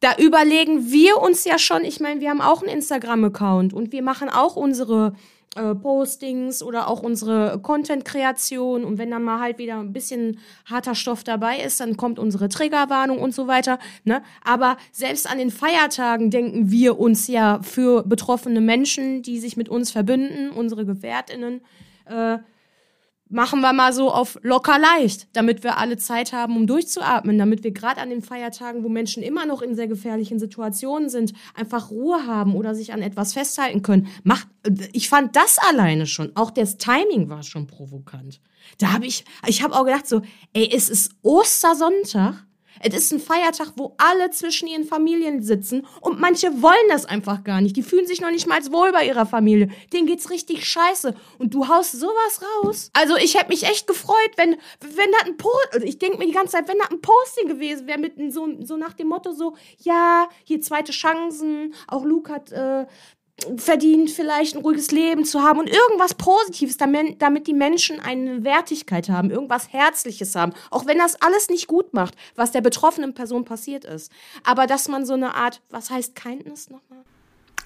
da 0.01 0.15
überlegen 0.17 0.91
wir 0.91 1.21
uns 1.21 1.45
ja 1.45 1.57
schon, 1.57 1.85
ich 1.85 2.01
meine, 2.01 2.19
wir 2.19 2.29
haben 2.29 2.41
auch 2.41 2.61
einen 2.61 2.69
Instagram-Account 2.69 3.73
und 3.73 3.93
wir 3.93 4.03
machen 4.03 4.29
auch 4.29 4.57
unsere 4.57 5.13
äh, 5.55 5.73
Postings 5.73 6.61
oder 6.61 6.89
auch 6.89 7.01
unsere 7.01 7.61
Content-Kreation 7.61 8.83
und 8.83 8.97
wenn 8.97 9.09
dann 9.09 9.23
mal 9.23 9.39
halt 9.39 9.57
wieder 9.57 9.79
ein 9.79 9.93
bisschen 9.93 10.39
harter 10.65 10.95
Stoff 10.95 11.23
dabei 11.23 11.59
ist, 11.59 11.79
dann 11.79 11.95
kommt 11.95 12.19
unsere 12.19 12.49
Triggerwarnung 12.49 13.19
und 13.19 13.33
so 13.33 13.47
weiter. 13.47 13.79
Ne? 14.03 14.21
Aber 14.43 14.75
selbst 14.91 15.31
an 15.31 15.37
den 15.37 15.49
Feiertagen 15.49 16.29
denken 16.29 16.69
wir 16.69 16.99
uns 16.99 17.27
ja 17.27 17.61
für 17.63 18.03
betroffene 18.03 18.59
Menschen, 18.59 19.21
die 19.21 19.39
sich 19.39 19.55
mit 19.55 19.69
uns 19.69 19.91
verbünden, 19.91 20.51
unsere 20.51 20.85
GefährtInnen, 20.85 21.61
äh, 22.05 22.39
machen 23.29 23.61
wir 23.61 23.73
mal 23.73 23.93
so 23.93 24.11
auf 24.11 24.39
locker 24.41 24.79
leicht, 24.79 25.27
damit 25.33 25.63
wir 25.63 25.77
alle 25.77 25.97
Zeit 25.97 26.33
haben, 26.33 26.55
um 26.55 26.67
durchzuatmen, 26.67 27.37
damit 27.37 27.63
wir 27.63 27.71
gerade 27.71 28.01
an 28.01 28.09
den 28.09 28.21
Feiertagen, 28.21 28.83
wo 28.83 28.89
Menschen 28.89 29.23
immer 29.23 29.45
noch 29.45 29.61
in 29.61 29.75
sehr 29.75 29.87
gefährlichen 29.87 30.39
Situationen 30.39 31.09
sind, 31.09 31.33
einfach 31.55 31.91
Ruhe 31.91 32.25
haben 32.25 32.55
oder 32.55 32.75
sich 32.75 32.93
an 32.93 33.01
etwas 33.01 33.33
festhalten 33.33 33.81
können. 33.81 34.07
Macht, 34.23 34.47
ich 34.93 35.09
fand 35.09 35.35
das 35.35 35.57
alleine 35.57 36.07
schon, 36.07 36.31
auch 36.35 36.51
das 36.51 36.77
Timing 36.77 37.29
war 37.29 37.43
schon 37.43 37.67
provokant. 37.67 38.39
Da 38.77 38.93
habe 38.93 39.05
ich, 39.05 39.25
ich 39.45 39.63
habe 39.63 39.75
auch 39.75 39.85
gedacht 39.85 40.07
so, 40.07 40.21
ey, 40.53 40.69
es 40.73 40.89
ist 40.89 41.11
Ostersonntag 41.21 42.46
es 42.81 42.93
ist 42.95 43.13
ein 43.13 43.19
Feiertag, 43.19 43.73
wo 43.75 43.95
alle 43.97 44.29
zwischen 44.31 44.67
ihren 44.67 44.85
Familien 44.85 45.41
sitzen 45.41 45.85
und 46.01 46.19
manche 46.19 46.61
wollen 46.61 46.75
das 46.89 47.05
einfach 47.05 47.43
gar 47.43 47.61
nicht. 47.61 47.75
Die 47.75 47.83
fühlen 47.83 48.07
sich 48.07 48.21
noch 48.21 48.31
nicht 48.31 48.47
mal 48.47 48.57
wohl 48.71 48.91
bei 48.91 49.05
ihrer 49.05 49.25
Familie. 49.25 49.69
Denen 49.93 50.07
geht's 50.07 50.29
richtig 50.29 50.65
scheiße. 50.65 51.13
Und 51.37 51.53
du 51.53 51.67
haust 51.67 51.91
sowas 51.93 52.41
raus. 52.41 52.89
Also 52.93 53.15
ich 53.17 53.35
hätte 53.35 53.49
mich 53.49 53.63
echt 53.63 53.87
gefreut, 53.87 54.31
wenn, 54.35 54.51
wenn 54.81 55.11
das 55.11 55.25
ein 55.25 55.37
Post, 55.37 55.69
also 55.71 55.85
ich 55.85 55.99
denke 55.99 56.17
mir 56.17 56.25
die 56.25 56.33
ganze 56.33 56.53
Zeit, 56.53 56.67
wenn 56.67 56.77
das 56.79 56.91
ein 56.91 57.01
Posting 57.01 57.47
gewesen 57.47 57.87
wäre 57.87 57.99
mit 57.99 58.15
so, 58.33 58.47
so 58.61 58.77
nach 58.77 58.93
dem 58.93 59.07
Motto 59.07 59.31
so, 59.31 59.55
ja, 59.79 60.27
hier 60.43 60.61
zweite 60.61 60.91
Chancen. 60.91 61.73
Auch 61.87 62.03
Luke 62.03 62.31
hat 62.31 62.51
äh, 62.51 62.85
verdient, 63.57 64.09
vielleicht 64.09 64.55
ein 64.55 64.61
ruhiges 64.61 64.91
Leben 64.91 65.23
zu 65.23 65.41
haben 65.41 65.59
und 65.59 65.69
irgendwas 65.69 66.15
Positives, 66.15 66.77
damit, 66.77 67.21
damit 67.21 67.47
die 67.47 67.53
Menschen 67.53 67.99
eine 67.99 68.43
Wertigkeit 68.43 69.09
haben, 69.09 69.29
irgendwas 69.29 69.71
Herzliches 69.71 70.35
haben. 70.35 70.53
Auch 70.71 70.87
wenn 70.87 70.97
das 70.97 71.21
alles 71.21 71.49
nicht 71.49 71.67
gut 71.67 71.93
macht, 71.93 72.15
was 72.35 72.51
der 72.51 72.61
betroffenen 72.61 73.13
Person 73.13 73.45
passiert 73.45 73.85
ist. 73.85 74.11
Aber 74.43 74.65
dass 74.65 74.87
man 74.87 75.05
so 75.05 75.13
eine 75.13 75.35
Art, 75.35 75.61
was 75.69 75.91
heißt 75.91 76.15
Kindness 76.15 76.69
nochmal? 76.69 77.03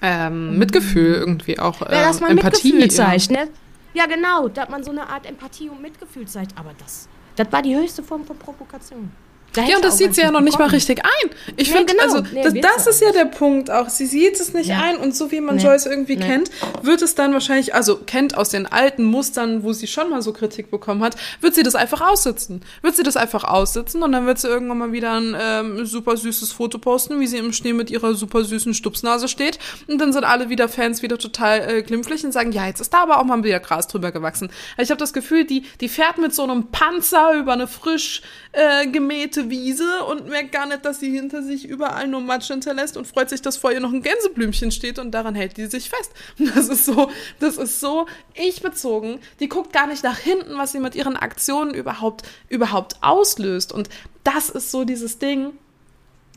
Ähm, 0.02 0.58
Mitgefühl 0.58 1.14
irgendwie 1.14 1.58
auch. 1.58 1.80
Äh, 1.80 1.94
ja, 1.94 2.08
dass 2.08 2.20
man 2.20 2.32
Empathie 2.32 2.72
Mitgefühl 2.72 2.90
zeigt, 2.90 3.30
ja. 3.30 3.44
ne? 3.44 3.50
Ja, 3.94 4.06
genau, 4.06 4.48
dass 4.48 4.68
man 4.68 4.82
so 4.82 4.90
eine 4.90 5.08
Art 5.08 5.26
Empathie 5.26 5.68
und 5.68 5.80
Mitgefühl 5.80 6.26
zeigt. 6.26 6.58
Aber 6.58 6.74
das, 6.78 7.08
das 7.36 7.50
war 7.50 7.62
die 7.62 7.76
höchste 7.76 8.02
Form 8.02 8.24
von 8.24 8.38
Provokation. 8.38 9.10
Da 9.52 9.62
ja, 9.64 9.76
und 9.76 9.84
das 9.84 9.98
sieht 9.98 10.14
sie 10.14 10.22
ja 10.22 10.30
noch 10.30 10.40
nicht 10.40 10.58
mal 10.58 10.68
richtig 10.68 11.04
ein. 11.04 11.30
Ich 11.56 11.68
nee, 11.68 11.76
finde, 11.76 11.92
genau. 11.92 12.04
also 12.04 12.24
nee, 12.32 12.42
das, 12.42 12.54
das 12.76 12.86
ist 12.86 13.02
ja 13.02 13.12
der 13.12 13.26
Punkt 13.26 13.70
auch. 13.70 13.88
Sie 13.88 14.06
sieht 14.06 14.40
es 14.40 14.54
nicht 14.54 14.68
ja. 14.68 14.80
ein 14.80 14.96
und 14.96 15.14
so 15.14 15.30
wie 15.30 15.40
man 15.40 15.56
nee. 15.56 15.62
Joyce 15.62 15.86
irgendwie 15.86 16.16
kennt, 16.16 16.50
wird 16.82 17.02
es 17.02 17.14
dann 17.14 17.32
wahrscheinlich, 17.32 17.74
also 17.74 17.96
kennt 17.96 18.36
aus 18.36 18.48
den 18.48 18.66
alten 18.66 19.04
Mustern, 19.04 19.62
wo 19.62 19.72
sie 19.72 19.86
schon 19.86 20.08
mal 20.10 20.22
so 20.22 20.32
Kritik 20.32 20.70
bekommen 20.70 21.02
hat, 21.02 21.16
wird 21.40 21.54
sie 21.54 21.62
das 21.62 21.74
einfach 21.74 22.00
aussitzen. 22.00 22.62
Wird 22.80 22.96
sie 22.96 23.02
das 23.02 23.16
einfach 23.16 23.44
aussitzen 23.44 24.02
und 24.02 24.12
dann 24.12 24.26
wird 24.26 24.38
sie 24.38 24.48
irgendwann 24.48 24.78
mal 24.78 24.92
wieder 24.92 25.12
ein 25.12 25.36
ähm, 25.38 25.86
super 25.86 26.16
süßes 26.16 26.52
Foto 26.52 26.78
posten, 26.78 27.20
wie 27.20 27.26
sie 27.26 27.38
im 27.38 27.52
Schnee 27.52 27.74
mit 27.74 27.90
ihrer 27.90 28.14
super 28.14 28.44
süßen 28.44 28.74
Stupsnase 28.74 29.28
steht 29.28 29.58
und 29.86 29.98
dann 29.98 30.12
sind 30.12 30.24
alle 30.24 30.48
wieder 30.48 30.68
Fans 30.68 31.02
wieder 31.02 31.18
total 31.18 31.60
äh, 31.60 31.82
glimpflich 31.82 32.24
und 32.24 32.32
sagen, 32.32 32.52
ja, 32.52 32.66
jetzt 32.66 32.80
ist 32.80 32.94
da 32.94 33.02
aber 33.02 33.18
auch 33.18 33.24
mal 33.24 33.44
wieder 33.44 33.60
Gras 33.60 33.86
drüber 33.88 34.12
gewachsen. 34.12 34.50
Ich 34.78 34.90
habe 34.90 34.98
das 34.98 35.12
Gefühl, 35.12 35.44
die, 35.44 35.64
die 35.80 35.88
fährt 35.88 36.18
mit 36.18 36.34
so 36.34 36.42
einem 36.42 36.68
Panzer 36.68 37.34
über 37.34 37.52
eine 37.52 37.66
frisch 37.66 38.22
äh, 38.52 38.86
gemähte 38.86 39.41
Wiese 39.50 40.04
und 40.04 40.28
merkt 40.28 40.52
gar 40.52 40.66
nicht, 40.66 40.84
dass 40.84 41.00
sie 41.00 41.10
hinter 41.10 41.42
sich 41.42 41.66
überall 41.66 42.08
nur 42.08 42.20
Matsch 42.20 42.48
hinterlässt 42.48 42.96
und 42.96 43.06
freut 43.06 43.30
sich, 43.30 43.42
dass 43.42 43.56
vor 43.56 43.72
ihr 43.72 43.80
noch 43.80 43.92
ein 43.92 44.02
Gänseblümchen 44.02 44.70
steht 44.70 44.98
und 44.98 45.10
daran 45.12 45.34
hält 45.34 45.56
die 45.56 45.66
sich 45.66 45.90
fest. 45.90 46.12
Das 46.54 46.68
ist 46.68 46.84
so, 46.84 47.10
das 47.40 47.56
ist 47.56 47.80
so 47.80 48.06
ich 48.34 48.62
bezogen. 48.62 49.20
Die 49.40 49.48
guckt 49.48 49.72
gar 49.72 49.86
nicht 49.86 50.04
nach 50.04 50.18
hinten, 50.18 50.58
was 50.58 50.72
sie 50.72 50.80
mit 50.80 50.94
ihren 50.94 51.16
Aktionen 51.16 51.72
überhaupt, 51.72 52.22
überhaupt 52.48 52.96
auslöst. 53.00 53.72
Und 53.72 53.88
das 54.24 54.50
ist 54.50 54.70
so 54.70 54.84
dieses 54.84 55.18
Ding, 55.18 55.52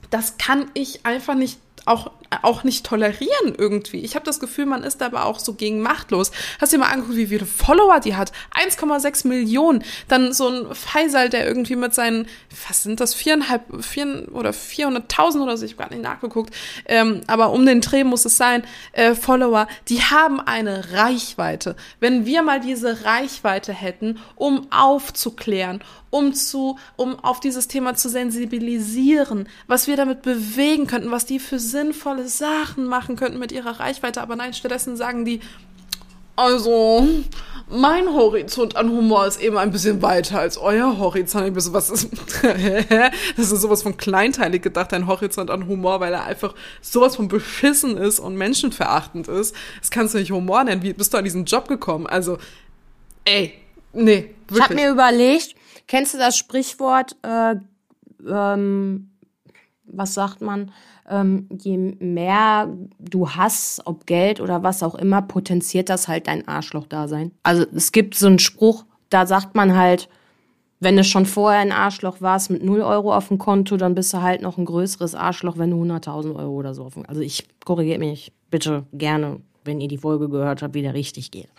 das 0.09 0.37
kann 0.37 0.69
ich 0.73 1.05
einfach 1.05 1.35
nicht 1.35 1.59
auch, 1.85 2.11
auch 2.41 2.63
nicht 2.63 2.85
tolerieren 2.85 3.55
irgendwie. 3.57 4.01
Ich 4.01 4.15
habe 4.15 4.25
das 4.25 4.39
Gefühl, 4.39 4.65
man 4.65 4.83
ist 4.83 5.01
aber 5.01 5.25
auch 5.25 5.39
so 5.39 5.53
gegen 5.53 5.81
machtlos. 5.81 6.31
Hast 6.59 6.73
du 6.73 6.77
dir 6.77 6.83
mal 6.83 6.91
angeguckt, 6.91 7.17
wie 7.17 7.27
viele 7.27 7.45
Follower 7.45 7.99
die 7.99 8.15
hat? 8.15 8.31
1,6 8.53 9.27
Millionen. 9.27 9.83
Dann 10.07 10.33
so 10.33 10.47
ein 10.47 10.75
Faisal, 10.75 11.29
der 11.29 11.45
irgendwie 11.47 11.75
mit 11.75 11.93
seinen, 11.93 12.27
was 12.67 12.83
sind 12.83 12.99
das, 12.99 13.13
viereinhalb, 13.13 13.83
vier 13.83 14.27
oder 14.31 14.51
400.000 14.51 15.41
oder 15.41 15.57
so, 15.57 15.65
ich 15.65 15.73
habe 15.73 15.83
gar 15.83 15.89
nicht 15.89 16.03
nachgeguckt, 16.03 16.53
ähm, 16.85 17.21
aber 17.27 17.51
um 17.51 17.65
den 17.65 17.81
Dreh 17.81 18.03
muss 18.03 18.25
es 18.25 18.37
sein, 18.37 18.63
äh, 18.93 19.15
Follower, 19.15 19.67
die 19.87 20.01
haben 20.01 20.39
eine 20.39 20.93
Reichweite. 20.93 21.75
Wenn 21.99 22.25
wir 22.25 22.43
mal 22.43 22.59
diese 22.59 23.05
Reichweite 23.05 23.73
hätten, 23.73 24.19
um 24.35 24.71
aufzuklären, 24.71 25.81
um 26.15 26.33
zu, 26.33 26.79
um 26.95 27.19
auf 27.19 27.41
dieses 27.41 27.67
Thema 27.67 27.95
zu 27.95 28.07
sensibilisieren, 28.07 29.49
was 29.67 29.87
wir 29.87 29.97
damit 29.97 30.21
bewegen 30.21 30.87
könnten, 30.87 31.11
was 31.11 31.25
die 31.25 31.39
für 31.39 31.59
sinnvolle 32.17 32.27
Sachen 32.27 32.85
machen 32.85 33.15
könnten 33.15 33.39
mit 33.39 33.51
ihrer 33.51 33.79
Reichweite. 33.79 34.21
Aber 34.21 34.35
nein, 34.35 34.53
stattdessen 34.53 34.95
sagen 34.97 35.25
die, 35.25 35.41
also, 36.37 37.07
mein 37.69 38.09
Horizont 38.09 38.75
an 38.75 38.89
Humor 38.89 39.25
ist 39.25 39.41
eben 39.41 39.57
ein 39.57 39.71
bisschen 39.71 40.01
weiter 40.01 40.39
als 40.39 40.57
euer 40.57 40.97
Horizont. 40.97 41.47
Ich 41.47 41.53
bin 41.53 41.61
so, 41.61 41.71
was 41.71 41.89
ist, 41.89 42.09
das 42.43 43.51
ist 43.51 43.61
sowas 43.61 43.83
von 43.83 43.95
kleinteilig 43.95 44.61
gedacht, 44.61 44.91
dein 44.91 45.07
Horizont 45.07 45.49
an 45.49 45.67
Humor, 45.67 46.01
weil 46.01 46.13
er 46.13 46.25
einfach 46.25 46.53
sowas 46.81 47.15
von 47.15 47.29
beschissen 47.29 47.95
ist 47.95 48.19
und 48.19 48.35
menschenverachtend 48.35 49.29
ist. 49.29 49.55
Das 49.79 49.91
kannst 49.91 50.13
du 50.13 50.17
nicht 50.17 50.31
Humor 50.31 50.65
nennen. 50.65 50.83
Wie 50.83 50.91
bist 50.91 51.13
du 51.13 51.17
an 51.17 51.23
diesen 51.23 51.45
Job 51.45 51.69
gekommen? 51.69 52.05
Also, 52.05 52.37
ey, 53.23 53.53
nee, 53.93 54.35
wirklich. 54.47 54.57
Ich 54.57 54.61
habe 54.61 54.75
mir 54.75 54.89
überlegt, 54.89 55.55
Kennst 55.87 56.13
du 56.13 56.17
das 56.17 56.37
Sprichwort, 56.37 57.15
äh, 57.21 57.55
ähm, 58.27 59.11
was 59.85 60.13
sagt 60.13 60.41
man, 60.41 60.71
ähm, 61.09 61.47
je 61.61 61.77
mehr 61.77 62.69
du 62.99 63.29
hast, 63.29 63.81
ob 63.85 64.05
Geld 64.05 64.39
oder 64.39 64.63
was 64.63 64.83
auch 64.83 64.95
immer, 64.95 65.21
potenziert 65.21 65.89
das 65.89 66.07
halt 66.07 66.27
dein 66.27 66.47
Arschloch-Dasein. 66.47 67.31
Also 67.43 67.65
es 67.75 67.91
gibt 67.91 68.15
so 68.15 68.27
einen 68.27 68.39
Spruch, 68.39 68.85
da 69.09 69.25
sagt 69.25 69.55
man 69.55 69.75
halt, 69.75 70.09
wenn 70.79 70.97
du 70.97 71.03
schon 71.03 71.25
vorher 71.25 71.61
ein 71.61 71.71
Arschloch 71.71 72.21
warst 72.21 72.49
mit 72.49 72.63
0 72.63 72.81
Euro 72.81 73.15
auf 73.15 73.29
dem 73.29 73.37
Konto, 73.37 73.77
dann 73.77 73.95
bist 73.95 74.13
du 74.13 74.21
halt 74.21 74.41
noch 74.41 74.57
ein 74.57 74.65
größeres 74.65 75.15
Arschloch, 75.15 75.57
wenn 75.57 75.71
du 75.71 75.81
100.000 75.81 76.35
Euro 76.35 76.53
oder 76.53 76.73
so 76.73 76.83
auf 76.83 76.95
dem 76.95 77.05
Also 77.07 77.21
ich 77.21 77.47
korrigiere 77.63 77.99
mich 77.99 78.33
bitte 78.51 78.85
gerne, 78.93 79.39
wenn 79.63 79.81
ihr 79.81 79.87
die 79.87 79.97
Folge 79.97 80.29
gehört 80.29 80.61
habt, 80.61 80.73
wie 80.73 80.81
der 80.81 80.93
richtig 80.93 81.31
geht. 81.31 81.49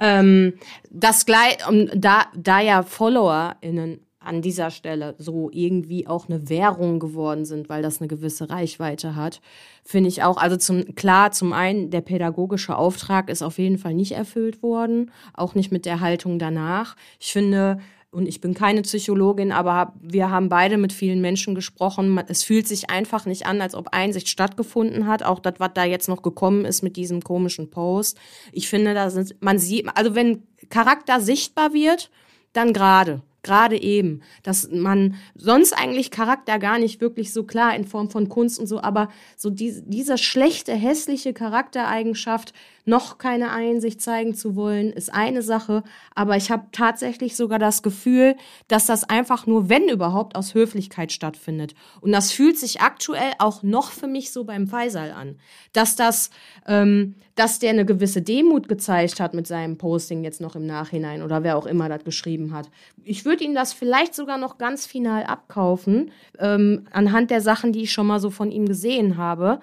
Ähm, 0.00 0.54
das 0.90 1.26
gleich, 1.26 1.58
da, 1.94 2.24
da 2.34 2.60
ja 2.60 2.82
FollowerInnen 2.82 4.00
an 4.24 4.42
dieser 4.42 4.70
Stelle 4.70 5.14
so 5.18 5.50
irgendwie 5.52 6.06
auch 6.06 6.28
eine 6.28 6.48
Währung 6.48 6.98
geworden 6.98 7.44
sind, 7.44 7.68
weil 7.68 7.82
das 7.82 8.00
eine 8.00 8.08
gewisse 8.08 8.50
Reichweite 8.50 9.16
hat, 9.16 9.40
finde 9.84 10.08
ich 10.08 10.22
auch, 10.22 10.36
also 10.36 10.56
zum, 10.56 10.94
klar, 10.94 11.32
zum 11.32 11.52
einen, 11.52 11.90
der 11.90 12.00
pädagogische 12.00 12.76
Auftrag 12.76 13.30
ist 13.30 13.42
auf 13.42 13.58
jeden 13.58 13.78
Fall 13.78 13.94
nicht 13.94 14.12
erfüllt 14.12 14.62
worden, 14.62 15.10
auch 15.34 15.54
nicht 15.54 15.72
mit 15.72 15.86
der 15.86 16.00
Haltung 16.00 16.38
danach. 16.38 16.96
Ich 17.18 17.32
finde, 17.32 17.78
und 18.12 18.26
ich 18.26 18.42
bin 18.42 18.52
keine 18.52 18.82
Psychologin, 18.82 19.52
aber 19.52 19.94
wir 19.98 20.30
haben 20.30 20.50
beide 20.50 20.76
mit 20.76 20.92
vielen 20.92 21.22
Menschen 21.22 21.54
gesprochen. 21.54 22.20
Es 22.28 22.42
fühlt 22.42 22.68
sich 22.68 22.90
einfach 22.90 23.24
nicht 23.24 23.46
an, 23.46 23.62
als 23.62 23.74
ob 23.74 23.88
Einsicht 23.92 24.28
stattgefunden 24.28 25.06
hat. 25.06 25.22
Auch 25.22 25.40
das, 25.40 25.54
was 25.58 25.70
da 25.72 25.84
jetzt 25.84 26.08
noch 26.08 26.20
gekommen 26.20 26.66
ist 26.66 26.82
mit 26.82 26.96
diesem 26.96 27.22
komischen 27.22 27.70
Post. 27.70 28.18
Ich 28.52 28.68
finde, 28.68 28.92
da 28.92 29.08
sind, 29.08 29.34
man 29.40 29.58
sieht, 29.58 29.88
also 29.94 30.14
wenn 30.14 30.42
Charakter 30.68 31.22
sichtbar 31.22 31.72
wird, 31.72 32.10
dann 32.52 32.74
gerade 32.74 33.22
gerade 33.42 33.80
eben, 33.80 34.22
dass 34.42 34.70
man 34.70 35.16
sonst 35.34 35.72
eigentlich 35.72 36.10
Charakter 36.10 36.58
gar 36.58 36.78
nicht 36.78 37.00
wirklich 37.00 37.32
so 37.32 37.44
klar 37.44 37.74
in 37.74 37.84
Form 37.84 38.10
von 38.10 38.28
Kunst 38.28 38.58
und 38.58 38.66
so, 38.66 38.80
aber 38.80 39.08
so 39.36 39.50
die, 39.50 39.82
diese 39.84 40.18
schlechte, 40.18 40.72
hässliche 40.74 41.32
Charaktereigenschaft, 41.32 42.52
noch 42.84 43.18
keine 43.18 43.50
Einsicht 43.50 44.00
zeigen 44.00 44.34
zu 44.34 44.56
wollen, 44.56 44.92
ist 44.92 45.12
eine 45.12 45.42
Sache, 45.42 45.84
aber 46.14 46.36
ich 46.36 46.50
habe 46.50 46.66
tatsächlich 46.72 47.36
sogar 47.36 47.58
das 47.58 47.82
Gefühl, 47.82 48.36
dass 48.68 48.86
das 48.86 49.08
einfach 49.08 49.46
nur, 49.46 49.68
wenn 49.68 49.88
überhaupt, 49.88 50.34
aus 50.34 50.54
Höflichkeit 50.54 51.12
stattfindet. 51.12 51.74
Und 52.00 52.12
das 52.12 52.32
fühlt 52.32 52.58
sich 52.58 52.80
aktuell 52.80 53.32
auch 53.38 53.62
noch 53.62 53.92
für 53.92 54.08
mich 54.08 54.32
so 54.32 54.44
beim 54.44 54.66
Faisal 54.66 55.12
an, 55.12 55.38
dass 55.72 55.94
das, 55.94 56.30
ähm, 56.66 57.14
dass 57.36 57.60
der 57.60 57.70
eine 57.70 57.86
gewisse 57.86 58.20
Demut 58.20 58.68
gezeigt 58.68 59.20
hat 59.20 59.32
mit 59.32 59.46
seinem 59.46 59.78
Posting 59.78 60.24
jetzt 60.24 60.40
noch 60.40 60.56
im 60.56 60.66
Nachhinein 60.66 61.22
oder 61.22 61.44
wer 61.44 61.56
auch 61.56 61.66
immer 61.66 61.88
das 61.88 62.04
geschrieben 62.04 62.52
hat. 62.52 62.68
Ich 63.04 63.24
würde 63.24 63.44
ihm 63.44 63.54
das 63.54 63.72
vielleicht 63.72 64.14
sogar 64.14 64.38
noch 64.38 64.58
ganz 64.58 64.86
final 64.86 65.24
abkaufen, 65.24 66.10
ähm, 66.38 66.86
anhand 66.90 67.30
der 67.30 67.40
Sachen, 67.40 67.72
die 67.72 67.82
ich 67.82 67.92
schon 67.92 68.06
mal 68.06 68.20
so 68.20 68.30
von 68.30 68.50
ihm 68.50 68.66
gesehen 68.66 69.16
habe. 69.16 69.60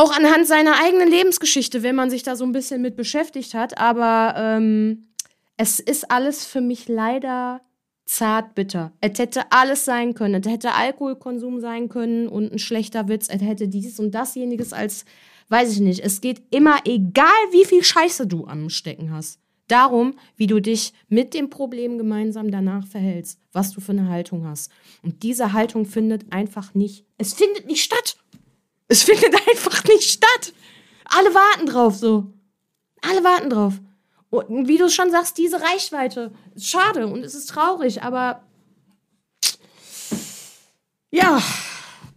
Auch 0.00 0.16
anhand 0.16 0.46
seiner 0.46 0.80
eigenen 0.82 1.10
Lebensgeschichte, 1.10 1.82
wenn 1.82 1.94
man 1.94 2.08
sich 2.08 2.22
da 2.22 2.34
so 2.34 2.44
ein 2.44 2.52
bisschen 2.52 2.80
mit 2.80 2.96
beschäftigt 2.96 3.52
hat. 3.52 3.76
Aber 3.76 4.34
ähm, 4.38 5.10
es 5.58 5.78
ist 5.78 6.10
alles 6.10 6.46
für 6.46 6.62
mich 6.62 6.88
leider 6.88 7.60
zart 8.06 8.54
bitter. 8.54 8.92
Es 9.02 9.18
hätte 9.18 9.52
alles 9.52 9.84
sein 9.84 10.14
können. 10.14 10.42
Es 10.42 10.50
hätte 10.50 10.72
Alkoholkonsum 10.72 11.60
sein 11.60 11.90
können 11.90 12.28
und 12.28 12.50
ein 12.50 12.58
schlechter 12.58 13.08
Witz. 13.08 13.28
Es 13.28 13.42
hätte 13.42 13.68
dieses 13.68 14.00
und 14.00 14.14
dasjeniges 14.14 14.72
als 14.72 15.04
weiß 15.50 15.72
ich 15.72 15.80
nicht, 15.80 16.00
es 16.00 16.22
geht 16.22 16.42
immer, 16.50 16.78
egal 16.86 17.26
wie 17.50 17.66
viel 17.66 17.84
Scheiße 17.84 18.26
du 18.26 18.46
am 18.46 18.70
Stecken 18.70 19.12
hast, 19.12 19.40
darum, 19.68 20.14
wie 20.36 20.46
du 20.46 20.60
dich 20.60 20.92
mit 21.08 21.34
dem 21.34 21.50
Problem 21.50 21.98
gemeinsam 21.98 22.50
danach 22.50 22.86
verhältst, 22.86 23.38
was 23.52 23.72
du 23.72 23.80
für 23.80 23.92
eine 23.92 24.08
Haltung 24.08 24.46
hast. 24.46 24.72
Und 25.02 25.22
diese 25.22 25.52
Haltung 25.52 25.84
findet 25.86 26.32
einfach 26.32 26.74
nicht, 26.74 27.04
es 27.18 27.34
findet 27.34 27.66
nicht 27.66 27.82
statt. 27.82 28.16
Es 28.90 29.04
findet 29.04 29.34
einfach 29.48 29.84
nicht 29.84 30.10
statt. 30.10 30.52
Alle 31.04 31.32
warten 31.32 31.66
drauf 31.66 31.94
so. 31.94 32.32
Alle 33.00 33.24
warten 33.24 33.48
drauf. 33.48 33.74
Und 34.30 34.68
wie 34.68 34.78
du 34.78 34.90
schon 34.90 35.10
sagst, 35.10 35.38
diese 35.38 35.60
Reichweite 35.60 36.32
schade 36.56 37.06
und 37.06 37.24
es 37.24 37.34
ist 37.34 37.46
traurig, 37.46 38.02
aber 38.02 38.44
ja, 41.10 41.42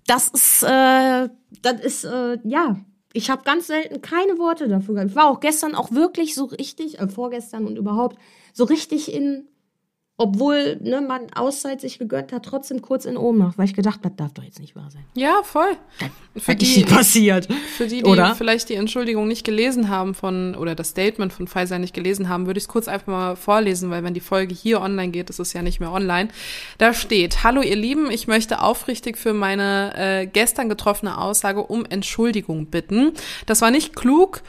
das 0.06 0.28
ist, 0.28 0.62
äh, 0.64 1.30
das 1.62 1.82
ist, 1.82 2.04
äh, 2.04 2.38
ja, 2.44 2.76
ich 3.14 3.30
habe 3.32 3.44
ganz 3.44 3.68
selten 3.68 4.02
keine 4.02 4.38
Worte 4.38 4.68
dafür 4.68 4.96
gehabt. 4.96 5.10
Ich 5.12 5.16
war 5.16 5.28
auch 5.28 5.40
gestern 5.40 5.74
auch 5.74 5.92
wirklich 5.92 6.36
so 6.36 6.46
richtig, 6.46 7.00
äh, 7.00 7.08
vorgestern 7.08 7.66
und 7.66 7.78
überhaupt, 7.78 8.18
so 8.54 8.64
richtig 8.66 9.12
in 9.12 9.48
obwohl 10.16 10.78
ne, 10.82 11.02
man 11.02 11.34
Auszeit 11.34 11.82
sich 11.82 11.98
gegönnt 11.98 12.32
hat, 12.32 12.46
trotzdem 12.46 12.84
kurz 12.84 13.06
in 13.06 13.18
Ohnmacht, 13.18 13.58
weil 13.58 13.66
ich 13.66 13.74
gedacht, 13.74 14.00
das 14.04 14.12
darf 14.16 14.32
doch 14.34 14.44
jetzt 14.44 14.60
nicht 14.60 14.76
wahr 14.76 14.92
sein. 14.92 15.04
Ja, 15.16 15.42
voll. 15.44 15.76
Das 16.36 16.44
für 16.44 16.56
die, 16.56 16.84
passiert. 16.84 17.48
Für 17.76 17.88
die, 17.88 18.04
die 18.04 18.06
oder? 18.06 18.36
vielleicht 18.36 18.70
die 18.70 18.76
Entschuldigung 18.76 19.28
nicht 19.28 19.44
gelesen 19.44 19.90
haben 19.90 20.14
von, 20.14 20.56
oder 20.56 20.76
das 20.76 20.90
Statement 20.90 21.34
von 21.34 21.48
Pfizer 21.48 21.80
nicht 21.80 21.96
gelesen 21.96 22.30
haben, 22.30 22.46
würde 22.46 22.60
ich 22.60 22.66
es 22.66 22.68
kurz 22.68 22.88
einfach 22.88 23.08
mal 23.08 23.36
vorlesen, 23.36 23.90
weil 23.90 24.04
wenn 24.04 24.14
die 24.14 24.20
Folge 24.20 24.54
hier 24.54 24.82
online 24.82 25.12
geht, 25.12 25.32
ist 25.32 25.40
es 25.40 25.52
ja 25.54 25.64
nicht 25.64 25.80
mehr 25.80 25.92
online. 25.92 26.30
Da 26.78 26.94
steht, 26.94 27.44
Hallo 27.44 27.62
ihr 27.64 27.76
Lieben, 27.76 28.12
ich 28.12 28.28
möchte 28.28 28.62
aufrichtig 28.62 29.18
für 29.18 29.34
meine 29.34 29.94
äh, 29.96 30.28
gestern 30.28 30.70
getroffene 30.70 31.18
Aussage 31.18 31.64
um 31.64 31.86
Entschuldigung 31.86 32.68
bitten. 32.68 33.14
Das 33.48 33.62
war 33.62 33.72
nicht 33.72 33.96
klug 33.96 34.44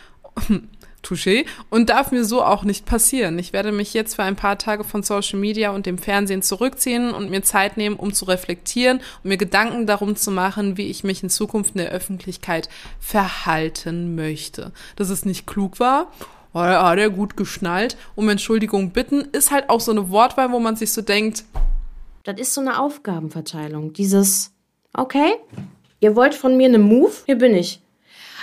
Touché. 1.05 1.47
Und 1.71 1.91
darf 1.91 2.11
mir 2.11 2.25
so 2.25 2.43
auch 2.43 2.65
nicht 2.65 2.87
passieren. 2.87 3.39
Ich 3.39 3.53
werde 3.53 3.73
mich 3.73 3.95
jetzt 3.95 4.15
für 4.15 4.23
ein 4.23 4.37
paar 4.37 4.59
Tage 4.59 4.85
von 4.85 5.03
Social 5.03 5.39
Media 5.39 5.71
und 5.71 5.87
dem 5.87 5.99
Fernsehen 5.99 6.43
zurückziehen 6.43 7.13
und 7.13 7.31
mir 7.31 7.43
Zeit 7.43 7.77
nehmen, 7.77 7.97
um 7.97 8.13
zu 8.13 8.25
reflektieren 8.25 8.99
und 9.23 9.29
mir 9.29 9.37
Gedanken 9.37 9.87
darum 9.87 10.17
zu 10.17 10.31
machen, 10.31 10.77
wie 10.77 10.89
ich 10.89 11.05
mich 11.05 11.23
in 11.23 11.31
Zukunft 11.31 11.75
in 11.75 11.79
der 11.79 11.91
Öffentlichkeit 11.91 12.69
verhalten 12.99 14.15
möchte. 14.15 14.73
Dass 14.97 15.11
es 15.11 15.25
nicht 15.25 15.47
klug 15.47 15.81
war 15.81 16.11
hat 16.55 16.99
er 16.99 17.11
gut 17.11 17.37
geschnallt. 17.37 17.97
Um 18.15 18.29
Entschuldigung 18.29 18.91
bitten, 18.91 19.23
ist 19.33 19.51
halt 19.51 19.69
auch 19.69 19.81
so 19.81 19.91
eine 19.91 20.11
Wortwahl, 20.11 20.53
wo 20.53 20.61
man 20.61 20.77
sich 20.77 20.93
so 20.93 21.03
denkt. 21.03 21.45
Das 22.23 22.39
ist 22.41 22.55
so 22.55 22.61
eine 22.61 22.81
Aufgabenverteilung. 22.81 23.93
Dieses, 23.93 24.53
okay, 24.95 25.35
ihr 26.01 26.17
wollt 26.17 26.35
von 26.35 26.57
mir 26.57 26.69
eine 26.69 26.79
Move, 26.79 27.13
hier 27.27 27.37
bin 27.37 27.55
ich. 27.55 27.83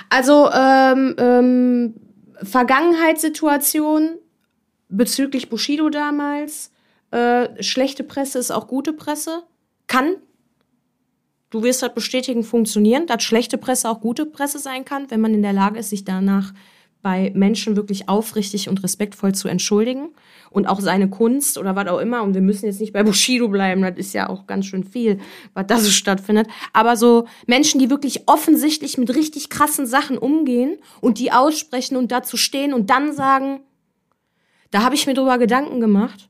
Also, 0.09 0.49
ähm, 0.51 1.15
ähm, 1.17 1.93
Vergangenheitssituation 2.43 4.17
bezüglich 4.89 5.49
Bushido 5.49 5.89
damals. 5.89 6.71
Äh, 7.11 7.61
schlechte 7.61 8.03
Presse 8.03 8.39
ist 8.39 8.51
auch 8.51 8.67
gute 8.67 8.93
Presse. 8.93 9.43
Kann, 9.87 10.15
du 11.49 11.63
wirst 11.63 11.81
das 11.81 11.93
bestätigen, 11.93 12.43
funktionieren, 12.43 13.07
dass 13.07 13.23
schlechte 13.23 13.57
Presse 13.57 13.89
auch 13.89 14.01
gute 14.01 14.25
Presse 14.25 14.59
sein 14.59 14.85
kann, 14.85 15.09
wenn 15.11 15.21
man 15.21 15.33
in 15.33 15.41
der 15.41 15.53
Lage 15.53 15.79
ist, 15.79 15.89
sich 15.89 16.05
danach 16.05 16.53
bei 17.01 17.31
Menschen 17.33 17.75
wirklich 17.75 18.09
aufrichtig 18.09 18.69
und 18.69 18.83
respektvoll 18.83 19.33
zu 19.33 19.47
entschuldigen 19.47 20.09
und 20.49 20.67
auch 20.67 20.79
seine 20.79 21.09
Kunst 21.09 21.57
oder 21.57 21.75
was 21.75 21.87
auch 21.87 21.99
immer. 21.99 22.21
Und 22.23 22.33
wir 22.33 22.41
müssen 22.41 22.65
jetzt 22.65 22.79
nicht 22.79 22.93
bei 22.93 23.03
Bushido 23.03 23.47
bleiben, 23.47 23.81
das 23.81 23.97
ist 23.97 24.13
ja 24.13 24.29
auch 24.29 24.47
ganz 24.47 24.65
schön 24.65 24.83
viel, 24.83 25.19
was 25.53 25.67
da 25.67 25.77
so 25.77 25.89
stattfindet. 25.89 26.47
Aber 26.73 26.95
so 26.95 27.27
Menschen, 27.47 27.79
die 27.79 27.89
wirklich 27.89 28.27
offensichtlich 28.27 28.97
mit 28.97 29.15
richtig 29.15 29.49
krassen 29.49 29.85
Sachen 29.85 30.17
umgehen 30.17 30.77
und 30.99 31.19
die 31.19 31.31
aussprechen 31.31 31.97
und 31.97 32.11
dazu 32.11 32.37
stehen 32.37 32.73
und 32.73 32.89
dann 32.89 33.13
sagen, 33.13 33.61
da 34.69 34.83
habe 34.83 34.95
ich 34.95 35.07
mir 35.07 35.13
drüber 35.13 35.37
Gedanken 35.37 35.79
gemacht 35.79 36.29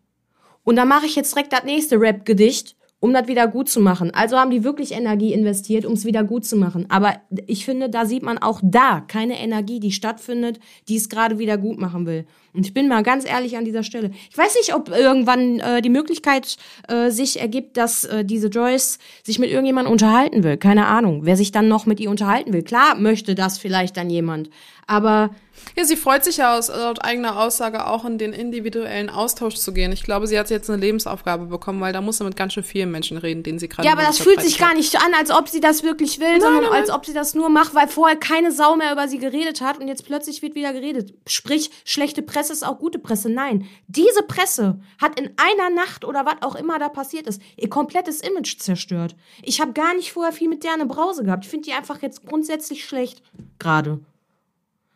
und 0.64 0.76
da 0.76 0.86
mache 0.86 1.06
ich 1.06 1.16
jetzt 1.16 1.36
direkt 1.36 1.54
das 1.54 1.64
nächste 1.64 2.00
Rap-Gedicht 2.00 2.76
um 3.02 3.14
das 3.14 3.28
wieder 3.28 3.48
gut 3.48 3.68
zu 3.68 3.82
machen. 3.82 4.12
Also 4.14 4.38
haben 4.38 4.52
die 4.52 4.64
wirklich 4.64 4.92
Energie 4.92 5.34
investiert, 5.34 5.86
um 5.86 5.94
es 5.94 6.06
wieder 6.06 6.24
gut 6.24 6.46
zu 6.46 6.56
machen. 6.56 6.86
Aber 6.90 7.16
ich 7.48 7.66
finde, 7.66 7.90
da 7.90 8.06
sieht 8.06 8.22
man 8.22 8.38
auch 8.38 8.62
da 8.64 9.02
keine 9.02 9.40
Energie, 9.40 9.80
die 9.80 9.92
stattfindet, 9.92 10.60
die 10.88 10.98
es 10.98 11.10
gerade 11.10 11.40
wieder 11.40 11.58
gut 11.58 11.80
machen 11.80 12.06
will. 12.06 12.26
Und 12.54 12.66
ich 12.66 12.76
bin 12.76 12.88
mal 12.88 13.02
ganz 13.02 13.28
ehrlich 13.28 13.58
an 13.58 13.66
dieser 13.66 13.82
Stelle. 13.82 14.12
Ich 14.30 14.38
weiß 14.38 14.56
nicht, 14.56 14.76
ob 14.76 14.90
irgendwann 14.90 15.60
äh, 15.60 15.82
die 15.82 15.90
Möglichkeit 15.90 16.58
äh, 16.88 17.10
sich 17.10 17.42
ergibt, 17.42 17.76
dass 17.76 18.04
äh, 18.04 18.24
diese 18.24 18.50
Joyce 18.50 19.00
sich 19.24 19.40
mit 19.40 19.50
irgendjemandem 19.50 19.92
unterhalten 19.92 20.44
will. 20.44 20.58
Keine 20.58 20.86
Ahnung. 20.86 21.22
Wer 21.24 21.38
sich 21.38 21.52
dann 21.52 21.68
noch 21.68 21.88
mit 21.88 22.00
ihr 22.00 22.12
unterhalten 22.12 22.54
will. 22.54 22.62
Klar 22.62 22.96
möchte 22.96 23.34
das 23.34 23.58
vielleicht 23.58 23.98
dann 23.98 24.12
jemand. 24.12 24.52
Aber 24.86 25.32
ja, 25.78 25.86
sie 25.86 25.96
freut 25.96 26.24
sich 26.24 26.38
ja 26.38 26.58
aus, 26.58 26.68
laut 26.68 27.04
eigener 27.04 27.40
Aussage 27.40 27.88
auch 27.88 28.06
in 28.06 28.18
den 28.18 28.34
individuellen 28.34 29.10
Austausch 29.10 29.56
zu 29.56 29.74
gehen. 29.74 29.92
Ich 29.92 30.04
glaube, 30.04 30.28
sie 30.28 30.38
hat 30.38 30.50
jetzt 30.50 30.70
eine 30.70 30.80
Lebensaufgabe 30.80 31.46
bekommen, 31.46 31.80
weil 31.82 31.94
da 31.94 32.02
muss 32.02 32.18
sie 32.18 32.24
mit 32.24 32.36
ganz 32.36 32.54
schön 32.54 32.64
vielen 32.64 32.92
Menschen 32.92 33.18
reden, 33.18 33.44
denen 33.44 33.60
sie 33.60 33.70
gerade. 33.70 33.88
Ja, 33.88 33.94
aber 33.94 34.04
das 34.04 34.18
fühlt 34.18 34.42
sich 34.42 34.58
gar 34.58 34.74
nicht 34.74 34.96
an, 34.98 35.14
als 35.18 35.32
ob 35.32 35.50
sie 35.50 35.60
das 35.60 35.84
wirklich 35.84 36.20
will, 36.20 36.32
nein, 36.32 36.42
sondern 36.42 36.64
nein, 36.64 36.74
als 36.74 36.90
ob 36.90 37.06
sie 37.06 37.14
das 37.14 37.34
nur 37.34 37.50
macht, 37.50 37.74
weil 37.74 37.88
vorher 37.88 38.18
keine 38.18 38.52
Sau 38.52 38.76
mehr 38.76 38.92
über 38.92 39.08
sie 39.08 39.18
geredet 39.18 39.62
hat 39.62 39.80
und 39.80 39.88
jetzt 39.88 40.06
plötzlich 40.06 40.42
wird 40.42 40.56
wieder 40.56 40.74
geredet. 40.74 41.14
Sprich, 41.28 41.72
schlechte 41.86 42.22
Presse 42.22 42.54
ist 42.54 42.66
auch 42.66 42.80
gute 42.80 43.00
Presse. 43.00 43.30
Nein, 43.30 43.68
diese 43.88 44.24
Presse 44.24 44.80
hat 45.02 45.20
in 45.20 45.32
einer 45.38 45.70
Nacht 45.74 46.06
oder 46.06 46.26
was 46.26 46.42
auch 46.42 46.56
immer 46.56 46.80
da 46.80 46.90
passiert 46.90 47.28
ist, 47.28 47.42
ihr 47.56 47.70
komplettes 47.70 48.22
Image 48.22 48.58
zerstört. 48.60 49.16
Ich 49.42 49.62
habe 49.62 49.74
gar 49.74 49.96
nicht 49.96 50.12
vorher 50.12 50.34
viel 50.34 50.50
mit 50.50 50.64
der 50.64 50.74
eine 50.74 50.86
Brause 50.86 51.24
gehabt. 51.24 51.46
Ich 51.46 51.50
finde 51.50 51.66
die 51.66 51.74
einfach 51.74 52.02
jetzt 52.02 52.26
grundsätzlich 52.26 52.86
schlecht. 52.86 53.22
Gerade. 53.60 54.00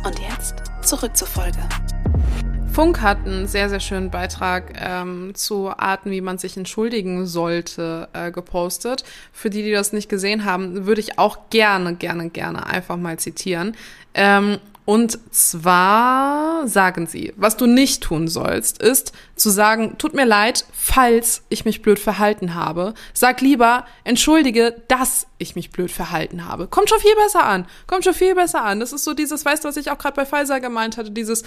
Und 0.06 0.20
jetzt 0.20 0.56
zurück 0.84 1.16
zur 1.16 1.30
Folge. 1.30 1.60
Funk 2.74 3.02
hat 3.02 3.20
einen 3.28 3.48
sehr, 3.48 3.70
sehr 3.70 3.80
schönen 3.80 4.10
Beitrag 4.10 4.74
ähm, 4.84 5.36
zu 5.36 5.70
Arten, 5.70 6.10
wie 6.10 6.22
man 6.22 6.40
sich 6.40 6.58
entschuldigen 6.58 7.28
sollte, 7.28 8.10
äh, 8.14 8.32
gepostet. 8.32 9.04
Für 9.32 9.52
die, 9.52 9.62
die 9.62 9.72
das 9.72 9.94
nicht 9.94 10.10
gesehen 10.10 10.44
haben, 10.44 10.88
würde 10.88 11.00
ich 11.00 11.20
auch 11.20 11.52
gerne, 11.52 11.94
gerne, 11.94 12.32
gerne 12.32 12.66
einfach 12.66 12.98
mal 12.98 13.20
zitieren. 13.20 13.78
Ähm, 14.16 14.58
und 14.86 15.20
zwar 15.32 16.68
sagen 16.68 17.06
sie, 17.06 17.32
was 17.38 17.58
du 17.58 17.68
nicht 17.68 18.02
tun 18.02 18.28
sollst, 18.28 18.82
ist 18.82 19.14
zu 19.36 19.52
sagen, 19.52 20.00
tut 20.00 20.16
mir 20.16 20.26
leid, 20.26 20.66
falls 20.74 21.44
ich 21.50 21.66
mich 21.66 21.84
blöd 21.84 22.00
verhalten 22.00 22.56
habe. 22.56 22.96
Sag 23.14 23.42
lieber, 23.42 23.86
entschuldige, 24.04 24.82
dass 24.88 25.28
ich 25.38 25.56
mich 25.56 25.70
blöd 25.70 25.92
verhalten 25.92 26.48
habe. 26.48 26.66
Kommt 26.68 26.90
schon 26.90 27.00
viel 27.00 27.16
besser 27.24 27.46
an. 27.46 27.68
Kommt 27.86 28.04
schon 28.04 28.16
viel 28.16 28.34
besser 28.34 28.64
an. 28.64 28.80
Das 28.80 28.94
ist 28.94 29.04
so 29.04 29.14
dieses, 29.14 29.46
weißt 29.46 29.64
du, 29.64 29.68
was 29.68 29.78
ich 29.78 29.92
auch 29.92 30.00
gerade 30.00 30.16
bei 30.16 30.26
Pfizer 30.26 30.60
gemeint 30.60 30.98
hatte, 30.98 31.12
dieses, 31.12 31.44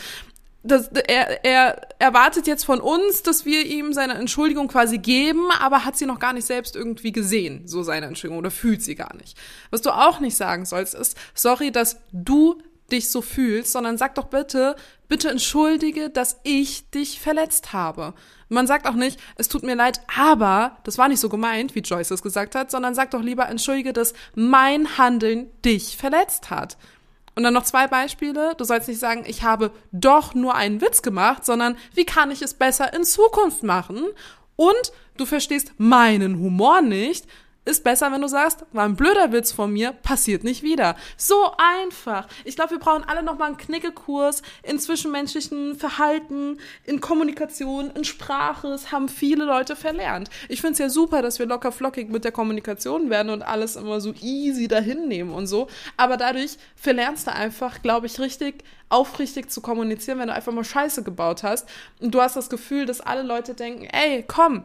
das, 0.67 0.89
er, 0.89 1.45
er 1.45 1.89
erwartet 1.99 2.47
jetzt 2.47 2.65
von 2.65 2.81
uns, 2.81 3.23
dass 3.23 3.45
wir 3.45 3.65
ihm 3.65 3.93
seine 3.93 4.15
Entschuldigung 4.15 4.69
quasi 4.69 4.99
geben, 4.99 5.51
aber 5.61 5.85
hat 5.85 5.97
sie 5.97 6.07
noch 6.07 6.19
gar 6.19 6.33
nicht 6.33 6.47
selbst 6.47 6.77
irgendwie 6.77 7.13
gesehen, 7.13 7.67
so 7.67 7.83
seine 7.83 8.07
Entschuldigung, 8.07 8.39
oder 8.39 8.51
fühlt 8.51 8.83
sie 8.83 8.95
gar 8.95 9.15
nicht. 9.17 9.37
Was 9.71 9.83
du 9.83 9.91
auch 9.91 10.21
nicht 10.21 10.37
sagen 10.37 10.65
sollst, 10.65 10.95
ist, 10.95 11.17
sorry, 11.35 11.71
dass 11.71 12.01
du 12.13 12.61
dich 12.91 13.11
so 13.11 13.23
fühlst, 13.23 13.73
sondern 13.73 13.99
sag 13.99 14.15
doch 14.15 14.27
bitte, 14.27 14.77
bitte 15.09 15.29
entschuldige, 15.29 16.11
dass 16.11 16.41
ich 16.45 16.91
dich 16.91 17.21
verletzt 17.21 17.73
habe. 17.73 18.15
Man 18.49 18.67
sagt 18.67 18.87
auch 18.87 18.95
nicht, 18.95 19.19
es 19.37 19.49
tut 19.49 19.65
mir 19.65 19.75
leid, 19.75 20.01
aber 20.17 20.79
das 20.85 20.99
war 20.99 21.09
nicht 21.09 21.21
so 21.21 21.29
gemeint, 21.29 21.75
wie 21.75 21.81
Joyce 21.81 22.13
es 22.13 22.23
gesagt 22.23 22.55
hat, 22.55 22.71
sondern 22.71 22.95
sag 22.95 23.11
doch 23.11 23.23
lieber, 23.23 23.49
entschuldige, 23.49 23.93
dass 23.93 24.15
mein 24.35 24.99
Handeln 24.99 25.51
dich 25.65 25.97
verletzt 25.97 26.51
hat. 26.51 26.77
Und 27.37 27.43
dann 27.43 27.55
noch 27.55 27.65
zwei 27.65 27.87
Beispiele. 27.87 28.55
Du 28.57 28.65
sollst 28.65 28.89
nicht 28.89 28.99
sagen, 28.99 29.25
ich 29.27 29.43
habe 29.43 29.71
doch 29.93 30.35
nur 30.35 30.55
einen 30.55 30.81
Witz 30.81 31.03
gemacht, 31.03 31.45
sondern 31.45 31.77
wie 31.95 32.07
kann 32.07 32.31
ich 32.31 32.41
es 32.41 32.55
besser 32.55 32.95
in 32.95 33.05
Zukunft 33.05 33.63
machen? 33.63 34.07
Und 34.57 34.93
du 35.19 35.27
verstehst 35.27 35.73
meinen 35.77 36.39
Humor 36.39 36.81
nicht, 36.81 37.27
ist 37.67 37.85
besser, 37.85 38.11
wenn 38.13 38.23
du 38.23 38.29
sagst, 38.29 38.65
war 38.73 38.85
ein 38.85 38.97
blöder 38.97 39.33
Witz 39.33 39.53
von 39.53 39.73
mir, 39.73 39.93
passiert 39.93 40.45
nicht 40.45 40.63
wieder. 40.63 40.97
So 41.17 41.53
einfach. 41.59 42.29
Ich 42.45 42.57
glaube, 42.57 42.71
wir 42.71 42.79
brauchen 42.79 43.05
alle 43.05 43.23
nochmal 43.23 43.49
einen 43.49 43.57
Knickekurs 43.57 44.43
in 44.63 44.79
zwischenmenschlichen 44.79 45.77
Verhalten, 45.77 46.59
in 46.85 47.01
Kommunikation, 47.01 47.91
in 47.91 48.05
Sprache. 48.05 48.69
Das 48.69 48.93
haben 48.93 49.09
viele 49.09 49.45
Leute 49.45 49.75
verlernt. 49.75 50.31
Ich 50.49 50.61
finde 50.61 50.75
es 50.75 50.79
ja 50.79 50.89
super, 50.89 51.23
dass 51.23 51.39
wir 51.39 51.47
locker 51.47 51.73
flockig 51.73 52.09
mit 52.09 52.25
der 52.25 52.33
Kommunikation 52.33 53.11
werden 53.11 53.31
und 53.31 53.43
alles 53.43 53.77
immer 53.77 54.01
so 54.01 54.15
easy 54.23 54.69
dahin 54.69 55.09
nehmen 55.09 55.33
und 55.33 55.49
so. 55.49 55.67
Aber 55.97 56.17
dadurch 56.17 56.57
verlernst 56.77 57.27
du 57.27 57.33
einfach, 57.33 57.83
glaube 57.83 58.07
ich, 58.07 58.21
richtig 58.21 58.63
aufrichtig 58.89 59.51
zu 59.51 59.61
kommunizieren, 59.61 60.21
wenn 60.21 60.29
du 60.29 60.35
einfach 60.35 60.53
mal 60.53 60.65
Scheiße 60.65 61.03
gebaut 61.03 61.43
hast. 61.43 61.69
Und 62.01 62.15
du 62.15 62.21
hast 62.21 62.37
das 62.37 62.49
Gefühl, 62.49 62.87
dass 62.87 63.01
alle 63.01 63.23
Leute 63.23 63.55
denken, 63.55 63.87
ey, 63.87 64.25
komm, 64.27 64.65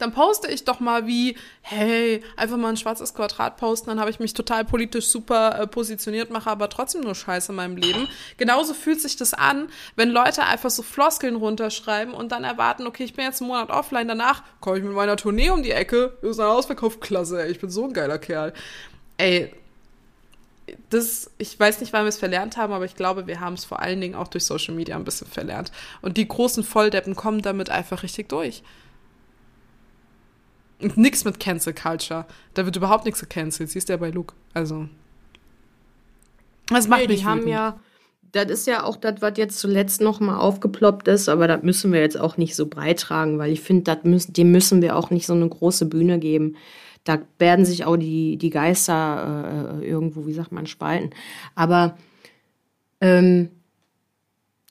dann 0.00 0.12
poste 0.12 0.48
ich 0.48 0.64
doch 0.64 0.80
mal 0.80 1.06
wie, 1.06 1.36
hey, 1.62 2.22
einfach 2.36 2.56
mal 2.56 2.68
ein 2.68 2.76
schwarzes 2.76 3.14
Quadrat 3.14 3.56
posten, 3.56 3.90
dann 3.90 4.00
habe 4.00 4.10
ich 4.10 4.20
mich 4.20 4.34
total 4.34 4.64
politisch 4.64 5.06
super 5.06 5.58
äh, 5.58 5.66
positioniert, 5.66 6.30
mache 6.30 6.50
aber 6.50 6.68
trotzdem 6.68 7.02
nur 7.02 7.14
Scheiße 7.14 7.52
in 7.52 7.56
meinem 7.56 7.76
Leben. 7.76 8.08
Genauso 8.36 8.74
fühlt 8.74 9.00
sich 9.00 9.16
das 9.16 9.34
an, 9.34 9.68
wenn 9.96 10.10
Leute 10.10 10.44
einfach 10.44 10.70
so 10.70 10.82
Floskeln 10.82 11.36
runterschreiben 11.36 12.14
und 12.14 12.32
dann 12.32 12.44
erwarten, 12.44 12.86
okay, 12.86 13.04
ich 13.04 13.14
bin 13.14 13.24
jetzt 13.24 13.40
einen 13.40 13.48
Monat 13.48 13.70
offline, 13.70 14.08
danach 14.08 14.42
komme 14.60 14.78
ich 14.78 14.84
mit 14.84 14.92
meiner 14.92 15.16
Tournee 15.16 15.50
um 15.50 15.62
die 15.62 15.72
Ecke, 15.72 16.16
ist 16.22 16.40
ein 16.40 16.46
Ausverkauf, 16.46 17.00
klasse, 17.00 17.42
ey, 17.42 17.50
ich 17.50 17.60
bin 17.60 17.70
so 17.70 17.84
ein 17.84 17.92
geiler 17.92 18.18
Kerl. 18.18 18.52
Ey, 19.16 19.52
das, 20.90 21.30
ich 21.38 21.58
weiß 21.58 21.80
nicht, 21.80 21.92
wann 21.92 22.04
wir 22.04 22.08
es 22.08 22.18
verlernt 22.18 22.56
haben, 22.56 22.72
aber 22.72 22.84
ich 22.84 22.96
glaube, 22.96 23.26
wir 23.26 23.40
haben 23.40 23.54
es 23.54 23.64
vor 23.64 23.80
allen 23.80 24.00
Dingen 24.00 24.14
auch 24.14 24.28
durch 24.28 24.44
Social 24.44 24.74
Media 24.74 24.96
ein 24.96 25.04
bisschen 25.04 25.26
verlernt. 25.26 25.72
Und 26.02 26.16
die 26.16 26.26
großen 26.26 26.64
Volldeppen 26.64 27.16
kommen 27.16 27.42
damit 27.42 27.70
einfach 27.70 28.02
richtig 28.02 28.28
durch. 28.28 28.62
Und 30.80 30.96
nix 30.96 31.24
mit 31.24 31.40
Cancel 31.40 31.74
Culture. 31.74 32.26
Da 32.54 32.64
wird 32.64 32.76
überhaupt 32.76 33.04
nichts 33.04 33.20
gecancelt. 33.20 33.70
Siehst 33.70 33.88
du 33.88 33.92
ja 33.92 33.96
bei 33.96 34.10
Luke. 34.10 34.34
Also. 34.54 34.88
Das 36.68 36.88
macht 36.88 37.02
nee, 37.02 37.08
mich 37.08 37.20
die 37.20 37.26
haben 37.26 37.48
ja, 37.48 37.78
das 38.32 38.48
ist 38.50 38.66
ja 38.66 38.84
auch 38.84 38.96
das, 38.96 39.20
was 39.20 39.32
jetzt 39.36 39.58
zuletzt 39.58 40.00
noch 40.00 40.20
mal 40.20 40.38
aufgeploppt 40.38 41.08
ist, 41.08 41.28
aber 41.28 41.48
das 41.48 41.62
müssen 41.62 41.92
wir 41.92 42.00
jetzt 42.00 42.18
auch 42.18 42.36
nicht 42.36 42.54
so 42.54 42.66
breit 42.66 43.00
tragen, 43.00 43.38
weil 43.38 43.52
ich 43.52 43.60
finde, 43.60 43.98
müssen, 44.04 44.32
dem 44.32 44.52
müssen 44.52 44.80
wir 44.80 44.96
auch 44.96 45.10
nicht 45.10 45.26
so 45.26 45.32
eine 45.32 45.48
große 45.48 45.86
Bühne 45.86 46.18
geben. 46.18 46.56
Da 47.04 47.18
werden 47.38 47.64
sich 47.64 47.84
auch 47.84 47.96
die, 47.96 48.36
die 48.36 48.50
Geister 48.50 49.80
äh, 49.80 49.86
irgendwo, 49.86 50.26
wie 50.26 50.32
sagt 50.32 50.52
man, 50.52 50.66
spalten. 50.66 51.10
Aber 51.54 51.96
ähm, 53.00 53.50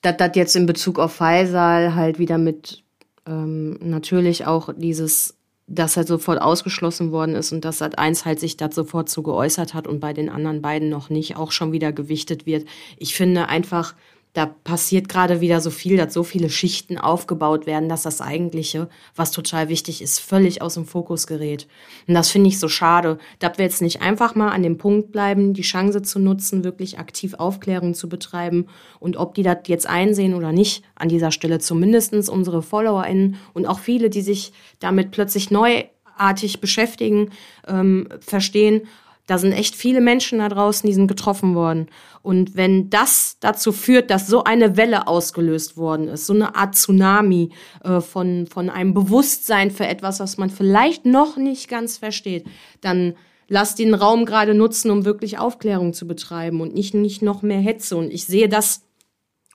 dass 0.02 0.16
das 0.16 0.30
jetzt 0.34 0.56
in 0.56 0.66
Bezug 0.66 0.98
auf 0.98 1.12
Faisal 1.12 1.94
halt 1.94 2.18
wieder 2.18 2.38
mit 2.38 2.82
ähm, 3.26 3.78
natürlich 3.82 4.46
auch 4.46 4.72
dieses 4.74 5.36
dass 5.70 5.96
halt 5.96 6.08
sofort 6.08 6.42
ausgeschlossen 6.42 7.12
worden 7.12 7.36
ist 7.36 7.52
und 7.52 7.64
dass 7.64 7.78
Sat 7.78 7.98
1 7.98 8.24
halt 8.24 8.40
sich 8.40 8.56
das 8.56 8.74
sofort 8.74 9.08
so 9.08 9.22
geäußert 9.22 9.72
hat 9.72 9.86
und 9.86 10.00
bei 10.00 10.12
den 10.12 10.28
anderen 10.28 10.60
beiden 10.60 10.88
noch 10.88 11.10
nicht 11.10 11.36
auch 11.36 11.52
schon 11.52 11.70
wieder 11.72 11.92
gewichtet 11.92 12.44
wird. 12.44 12.66
Ich 12.98 13.14
finde 13.14 13.48
einfach, 13.48 13.94
da 14.32 14.46
passiert 14.46 15.08
gerade 15.08 15.40
wieder 15.40 15.60
so 15.60 15.70
viel, 15.70 15.96
dass 15.96 16.14
so 16.14 16.22
viele 16.22 16.50
Schichten 16.50 16.98
aufgebaut 16.98 17.66
werden, 17.66 17.88
dass 17.88 18.02
das 18.02 18.20
Eigentliche, 18.20 18.88
was 19.16 19.32
total 19.32 19.68
wichtig 19.68 20.02
ist, 20.02 20.20
völlig 20.20 20.62
aus 20.62 20.74
dem 20.74 20.86
Fokus 20.86 21.26
gerät. 21.26 21.66
Und 22.06 22.14
das 22.14 22.30
finde 22.30 22.48
ich 22.48 22.60
so 22.60 22.68
schade, 22.68 23.18
dass 23.40 23.58
wir 23.58 23.64
jetzt 23.64 23.82
nicht 23.82 24.02
einfach 24.02 24.36
mal 24.36 24.50
an 24.50 24.62
dem 24.62 24.78
Punkt 24.78 25.10
bleiben, 25.10 25.52
die 25.52 25.62
Chance 25.62 26.02
zu 26.02 26.20
nutzen, 26.20 26.62
wirklich 26.62 27.00
aktiv 27.00 27.34
Aufklärung 27.34 27.94
zu 27.94 28.08
betreiben 28.08 28.66
und 29.00 29.16
ob 29.16 29.34
die 29.34 29.42
das 29.42 29.58
jetzt 29.66 29.88
einsehen 29.88 30.34
oder 30.34 30.52
nicht, 30.52 30.84
an 30.94 31.08
dieser 31.08 31.32
Stelle 31.32 31.58
zumindestens 31.58 32.28
unsere 32.28 32.62
FollowerInnen 32.62 33.36
und 33.52 33.66
auch 33.66 33.80
viele, 33.80 34.10
die 34.10 34.22
sich 34.22 34.52
damit 34.78 35.10
plötzlich 35.10 35.50
neuartig 35.50 36.60
beschäftigen, 36.60 37.30
ähm, 37.66 38.08
verstehen, 38.20 38.82
da 39.30 39.38
sind 39.38 39.52
echt 39.52 39.76
viele 39.76 40.00
Menschen 40.00 40.40
da 40.40 40.48
draußen, 40.48 40.88
die 40.88 40.92
sind 40.92 41.06
getroffen 41.06 41.54
worden. 41.54 41.86
Und 42.20 42.56
wenn 42.56 42.90
das 42.90 43.36
dazu 43.38 43.70
führt, 43.70 44.10
dass 44.10 44.26
so 44.26 44.42
eine 44.42 44.76
Welle 44.76 45.06
ausgelöst 45.06 45.76
worden 45.76 46.08
ist, 46.08 46.26
so 46.26 46.32
eine 46.32 46.56
Art 46.56 46.74
Tsunami 46.74 47.50
äh, 47.84 48.00
von, 48.00 48.48
von 48.48 48.68
einem 48.68 48.92
Bewusstsein 48.92 49.70
für 49.70 49.86
etwas, 49.86 50.18
was 50.18 50.36
man 50.36 50.50
vielleicht 50.50 51.06
noch 51.06 51.36
nicht 51.36 51.68
ganz 51.68 51.96
versteht, 51.96 52.44
dann 52.80 53.14
lass 53.46 53.76
den 53.76 53.94
Raum 53.94 54.24
gerade 54.24 54.52
nutzen, 54.52 54.90
um 54.90 55.04
wirklich 55.04 55.38
Aufklärung 55.38 55.92
zu 55.92 56.08
betreiben 56.08 56.60
und 56.60 56.74
nicht, 56.74 56.94
nicht 56.94 57.22
noch 57.22 57.42
mehr 57.42 57.60
Hetze. 57.60 57.96
Und 57.96 58.12
ich 58.12 58.24
sehe 58.24 58.48
das 58.48 58.82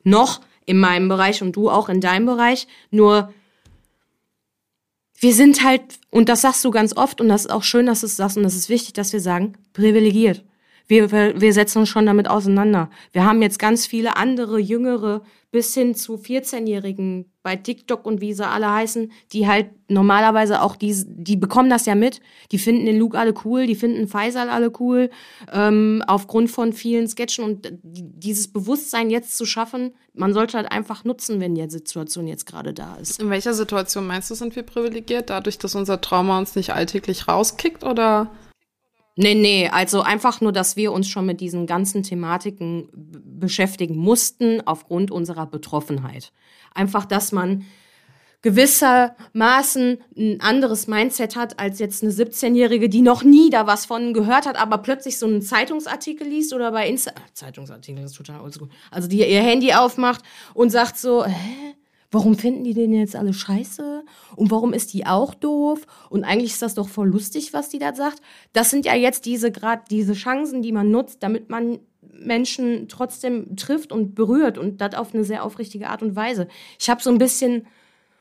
noch 0.06 0.40
in 0.66 0.80
meinem 0.80 1.10
Bereich 1.10 1.42
und 1.42 1.54
du 1.54 1.70
auch 1.70 1.90
in 1.90 2.00
deinem 2.00 2.28
Bereich. 2.28 2.68
Nur 2.92 3.34
wir 5.20 5.34
sind 5.34 5.66
halt, 5.66 6.00
und 6.12 6.30
das 6.30 6.44
sagst 6.44 6.64
du 6.64 6.72
ganz 6.72 6.96
oft, 6.96 7.20
und 7.20 7.28
das 7.28 7.42
ist 7.42 7.52
auch 7.52 7.64
schön, 7.64 7.88
dass 7.88 8.00
du 8.00 8.06
es 8.06 8.16
sagst, 8.16 8.38
und 8.38 8.44
das 8.44 8.56
ist 8.56 8.70
wichtig, 8.70 8.94
dass 8.94 9.12
wir 9.12 9.20
sagen, 9.20 9.58
privilegiert. 9.76 10.44
Wir, 10.88 11.12
wir 11.12 11.54
setzen 11.54 11.80
uns 11.80 11.90
schon 11.90 12.06
damit 12.06 12.28
auseinander. 12.28 12.90
Wir 13.12 13.26
haben 13.26 13.42
jetzt 13.42 13.58
ganz 13.58 13.88
viele 13.88 14.18
andere, 14.18 14.60
jüngere, 14.60 15.24
bis 15.52 15.74
hin 15.74 15.96
zu 15.96 16.16
14-Jährigen 16.16 17.32
bei 17.42 17.56
TikTok 17.56 18.06
und 18.06 18.22
wie 18.22 18.34
sie 18.34 18.46
alle 18.46 18.72
heißen, 18.72 19.12
die 19.32 19.48
halt 19.48 19.68
normalerweise 19.88 20.62
auch 20.62 20.76
die, 20.76 20.94
die 21.08 21.38
bekommen 21.38 21.70
das 21.70 21.86
ja 21.86 21.96
mit. 21.96 22.20
Die 22.52 22.60
finden 22.60 22.86
den 22.86 23.00
Luke 23.00 23.18
alle 23.18 23.34
cool, 23.46 23.66
die 23.66 23.76
finden 23.76 24.08
Faisal 24.08 24.50
alle 24.50 24.72
cool, 24.80 25.10
ähm, 25.52 26.04
aufgrund 26.08 26.52
von 26.52 26.74
vielen 26.74 27.08
Sketchen 27.08 27.46
und 27.46 27.72
dieses 27.84 28.52
Bewusstsein 28.52 29.10
jetzt 29.10 29.38
zu 29.38 29.46
schaffen, 29.46 29.94
man 30.14 30.34
sollte 30.34 30.58
halt 30.58 30.72
einfach 30.72 31.04
nutzen, 31.04 31.40
wenn 31.40 31.56
die 31.56 31.70
Situation 31.70 32.28
jetzt 32.28 32.46
gerade 32.46 32.74
da 32.74 32.98
ist. 32.98 33.22
In 33.22 33.30
welcher 33.30 33.54
Situation 33.54 34.06
meinst 34.06 34.30
du, 34.30 34.36
sind 34.36 34.56
wir 34.56 34.64
privilegiert? 34.64 35.30
Dadurch, 35.30 35.58
dass 35.58 35.74
unser 35.74 36.02
Trauma 36.02 36.38
uns 36.38 36.56
nicht 36.56 36.74
alltäglich 36.74 37.28
rauskickt 37.28 37.84
oder? 37.84 38.30
Nee, 39.18 39.34
nee, 39.34 39.70
also 39.70 40.02
einfach 40.02 40.42
nur, 40.42 40.52
dass 40.52 40.76
wir 40.76 40.92
uns 40.92 41.08
schon 41.08 41.26
mit 41.26 41.40
diesen 41.40 41.68
ganzen 41.68 42.04
Thematiken 42.04 42.90
beschäftigen 42.94 43.96
mussten 43.96 44.62
aufgrund 44.68 45.10
unserer 45.10 45.46
Betroffenheit. 45.46 46.34
Einfach, 46.74 47.06
dass 47.06 47.32
man 47.32 47.66
gewissermaßen 48.42 49.98
ein 50.18 50.40
anderes 50.40 50.86
Mindset 50.86 51.36
hat 51.36 51.60
als 51.60 51.80
jetzt 51.80 52.04
eine 52.04 52.12
17-Jährige, 52.12 52.90
die 52.90 53.02
noch 53.02 53.24
nie 53.24 53.50
da 53.50 53.66
was 53.66 53.88
von 53.88 54.14
gehört 54.14 54.46
hat, 54.46 54.56
aber 54.56 54.78
plötzlich 54.80 55.18
so 55.18 55.26
einen 55.26 55.42
Zeitungsartikel 55.42 56.28
liest 56.28 56.54
oder 56.54 56.72
bei 56.72 56.88
Insta 56.88 57.12
Zeitungsartikel 57.34 58.04
ist 58.04 58.14
total 58.14 58.42
oldschool. 58.42 58.70
Also 58.92 59.08
die 59.08 59.28
ihr 59.28 59.42
Handy 59.42 59.74
aufmacht 59.74 60.22
und 60.54 60.70
sagt 60.70 61.00
so, 61.00 61.26
hä? 61.26 61.65
Warum 62.12 62.38
finden 62.38 62.64
die 62.64 62.74
denn 62.74 62.94
jetzt 62.94 63.16
alle 63.16 63.34
scheiße? 63.34 64.04
Und 64.36 64.52
warum 64.52 64.74
ist 64.74 64.94
die 64.94 65.06
auch 65.06 65.34
doof? 65.34 65.86
Und 66.10 66.24
eigentlich 66.24 66.54
ist 66.54 66.62
das 66.62 66.76
doch 66.76 66.88
voll 66.88 67.10
lustig, 67.10 67.54
was 67.54 67.70
die 67.70 67.80
da 67.80 67.94
sagt. 67.94 68.22
Das 68.54 68.70
sind 68.70 68.86
ja 68.86 68.96
jetzt 68.96 69.26
diese 69.26 69.52
gerade 69.52 69.84
diese 69.90 70.14
Chancen, 70.14 70.62
die 70.62 70.72
man 70.72 70.92
nutzt, 70.92 71.24
damit 71.24 71.50
man 71.50 71.80
Menschen 72.02 72.88
trotzdem 72.88 73.56
trifft 73.56 73.92
und 73.92 74.16
berührt 74.16 74.58
und 74.58 74.80
das 74.80 74.96
auf 74.96 75.14
eine 75.14 75.24
sehr 75.24 75.44
aufrichtige 75.44 75.90
Art 75.90 76.02
und 76.02 76.16
Weise. 76.16 76.48
Ich 76.80 76.90
habe 76.90 77.02
so 77.02 77.10
ein 77.10 77.18
bisschen 77.18 77.68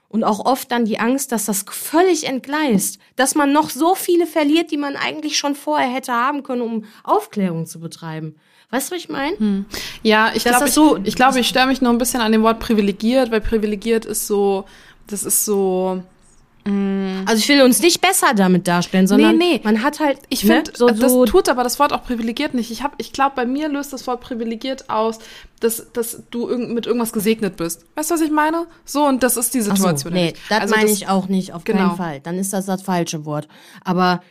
und 0.09 0.23
auch 0.23 0.45
oft 0.45 0.71
dann 0.71 0.85
die 0.85 1.01
Angst, 1.01 1.33
dass 1.33 1.47
das 1.47 1.65
völlig 1.69 2.29
entgleist, 2.29 3.01
dass 3.17 3.35
man 3.35 3.53
noch 3.53 3.69
so 3.69 3.97
viele 3.97 4.29
verliert, 4.29 4.71
die 4.71 4.77
man 4.77 4.95
eigentlich 4.95 5.37
schon 5.37 5.57
vorher 5.57 5.89
hätte 5.89 6.13
haben 6.13 6.45
können, 6.45 6.63
um 6.63 6.85
Aufklärung 7.03 7.67
zu 7.67 7.81
betreiben. 7.81 8.37
Weißt 8.75 8.91
du, 8.91 8.97
was 8.97 9.03
ich 9.03 9.09
meine? 9.09 9.39
Hm. 9.39 9.67
Ja, 10.03 10.33
ich 10.35 10.43
glaube, 10.43 10.67
ich, 10.67 10.73
so, 10.73 10.99
ich, 11.05 11.15
glaub, 11.15 11.37
ich 11.37 11.47
störe 11.47 11.69
mich 11.69 11.81
nur 11.81 11.93
ein 11.93 11.99
bisschen 11.99 12.21
an 12.21 12.33
dem 12.33 12.43
Wort 12.43 12.59
privilegiert, 12.59 13.31
weil 13.31 13.41
privilegiert 13.41 14.05
ist 14.05 14.27
so, 14.27 14.65
das 15.07 15.23
ist 15.23 15.45
so, 15.45 16.03
Mm. 16.67 17.25
Also 17.27 17.41
ich 17.41 17.49
will 17.51 17.61
uns 17.61 17.81
nicht 17.81 18.01
besser 18.01 18.33
damit 18.35 18.67
darstellen, 18.67 19.07
sondern 19.07 19.37
nee, 19.37 19.57
nee. 19.57 19.61
man 19.63 19.83
hat 19.83 20.01
halt. 20.01 20.21
Ich 20.31 20.45
ne, 20.45 20.55
finde, 20.55 20.73
so, 20.75 20.87
das 20.89 20.99
so 20.99 21.27
tut 21.27 21.51
aber 21.51 21.63
das 21.63 21.79
Wort 21.79 21.93
auch 21.93 22.03
privilegiert 22.03 22.55
nicht. 22.55 22.71
Ich 22.71 22.83
habe, 22.83 22.95
ich 22.97 23.13
glaube, 23.13 23.33
bei 23.37 23.45
mir 23.45 23.69
löst 23.69 23.93
das 23.93 24.07
Wort 24.07 24.23
privilegiert 24.23 24.89
aus, 24.89 25.19
dass, 25.61 25.93
dass 25.93 26.23
du 26.31 26.49
irg 26.49 26.71
mit 26.71 26.87
irgendwas 26.87 27.13
gesegnet 27.13 27.59
bist. 27.59 27.85
Weißt 27.97 28.11
du, 28.11 28.15
was 28.15 28.23
ich 28.23 28.31
meine? 28.31 28.67
So 28.87 29.05
und 29.07 29.23
das 29.23 29.37
ist 29.37 29.53
die 29.53 29.61
Situation. 29.61 29.99
So, 29.99 30.09
nee, 30.09 30.33
das 30.49 30.63
also 30.63 30.75
meine 30.75 30.91
ich 30.91 31.07
auch 31.07 31.29
nicht 31.29 31.53
auf 31.53 31.65
genau. 31.65 31.81
keinen 31.81 31.97
Fall. 31.99 32.21
Dann 32.21 32.39
ist 32.39 32.55
das 32.55 32.65
das 32.65 32.81
falsche 32.81 33.27
Wort. 33.27 33.47
Aber 33.85 34.23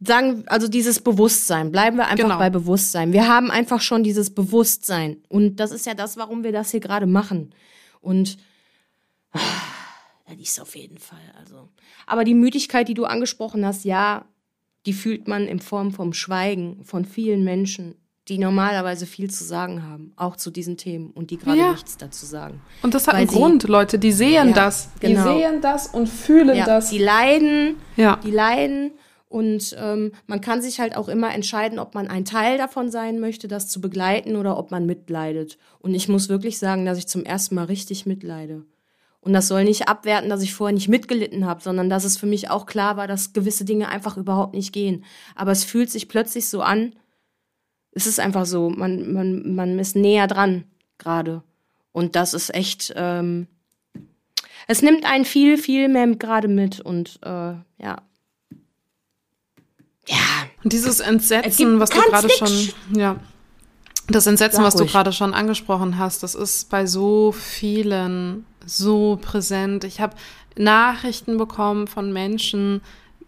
sagen, 0.00 0.44
also 0.46 0.68
dieses 0.68 1.00
Bewusstsein, 1.00 1.70
bleiben 1.70 1.96
wir 1.96 2.06
einfach 2.06 2.24
genau. 2.24 2.38
bei 2.38 2.50
Bewusstsein. 2.50 3.12
Wir 3.12 3.28
haben 3.28 3.50
einfach 3.50 3.80
schon 3.80 4.02
dieses 4.02 4.34
Bewusstsein 4.34 5.18
und 5.28 5.56
das 5.56 5.70
ist 5.70 5.86
ja 5.86 5.94
das, 5.94 6.16
warum 6.16 6.42
wir 6.42 6.52
das 6.52 6.70
hier 6.70 6.80
gerade 6.80 7.06
machen. 7.06 7.54
Und 8.00 8.38
das 9.32 10.38
ist 10.38 10.60
auf 10.60 10.74
jeden 10.76 10.98
Fall. 10.98 11.18
Also. 11.38 11.68
Aber 12.06 12.24
die 12.24 12.34
Müdigkeit, 12.34 12.88
die 12.88 12.94
du 12.94 13.04
angesprochen 13.04 13.64
hast, 13.64 13.84
ja, 13.84 14.24
die 14.86 14.92
fühlt 14.92 15.28
man 15.28 15.46
in 15.46 15.60
Form 15.60 15.92
vom 15.92 16.12
Schweigen 16.12 16.82
von 16.84 17.04
vielen 17.04 17.44
Menschen, 17.44 17.96
die 18.28 18.38
normalerweise 18.38 19.06
viel 19.06 19.30
zu 19.30 19.44
sagen 19.44 19.82
haben, 19.82 20.12
auch 20.16 20.36
zu 20.36 20.50
diesen 20.50 20.76
Themen 20.76 21.10
und 21.10 21.30
die 21.30 21.36
gerade 21.36 21.58
ja. 21.58 21.72
nichts 21.72 21.96
dazu 21.96 22.24
sagen. 22.24 22.62
Und 22.82 22.94
das 22.94 23.08
hat 23.08 23.14
einen 23.14 23.26
Grund, 23.26 23.64
Leute, 23.64 23.98
die 23.98 24.12
sehen 24.12 24.48
ja, 24.48 24.54
das. 24.54 24.88
Die 25.02 25.08
genau. 25.08 25.36
sehen 25.36 25.60
das 25.60 25.88
und 25.88 26.08
fühlen 26.08 26.56
ja, 26.56 26.64
das. 26.64 26.90
Die 26.90 26.98
leiden, 26.98 27.76
ja. 27.96 28.16
die 28.24 28.30
leiden. 28.30 28.92
Und 29.30 29.76
ähm, 29.78 30.10
man 30.26 30.40
kann 30.40 30.60
sich 30.60 30.80
halt 30.80 30.96
auch 30.96 31.08
immer 31.08 31.32
entscheiden, 31.32 31.78
ob 31.78 31.94
man 31.94 32.08
ein 32.08 32.24
Teil 32.24 32.58
davon 32.58 32.90
sein 32.90 33.20
möchte, 33.20 33.46
das 33.46 33.68
zu 33.68 33.80
begleiten 33.80 34.34
oder 34.34 34.58
ob 34.58 34.72
man 34.72 34.86
mitleidet. 34.86 35.56
Und 35.78 35.94
ich 35.94 36.08
muss 36.08 36.28
wirklich 36.28 36.58
sagen, 36.58 36.84
dass 36.84 36.98
ich 36.98 37.06
zum 37.06 37.24
ersten 37.24 37.54
Mal 37.54 37.66
richtig 37.66 38.06
mitleide. 38.06 38.64
Und 39.20 39.32
das 39.32 39.46
soll 39.46 39.62
nicht 39.62 39.86
abwerten, 39.86 40.30
dass 40.30 40.42
ich 40.42 40.52
vorher 40.52 40.74
nicht 40.74 40.88
mitgelitten 40.88 41.46
habe, 41.46 41.62
sondern 41.62 41.88
dass 41.88 42.02
es 42.02 42.16
für 42.16 42.26
mich 42.26 42.50
auch 42.50 42.66
klar 42.66 42.96
war, 42.96 43.06
dass 43.06 43.32
gewisse 43.32 43.64
Dinge 43.64 43.88
einfach 43.88 44.16
überhaupt 44.16 44.52
nicht 44.52 44.72
gehen. 44.72 45.04
Aber 45.36 45.52
es 45.52 45.62
fühlt 45.62 45.92
sich 45.92 46.08
plötzlich 46.08 46.48
so 46.48 46.60
an, 46.60 46.94
es 47.92 48.08
ist 48.08 48.18
einfach 48.18 48.46
so, 48.46 48.68
man, 48.68 49.12
man, 49.12 49.54
man 49.54 49.78
ist 49.78 49.94
näher 49.94 50.26
dran 50.26 50.64
gerade. 50.98 51.44
Und 51.92 52.16
das 52.16 52.34
ist 52.34 52.52
echt, 52.52 52.92
ähm, 52.96 53.46
es 54.66 54.82
nimmt 54.82 55.04
einen 55.04 55.24
viel, 55.24 55.56
viel 55.56 55.88
mehr 55.88 56.08
gerade 56.16 56.48
mit 56.48 56.80
und 56.80 57.20
äh, 57.22 57.54
ja. 57.78 58.02
Und 60.62 60.72
dieses 60.72 61.00
Entsetzen, 61.00 61.80
was 61.80 61.90
du 61.90 62.00
gerade 62.00 62.28
schon, 62.30 62.68
ja. 62.94 63.16
Das 64.08 64.26
Entsetzen, 64.26 64.64
was 64.64 64.74
du 64.74 64.86
gerade 64.86 65.12
schon 65.12 65.34
angesprochen 65.34 65.96
hast, 65.96 66.22
das 66.24 66.34
ist 66.34 66.68
bei 66.68 66.84
so 66.84 67.32
vielen 67.32 68.44
so 68.66 69.18
präsent. 69.22 69.84
Ich 69.84 70.00
habe 70.00 70.16
Nachrichten 70.56 71.38
bekommen 71.38 71.86
von 71.86 72.12
Menschen, 72.12 72.80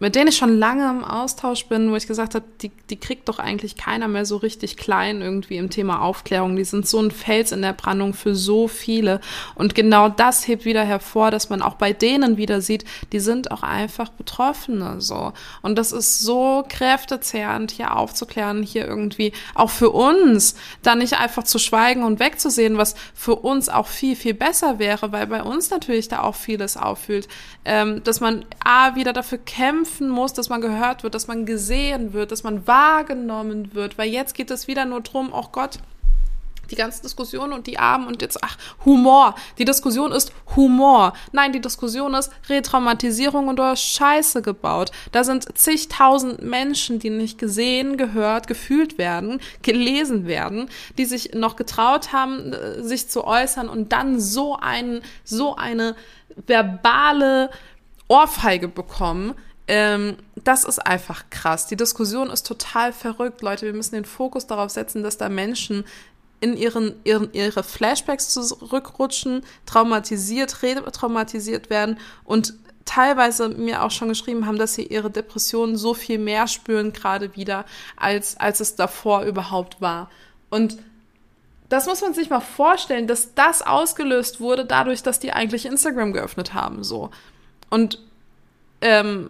mit 0.03 0.15
denen 0.15 0.27
ich 0.27 0.35
schon 0.35 0.57
lange 0.59 0.89
im 0.89 1.01
Austausch 1.01 1.67
bin, 1.67 1.89
wo 1.89 1.95
ich 1.95 2.07
gesagt 2.07 2.35
habe, 2.35 2.43
die, 2.61 2.73
die 2.89 2.99
kriegt 2.99 3.29
doch 3.29 3.39
eigentlich 3.39 3.77
keiner 3.77 4.09
mehr 4.09 4.25
so 4.25 4.35
richtig 4.35 4.75
klein 4.75 5.21
irgendwie 5.21 5.55
im 5.55 5.69
Thema 5.69 6.01
Aufklärung. 6.01 6.57
Die 6.57 6.65
sind 6.65 6.85
so 6.85 7.01
ein 7.01 7.09
Fels 7.09 7.53
in 7.53 7.61
der 7.61 7.71
Brandung 7.71 8.13
für 8.13 8.35
so 8.35 8.67
viele. 8.67 9.21
Und 9.55 9.75
genau 9.75 10.09
das 10.09 10.45
hebt 10.45 10.65
wieder 10.65 10.83
hervor, 10.83 11.31
dass 11.31 11.49
man 11.49 11.61
auch 11.61 11.75
bei 11.75 11.93
denen 11.93 12.35
wieder 12.35 12.59
sieht, 12.59 12.83
die 13.13 13.21
sind 13.21 13.51
auch 13.51 13.63
einfach 13.63 14.09
Betroffene 14.09 14.99
so. 14.99 15.31
Und 15.61 15.77
das 15.77 15.93
ist 15.93 16.19
so 16.19 16.65
kräftezehrend, 16.67 17.71
hier 17.71 17.95
aufzuklären, 17.95 18.61
hier 18.61 18.85
irgendwie 18.85 19.31
auch 19.55 19.69
für 19.69 19.91
uns, 19.91 20.55
da 20.81 20.95
nicht 20.95 21.17
einfach 21.17 21.43
zu 21.43 21.59
schweigen 21.59 22.03
und 22.03 22.19
wegzusehen, 22.19 22.77
was 22.77 22.95
für 23.13 23.37
uns 23.37 23.69
auch 23.69 23.87
viel, 23.87 24.17
viel 24.17 24.33
besser 24.33 24.79
wäre, 24.79 25.13
weil 25.13 25.27
bei 25.27 25.43
uns 25.43 25.69
natürlich 25.69 26.09
da 26.09 26.23
auch 26.23 26.35
vieles 26.35 26.75
auffühlt, 26.75 27.29
ähm, 27.63 28.03
dass 28.03 28.19
man 28.19 28.43
A, 28.65 28.97
wieder 28.97 29.13
dafür 29.13 29.37
kämpft, 29.37 29.92
kämpfen 29.93 30.09
muss, 30.09 30.33
dass 30.33 30.49
man 30.49 30.61
gehört 30.61 31.03
wird, 31.03 31.13
dass 31.13 31.27
man 31.27 31.45
gesehen 31.45 32.13
wird, 32.13 32.31
dass 32.31 32.43
man 32.43 32.65
wahrgenommen 32.65 33.73
wird, 33.73 33.97
weil 33.97 34.09
jetzt 34.09 34.33
geht 34.33 34.49
es 34.49 34.67
wieder 34.67 34.85
nur 34.85 35.01
drum, 35.01 35.31
oh 35.31 35.45
Gott, 35.51 35.79
die 36.71 36.75
ganze 36.75 37.03
Diskussion 37.03 37.53
und 37.53 37.67
die 37.67 37.77
Armen 37.77 38.07
und 38.07 38.21
jetzt, 38.21 38.39
ach, 38.41 38.57
Humor. 38.85 39.35
Die 39.59 39.65
Diskussion 39.65 40.11
ist 40.11 40.31
Humor. 40.55 41.13
Nein, 41.31 41.51
die 41.51 41.61
Diskussion 41.61 42.15
ist 42.15 42.31
Retraumatisierung 42.49 43.49
und 43.49 43.57
du 43.57 43.63
hast 43.63 43.83
Scheiße 43.83 44.41
gebaut. 44.41 44.89
Da 45.11 45.23
sind 45.23 45.55
zigtausend 45.55 46.41
Menschen, 46.41 46.97
die 46.99 47.11
nicht 47.11 47.37
gesehen, 47.37 47.97
gehört, 47.97 48.47
gefühlt 48.47 48.97
werden, 48.97 49.39
gelesen 49.61 50.25
werden, 50.25 50.69
die 50.97 51.05
sich 51.05 51.33
noch 51.35 51.57
getraut 51.57 52.13
haben, 52.13 52.53
äh, 52.53 52.81
sich 52.81 53.09
zu 53.09 53.25
äußern 53.25 53.69
und 53.69 53.91
dann 53.91 54.19
so 54.19 54.55
einen, 54.55 55.01
so 55.23 55.55
eine 55.55 55.95
verbale 56.47 57.51
Ohrfeige 58.07 58.67
bekommen, 58.67 59.33
ähm, 59.67 60.17
das 60.35 60.65
ist 60.65 60.79
einfach 60.79 61.29
krass. 61.29 61.67
Die 61.67 61.75
Diskussion 61.75 62.29
ist 62.29 62.45
total 62.45 62.91
verrückt, 62.91 63.41
Leute. 63.41 63.65
Wir 63.65 63.73
müssen 63.73 63.95
den 63.95 64.05
Fokus 64.05 64.47
darauf 64.47 64.71
setzen, 64.71 65.03
dass 65.03 65.17
da 65.17 65.29
Menschen 65.29 65.85
in 66.41 66.57
ihren, 66.57 66.95
ihren 67.05 67.31
ihre 67.31 67.63
Flashbacks 67.63 68.29
zurückrutschen, 68.33 69.43
traumatisiert, 69.65 70.61
retraumatisiert 70.61 71.69
werden 71.69 71.97
und 72.25 72.53
teilweise 72.83 73.47
mir 73.47 73.83
auch 73.83 73.91
schon 73.91 74.09
geschrieben 74.09 74.45
haben, 74.45 74.57
dass 74.57 74.73
sie 74.73 74.85
ihre 74.85 75.09
Depressionen 75.09 75.77
so 75.77 75.93
viel 75.93 76.19
mehr 76.19 76.47
spüren 76.47 76.91
gerade 76.91 77.35
wieder, 77.37 77.63
als, 77.95 78.37
als 78.37 78.59
es 78.59 78.75
davor 78.75 79.23
überhaupt 79.23 79.79
war. 79.79 80.09
Und 80.49 80.77
das 81.69 81.85
muss 81.85 82.01
man 82.01 82.13
sich 82.13 82.29
mal 82.29 82.41
vorstellen, 82.41 83.07
dass 83.07 83.33
das 83.35 83.61
ausgelöst 83.61 84.41
wurde 84.41 84.65
dadurch, 84.65 85.01
dass 85.01 85.19
die 85.19 85.31
eigentlich 85.31 85.65
Instagram 85.65 86.11
geöffnet 86.11 86.53
haben, 86.53 86.83
so. 86.83 87.09
Und 87.69 87.99
ähm, 88.81 89.29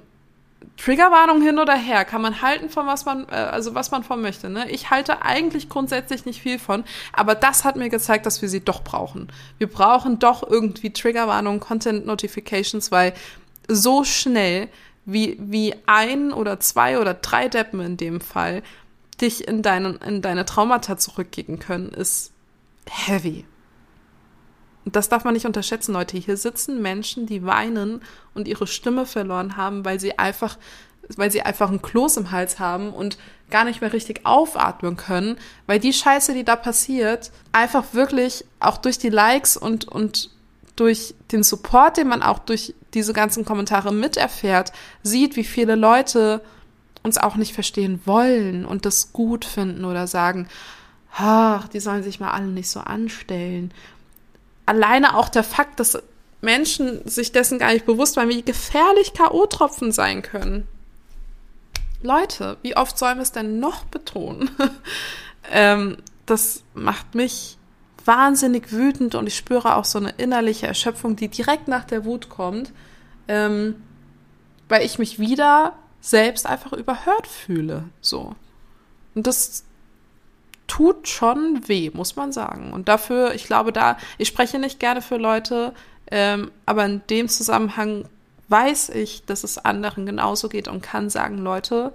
Triggerwarnung 0.78 1.42
hin 1.42 1.60
oder 1.60 1.76
her, 1.76 2.06
kann 2.06 2.22
man 2.22 2.42
halten 2.42 2.70
von 2.70 2.88
was 2.88 3.06
man, 3.06 3.28
äh, 3.30 3.36
also 3.36 3.76
was 3.76 3.92
man 3.92 4.04
von 4.04 4.22
möchte. 4.22 4.50
Ne? 4.50 4.70
Ich 4.70 4.90
halte 4.90 5.22
eigentlich 5.22 5.70
grundsätzlich 5.70 6.26
nicht 6.26 6.42
viel 6.42 6.60
von, 6.60 6.84
aber 7.12 7.36
das 7.36 7.64
hat 7.64 7.76
mir 7.76 7.90
gezeigt, 7.90 8.26
dass 8.26 8.42
wir 8.42 8.50
sie 8.50 8.64
doch 8.64 8.84
brauchen. 8.84 9.32
Wir 9.58 9.68
brauchen 9.68 10.20
doch 10.20 10.44
irgendwie 10.48 10.92
Triggerwarnung, 10.92 11.60
Content 11.60 12.06
Notifications, 12.06 12.92
weil 12.92 13.14
so 13.68 14.04
schnell 14.04 14.70
wie, 15.06 15.38
wie 15.40 15.76
ein 15.86 16.32
oder 16.32 16.60
zwei 16.60 17.00
oder 17.00 17.14
drei 17.14 17.50
Deppen 17.50 17.80
in 17.80 17.98
dem 17.98 18.22
Fall 18.22 18.64
dich 19.22 19.48
in, 19.48 19.62
deinen, 19.62 19.98
in 19.98 20.22
deine 20.22 20.46
Traumata 20.46 20.98
zurückgehen 20.98 21.60
können, 21.60 21.90
ist 21.90 22.32
heavy 22.90 23.46
das 24.86 25.10
darf 25.10 25.24
man 25.24 25.34
nicht 25.34 25.46
unterschätzen, 25.46 25.94
Leute. 25.94 26.18
Hier 26.18 26.38
sitzen 26.38 26.82
Menschen, 26.82 27.26
die 27.26 27.46
weinen 27.46 28.02
und 28.34 28.48
ihre 28.48 28.68
Stimme 28.68 29.06
verloren 29.06 29.56
haben, 29.56 29.86
weil 29.86 30.00
sie 30.00 30.20
einfach, 30.20 30.58
weil 31.16 31.32
sie 31.32 31.42
einfach 31.42 31.70
einen 31.70 31.82
Kloß 31.82 32.18
im 32.18 32.32
Hals 32.32 32.60
haben 32.60 32.94
und 32.94 33.18
gar 33.50 33.66
nicht 33.66 33.82
mehr 33.82 33.94
richtig 33.94 34.26
aufatmen 34.26 34.98
können, 34.98 35.38
weil 35.68 35.80
die 35.80 35.94
Scheiße, 35.94 36.34
die 36.34 36.44
da 36.44 36.56
passiert, 36.56 37.32
einfach 37.52 37.94
wirklich 37.94 38.46
auch 38.60 38.78
durch 38.78 38.98
die 38.98 39.10
Likes 39.10 39.56
und, 39.58 39.88
und 39.88 40.32
durch 40.76 41.14
den 41.32 41.44
Support, 41.44 41.98
den 41.98 42.08
man 42.08 42.24
auch 42.24 42.40
durch 42.40 42.74
diese 42.94 43.14
ganzen 43.14 43.46
Kommentare 43.46 43.94
miterfährt, 43.94 44.74
sieht, 45.04 45.36
wie 45.36 45.44
viele 45.44 45.76
Leute 45.76 46.42
uns 47.04 47.18
auch 47.18 47.36
nicht 47.36 47.54
verstehen 47.54 48.02
wollen 48.06 48.66
und 48.66 48.86
das 48.86 49.14
gut 49.14 49.46
finden 49.46 49.86
oder 49.86 50.08
sagen, 50.08 50.48
ach, 51.16 51.68
die 51.68 51.80
sollen 51.80 52.02
sich 52.02 52.20
mal 52.20 52.32
alle 52.32 52.48
nicht 52.48 52.70
so 52.70 52.80
anstellen 52.80 53.72
alleine 54.66 55.16
auch 55.16 55.30
der 55.30 55.44
Fakt, 55.44 55.80
dass 55.80 56.02
Menschen 56.42 57.08
sich 57.08 57.32
dessen 57.32 57.60
gar 57.60 57.74
nicht 57.74 57.86
bewusst 57.86 58.18
waren, 58.18 58.30
wie 58.30 58.42
gefährlich 58.42 59.14
K.O.-Tropfen 59.14 59.92
sein 59.92 60.22
können. 60.22 60.68
Leute, 62.02 62.58
wie 62.62 62.76
oft 62.76 62.98
sollen 62.98 63.18
wir 63.18 63.24
es 63.24 63.32
denn 63.32 63.60
noch 63.60 63.86
betonen? 63.86 64.50
ähm, 65.52 65.98
das 66.26 66.64
macht 66.74 67.16
mich 67.16 67.58
wahnsinnig 68.06 68.72
wütend 68.72 69.16
und 69.16 69.28
ich 69.28 69.38
spüre 69.38 69.76
auch 69.76 69.86
so 69.86 70.00
eine 70.00 70.10
innerliche 70.18 70.68
Erschöpfung, 70.68 71.16
die 71.16 71.30
direkt 71.30 71.70
nach 71.70 71.86
der 71.86 72.04
Wut 72.04 72.28
kommt, 72.30 72.74
ähm, 73.30 73.82
weil 74.68 74.86
ich 74.86 75.00
mich 75.00 75.20
wieder 75.20 75.74
selbst 76.02 76.46
einfach 76.46 76.74
überhört 76.74 77.28
fühle. 77.28 77.86
So. 78.02 78.36
Und 79.16 79.28
das 79.28 79.64
tut 80.68 81.08
schon 81.08 81.68
weh, 81.68 81.92
muss 81.94 82.16
man 82.16 82.32
sagen. 82.32 82.74
Und 82.74 82.88
dafür, 82.88 83.34
ich 83.34 83.46
glaube, 83.46 83.72
da, 83.72 83.98
ich 84.18 84.28
spreche 84.28 84.60
nicht 84.60 84.80
gerne 84.80 85.02
für 85.02 85.18
Leute, 85.18 85.74
ähm, 86.10 86.52
aber 86.66 86.86
in 86.86 87.02
dem 87.10 87.28
Zusammenhang 87.28 88.06
weiß 88.50 88.90
ich, 88.90 89.26
dass 89.26 89.44
es 89.44 89.58
anderen 89.58 90.06
genauso 90.06 90.50
geht 90.50 90.68
und 90.68 90.82
kann 90.82 91.10
sagen, 91.10 91.38
Leute, 91.38 91.94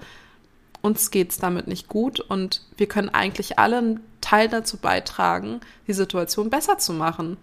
uns 0.83 1.11
geht's 1.11 1.39
damit 1.39 1.67
nicht 1.67 1.89
gut 1.89 2.21
und 2.21 2.63
wir 2.77 2.87
können 2.87 3.09
eigentlich 3.09 3.59
alle 3.59 3.79
einen 3.79 4.01
Teil 4.21 4.49
dazu 4.49 4.77
beitragen, 4.77 5.61
die 5.87 5.93
Situation 5.93 6.51
besser 6.51 6.79
zu 6.79 6.93
machen. 6.93 7.37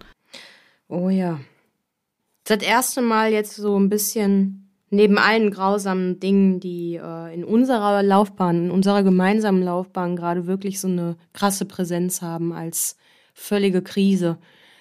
Oh 0.88 1.08
ja. 1.08 1.40
Das 2.44 2.62
erste 2.62 3.02
Mal 3.02 3.32
jetzt 3.32 3.56
so 3.56 3.78
ein 3.78 3.88
bisschen 3.88 4.65
neben 4.90 5.18
allen 5.18 5.50
grausamen 5.50 6.20
Dingen, 6.20 6.60
die 6.60 6.96
äh, 6.96 7.34
in 7.34 7.44
unserer 7.44 8.02
Laufbahn, 8.02 8.66
in 8.66 8.70
unserer 8.70 9.02
gemeinsamen 9.02 9.62
Laufbahn 9.62 10.16
gerade 10.16 10.46
wirklich 10.46 10.80
so 10.80 10.88
eine 10.88 11.16
krasse 11.32 11.64
Präsenz 11.64 12.22
haben 12.22 12.52
als 12.52 12.96
völlige 13.34 13.82
Krise, 13.82 14.38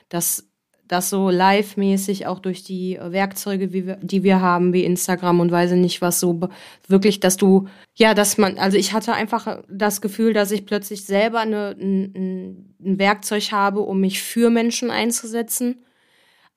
dass 0.09 0.47
das 0.87 1.09
so 1.09 1.31
live-mäßig 1.31 2.27
auch 2.27 2.37
durch 2.37 2.63
die 2.63 2.99
Werkzeuge, 3.01 3.73
wie 3.73 3.87
wir, 3.87 3.95
die 3.97 4.21
wir 4.21 4.39
haben, 4.39 4.71
wie 4.71 4.83
Instagram 4.83 5.39
und 5.39 5.51
weiß 5.51 5.71
nicht 5.71 6.01
was, 6.01 6.19
so 6.19 6.39
wirklich, 6.87 7.19
dass 7.19 7.37
du, 7.37 7.67
ja, 7.95 8.13
dass 8.13 8.37
man, 8.37 8.59
also 8.59 8.77
ich 8.77 8.93
hatte 8.93 9.13
einfach 9.13 9.63
das 9.67 9.99
Gefühl, 9.99 10.33
dass 10.33 10.51
ich 10.51 10.67
plötzlich 10.67 11.03
selber 11.05 11.39
eine, 11.39 11.75
ein, 11.79 12.75
ein 12.79 12.99
Werkzeug 12.99 13.51
habe, 13.51 13.81
um 13.81 13.99
mich 13.99 14.21
für 14.21 14.51
Menschen 14.51 14.91
einzusetzen 14.91 15.83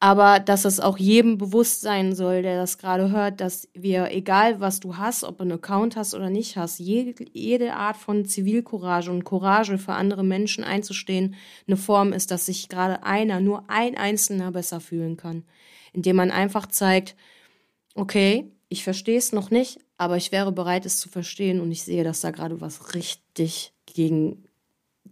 aber 0.00 0.38
dass 0.38 0.64
es 0.64 0.78
auch 0.78 0.96
jedem 0.96 1.38
bewusst 1.38 1.80
sein 1.80 2.14
soll, 2.14 2.42
der 2.42 2.56
das 2.56 2.78
gerade 2.78 3.10
hört, 3.10 3.40
dass 3.40 3.68
wir, 3.74 4.12
egal 4.12 4.60
was 4.60 4.78
du 4.78 4.96
hast, 4.96 5.24
ob 5.24 5.38
du 5.38 5.42
einen 5.42 5.52
Account 5.52 5.96
hast 5.96 6.14
oder 6.14 6.30
nicht 6.30 6.56
hast, 6.56 6.78
jede, 6.78 7.24
jede 7.32 7.74
Art 7.74 7.96
von 7.96 8.24
Zivilcourage 8.24 9.10
und 9.10 9.24
Courage 9.24 9.76
für 9.76 9.94
andere 9.94 10.22
Menschen 10.22 10.62
einzustehen, 10.62 11.34
eine 11.66 11.76
Form 11.76 12.12
ist, 12.12 12.30
dass 12.30 12.46
sich 12.46 12.68
gerade 12.68 13.02
einer, 13.02 13.40
nur 13.40 13.64
ein 13.68 13.96
Einzelner 13.96 14.52
besser 14.52 14.80
fühlen 14.80 15.16
kann. 15.16 15.44
Indem 15.92 16.16
man 16.16 16.30
einfach 16.30 16.66
zeigt, 16.66 17.16
okay, 17.94 18.52
ich 18.68 18.84
verstehe 18.84 19.18
es 19.18 19.32
noch 19.32 19.50
nicht, 19.50 19.80
aber 19.96 20.16
ich 20.16 20.30
wäre 20.30 20.52
bereit, 20.52 20.86
es 20.86 21.00
zu 21.00 21.08
verstehen 21.08 21.60
und 21.60 21.72
ich 21.72 21.82
sehe, 21.82 22.04
dass 22.04 22.20
da 22.20 22.30
gerade 22.30 22.60
was 22.60 22.94
richtig 22.94 23.72
gegen 23.86 24.44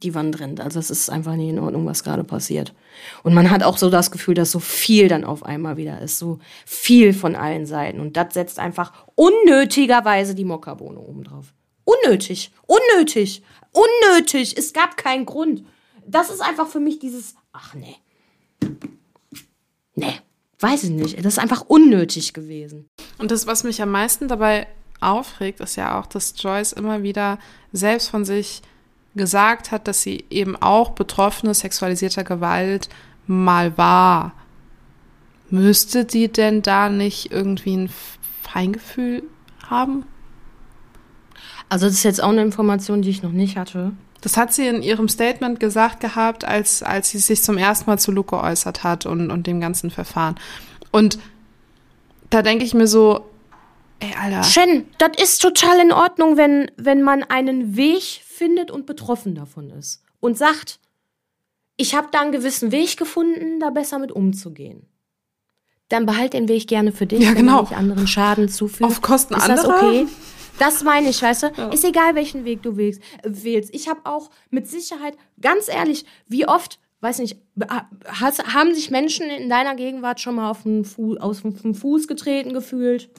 die 0.02 0.14
Wand 0.14 0.40
rennt. 0.40 0.60
Also 0.60 0.78
es 0.78 0.90
ist 0.90 1.10
einfach 1.10 1.34
nicht 1.34 1.50
in 1.50 1.58
Ordnung, 1.58 1.86
was 1.86 2.04
gerade 2.04 2.24
passiert. 2.24 2.74
Und 3.22 3.34
man 3.34 3.50
hat 3.50 3.62
auch 3.62 3.78
so 3.78 3.90
das 3.90 4.10
Gefühl, 4.10 4.34
dass 4.34 4.50
so 4.50 4.58
viel 4.58 5.08
dann 5.08 5.24
auf 5.24 5.44
einmal 5.44 5.76
wieder 5.76 6.00
ist, 6.00 6.18
so 6.18 6.38
viel 6.64 7.12
von 7.12 7.34
allen 7.34 7.66
Seiten. 7.66 8.00
Und 8.00 8.16
das 8.16 8.34
setzt 8.34 8.58
einfach 8.58 8.92
unnötigerweise 9.14 10.34
die 10.34 10.44
Mokkabohne 10.44 10.98
oben 10.98 11.24
drauf. 11.24 11.52
Unnötig, 11.84 12.50
unnötig, 12.66 13.42
unnötig. 13.72 14.56
Es 14.56 14.72
gab 14.72 14.96
keinen 14.96 15.26
Grund. 15.26 15.64
Das 16.06 16.30
ist 16.30 16.40
einfach 16.40 16.68
für 16.68 16.80
mich 16.80 16.98
dieses, 16.98 17.34
ach 17.52 17.74
nee. 17.74 17.96
Nee, 19.94 20.14
weiß 20.60 20.84
ich 20.84 20.90
nicht. 20.90 21.18
Das 21.18 21.34
ist 21.34 21.38
einfach 21.38 21.62
unnötig 21.68 22.32
gewesen. 22.32 22.88
Und 23.18 23.30
das, 23.30 23.46
was 23.46 23.64
mich 23.64 23.80
am 23.82 23.90
meisten 23.90 24.28
dabei 24.28 24.66
aufregt, 25.00 25.60
ist 25.60 25.76
ja 25.76 25.98
auch, 25.98 26.06
dass 26.06 26.34
Joyce 26.36 26.72
immer 26.72 27.02
wieder 27.02 27.38
selbst 27.72 28.10
von 28.10 28.24
sich 28.24 28.62
gesagt 29.16 29.72
hat, 29.72 29.88
dass 29.88 30.02
sie 30.02 30.24
eben 30.30 30.56
auch 30.56 30.90
Betroffene 30.90 31.54
sexualisierter 31.54 32.24
Gewalt 32.24 32.88
mal 33.26 33.76
war. 33.76 34.32
Müsste 35.50 36.04
die 36.04 36.28
denn 36.30 36.62
da 36.62 36.88
nicht 36.88 37.30
irgendwie 37.30 37.76
ein 37.76 37.90
Feingefühl 38.42 39.22
haben? 39.68 40.04
Also 41.68 41.86
das 41.86 41.96
ist 41.96 42.04
jetzt 42.04 42.22
auch 42.22 42.30
eine 42.30 42.42
Information, 42.42 43.02
die 43.02 43.10
ich 43.10 43.22
noch 43.22 43.32
nicht 43.32 43.56
hatte. 43.56 43.92
Das 44.20 44.36
hat 44.36 44.52
sie 44.52 44.66
in 44.66 44.82
ihrem 44.82 45.08
Statement 45.08 45.60
gesagt 45.60 46.00
gehabt, 46.00 46.44
als, 46.44 46.82
als 46.82 47.10
sie 47.10 47.18
sich 47.18 47.42
zum 47.42 47.58
ersten 47.58 47.88
Mal 47.88 47.98
zu 47.98 48.12
Luke 48.12 48.36
geäußert 48.36 48.82
hat 48.82 49.06
und, 49.06 49.30
und 49.30 49.46
dem 49.46 49.60
ganzen 49.60 49.90
Verfahren. 49.90 50.36
Und 50.90 51.18
da 52.30 52.42
denke 52.42 52.64
ich 52.64 52.74
mir 52.74 52.86
so, 52.86 53.28
ey, 54.00 54.14
Alter. 54.20 54.42
Shen, 54.44 54.86
das 54.98 55.10
ist 55.22 55.42
total 55.42 55.80
in 55.80 55.92
Ordnung, 55.92 56.36
wenn, 56.36 56.70
wenn 56.76 57.02
man 57.02 57.22
einen 57.22 57.76
Weg 57.76 58.02
findet 58.02 58.70
und 58.70 58.86
betroffen 58.86 59.34
davon 59.34 59.70
ist 59.70 60.02
und 60.20 60.36
sagt, 60.36 60.80
ich 61.76 61.94
habe 61.94 62.08
da 62.10 62.20
einen 62.20 62.32
gewissen 62.32 62.72
Weg 62.72 62.96
gefunden, 62.96 63.60
da 63.60 63.70
besser 63.70 63.98
mit 63.98 64.12
umzugehen. 64.12 64.86
Dann 65.88 66.04
behalt 66.04 66.32
den 66.32 66.48
Weg 66.48 66.66
gerne 66.66 66.90
für 66.90 67.06
dich, 67.06 67.20
ja, 67.20 67.32
genau. 67.32 67.58
wenn 67.58 67.64
ich 67.64 67.76
anderen 67.76 68.08
Schaden 68.08 68.48
zufüge. 68.48 68.84
Auf 68.84 69.02
Kosten 69.02 69.34
ist 69.34 69.48
anderer? 69.48 69.68
das 69.68 69.82
okay? 69.82 70.06
Das 70.58 70.82
meine 70.82 71.10
ich, 71.10 71.20
weißt 71.20 71.44
du? 71.44 71.52
Ja. 71.56 71.68
Ist 71.68 71.84
egal, 71.84 72.14
welchen 72.14 72.44
Weg 72.44 72.62
du 72.62 72.76
wählst. 72.76 73.02
wählst. 73.22 73.74
Ich 73.74 73.88
habe 73.88 74.00
auch 74.04 74.30
mit 74.50 74.66
Sicherheit, 74.66 75.16
ganz 75.40 75.68
ehrlich, 75.68 76.06
wie 76.28 76.48
oft, 76.48 76.80
weiß 77.00 77.18
nicht, 77.18 77.36
haben 77.68 78.74
sich 78.74 78.90
Menschen 78.90 79.26
in 79.26 79.48
deiner 79.48 79.74
Gegenwart 79.74 80.20
schon 80.20 80.36
mal 80.36 80.50
auf 80.50 80.62
den, 80.62 80.84
Fu 80.84 81.16
auf 81.18 81.42
den 81.42 81.74
Fuß 81.74 82.08
getreten 82.08 82.52
gefühlt? 82.52 83.10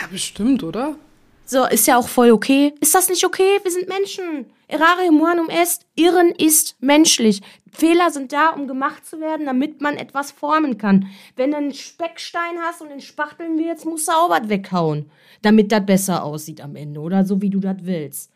Ja, 0.00 0.06
bestimmt, 0.10 0.62
oder? 0.62 0.96
So, 1.44 1.64
ist 1.64 1.86
ja 1.86 1.96
auch 1.96 2.08
voll 2.08 2.30
okay. 2.30 2.74
Ist 2.80 2.94
das 2.94 3.08
nicht 3.08 3.24
okay? 3.24 3.58
Wir 3.62 3.70
sind 3.70 3.88
Menschen. 3.88 4.46
Errare 4.66 5.08
humanum 5.08 5.48
est. 5.48 5.86
Irren 5.94 6.30
ist 6.32 6.76
menschlich. 6.80 7.40
Fehler 7.72 8.10
sind 8.10 8.32
da, 8.32 8.50
um 8.50 8.68
gemacht 8.68 9.06
zu 9.06 9.18
werden, 9.18 9.46
damit 9.46 9.80
man 9.80 9.96
etwas 9.96 10.30
formen 10.30 10.76
kann. 10.76 11.06
Wenn 11.36 11.52
du 11.52 11.56
einen 11.56 11.72
Speckstein 11.72 12.58
hast 12.60 12.82
und 12.82 12.90
den 12.90 13.00
spachteln 13.00 13.58
willst, 13.58 13.86
musst 13.86 14.08
du 14.08 14.12
auch 14.12 14.28
was 14.28 14.50
weghauen, 14.50 15.10
damit 15.40 15.72
das 15.72 15.86
besser 15.86 16.22
aussieht 16.22 16.60
am 16.60 16.76
Ende 16.76 17.00
oder 17.00 17.24
so, 17.24 17.40
wie 17.40 17.50
du 17.50 17.60
das 17.60 17.76
willst. 17.80 18.30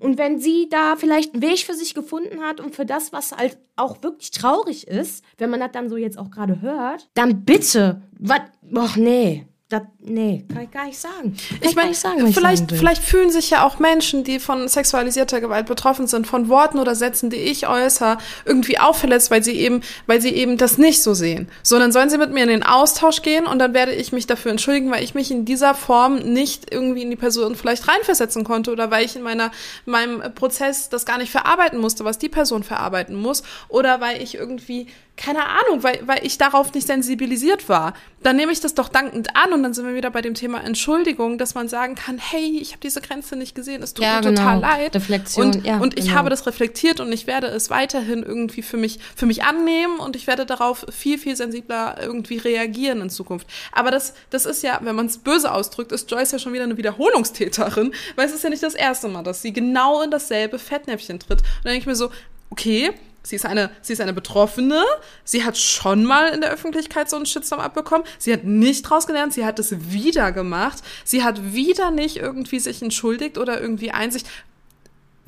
Und 0.00 0.16
wenn 0.18 0.40
sie 0.40 0.68
da 0.70 0.96
vielleicht 0.96 1.34
einen 1.34 1.42
Weg 1.42 1.58
für 1.58 1.74
sich 1.74 1.94
gefunden 1.94 2.40
hat 2.40 2.60
und 2.60 2.74
für 2.74 2.86
das, 2.86 3.12
was 3.12 3.32
halt 3.32 3.58
auch 3.76 4.02
wirklich 4.02 4.30
traurig 4.30 4.88
ist, 4.88 5.22
wenn 5.38 5.50
man 5.50 5.60
das 5.60 5.72
dann 5.72 5.88
so 5.88 5.96
jetzt 5.96 6.18
auch 6.18 6.30
gerade 6.30 6.62
hört, 6.62 7.08
dann 7.14 7.44
bitte, 7.44 8.02
was, 8.18 8.40
ach 8.74 8.96
nee, 8.96 9.46
das, 9.74 9.82
nee, 10.00 10.44
kann 10.52 10.62
ich 10.62 10.70
gar 10.70 10.86
nicht 10.86 10.98
sagen. 10.98 11.36
Kann 11.36 11.58
ich 11.60 11.74
meine, 11.74 12.32
vielleicht, 12.32 12.70
vielleicht 12.70 13.02
fühlen 13.02 13.30
sich 13.30 13.50
ja 13.50 13.66
auch 13.66 13.78
Menschen, 13.78 14.22
die 14.22 14.38
von 14.38 14.68
sexualisierter 14.68 15.40
Gewalt 15.40 15.66
betroffen 15.66 16.06
sind, 16.06 16.26
von 16.26 16.48
Worten 16.48 16.78
oder 16.78 16.94
Sätzen, 16.94 17.28
die 17.28 17.36
ich 17.36 17.66
äußere, 17.66 18.18
irgendwie 18.44 18.78
auch 18.78 18.94
verletzt, 18.94 19.30
weil 19.30 19.42
sie 19.42 19.58
eben, 19.58 19.82
weil 20.06 20.20
sie 20.20 20.30
eben 20.30 20.56
das 20.56 20.78
nicht 20.78 21.02
so 21.02 21.12
sehen. 21.14 21.48
So, 21.62 21.78
dann 21.78 21.90
sollen 21.90 22.08
sie 22.08 22.18
mit 22.18 22.32
mir 22.32 22.44
in 22.44 22.48
den 22.48 22.62
Austausch 22.62 23.22
gehen 23.22 23.46
und 23.46 23.58
dann 23.58 23.74
werde 23.74 23.92
ich 23.92 24.12
mich 24.12 24.26
dafür 24.26 24.52
entschuldigen, 24.52 24.90
weil 24.90 25.02
ich 25.02 25.14
mich 25.14 25.30
in 25.30 25.44
dieser 25.44 25.74
Form 25.74 26.16
nicht 26.18 26.72
irgendwie 26.72 27.02
in 27.02 27.10
die 27.10 27.16
Person 27.16 27.56
vielleicht 27.56 27.88
reinversetzen 27.88 28.44
konnte 28.44 28.70
oder 28.70 28.90
weil 28.90 29.04
ich 29.04 29.16
in 29.16 29.22
meiner, 29.22 29.50
meinem 29.86 30.34
Prozess 30.34 30.88
das 30.88 31.04
gar 31.04 31.18
nicht 31.18 31.32
verarbeiten 31.32 31.80
musste, 31.80 32.04
was 32.04 32.18
die 32.18 32.28
Person 32.28 32.62
verarbeiten 32.62 33.16
muss 33.16 33.42
oder 33.68 34.00
weil 34.00 34.22
ich 34.22 34.36
irgendwie 34.36 34.86
keine 35.16 35.46
Ahnung, 35.46 35.82
weil, 35.82 36.00
weil 36.06 36.26
ich 36.26 36.38
darauf 36.38 36.74
nicht 36.74 36.86
sensibilisiert 36.86 37.68
war. 37.68 37.94
Dann 38.22 38.36
nehme 38.36 38.50
ich 38.50 38.60
das 38.60 38.74
doch 38.74 38.88
dankend 38.88 39.36
an 39.36 39.52
und 39.52 39.62
dann 39.62 39.72
sind 39.72 39.86
wir 39.86 39.94
wieder 39.94 40.10
bei 40.10 40.22
dem 40.22 40.34
Thema 40.34 40.64
Entschuldigung, 40.64 41.38
dass 41.38 41.54
man 41.54 41.68
sagen 41.68 41.94
kann, 41.94 42.18
hey, 42.18 42.58
ich 42.60 42.70
habe 42.70 42.80
diese 42.80 43.00
Grenze 43.00 43.36
nicht 43.36 43.54
gesehen, 43.54 43.82
es 43.82 43.94
tut 43.94 44.04
ja, 44.04 44.16
mir 44.16 44.22
genau. 44.22 44.40
total 44.40 44.60
leid. 44.60 44.94
Reflexion, 44.96 45.46
und, 45.46 45.64
ja, 45.64 45.78
und 45.78 45.98
ich 45.98 46.06
genau. 46.06 46.16
habe 46.16 46.30
das 46.30 46.46
reflektiert 46.46 46.98
und 46.98 47.12
ich 47.12 47.26
werde 47.26 47.46
es 47.46 47.70
weiterhin 47.70 48.22
irgendwie 48.24 48.62
für 48.62 48.76
mich, 48.76 48.98
für 49.14 49.26
mich 49.26 49.44
annehmen 49.44 49.98
und 49.98 50.16
ich 50.16 50.26
werde 50.26 50.46
darauf 50.46 50.84
viel, 50.90 51.18
viel 51.18 51.36
sensibler 51.36 51.96
irgendwie 52.00 52.38
reagieren 52.38 53.00
in 53.00 53.10
Zukunft. 53.10 53.46
Aber 53.72 53.90
das, 53.92 54.14
das 54.30 54.46
ist 54.46 54.62
ja, 54.62 54.80
wenn 54.82 54.96
man 54.96 55.06
es 55.06 55.18
böse 55.18 55.52
ausdrückt, 55.52 55.92
ist 55.92 56.10
Joyce 56.10 56.32
ja 56.32 56.38
schon 56.38 56.54
wieder 56.54 56.64
eine 56.64 56.76
Wiederholungstäterin, 56.76 57.94
weil 58.16 58.26
es 58.26 58.34
ist 58.34 58.42
ja 58.42 58.50
nicht 58.50 58.62
das 58.62 58.74
erste 58.74 59.08
Mal, 59.08 59.22
dass 59.22 59.42
sie 59.42 59.52
genau 59.52 60.02
in 60.02 60.10
dasselbe 60.10 60.58
Fettnäpfchen 60.58 61.20
tritt. 61.20 61.40
Und 61.40 61.64
dann 61.64 61.72
denke 61.72 61.80
ich 61.80 61.86
mir 61.86 61.96
so, 61.96 62.10
okay, 62.50 62.92
Sie 63.24 63.36
ist 63.36 63.46
eine, 63.46 63.70
sie 63.80 63.94
ist 63.94 64.00
eine 64.00 64.12
Betroffene. 64.12 64.84
Sie 65.24 65.44
hat 65.44 65.56
schon 65.56 66.04
mal 66.04 66.28
in 66.28 66.42
der 66.42 66.50
Öffentlichkeit 66.50 67.08
so 67.08 67.16
einen 67.16 67.24
Shitstorm 67.24 67.60
abbekommen. 67.60 68.06
Sie 68.18 68.32
hat 68.32 68.44
nicht 68.44 68.82
draus 68.82 69.06
gelernt. 69.06 69.32
Sie 69.32 69.46
hat 69.46 69.58
es 69.58 69.90
wieder 69.90 70.30
gemacht. 70.30 70.82
Sie 71.04 71.24
hat 71.24 71.54
wieder 71.54 71.90
nicht 71.90 72.18
irgendwie 72.18 72.60
sich 72.60 72.82
entschuldigt 72.82 73.38
oder 73.38 73.60
irgendwie 73.60 73.92
Einsicht. 73.92 74.26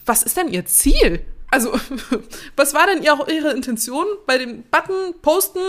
Was 0.05 0.23
ist 0.23 0.37
denn 0.37 0.49
ihr 0.49 0.67
Ziel? 0.67 1.25
Also, 1.51 1.73
was 2.57 2.75
war 2.75 2.87
denn 2.87 3.03
ihre, 3.03 3.33
ihre 3.33 3.53
Intention 3.53 4.05
bei 4.27 4.37
dem 4.37 4.63
Button 4.65 5.15
posten? 5.23 5.61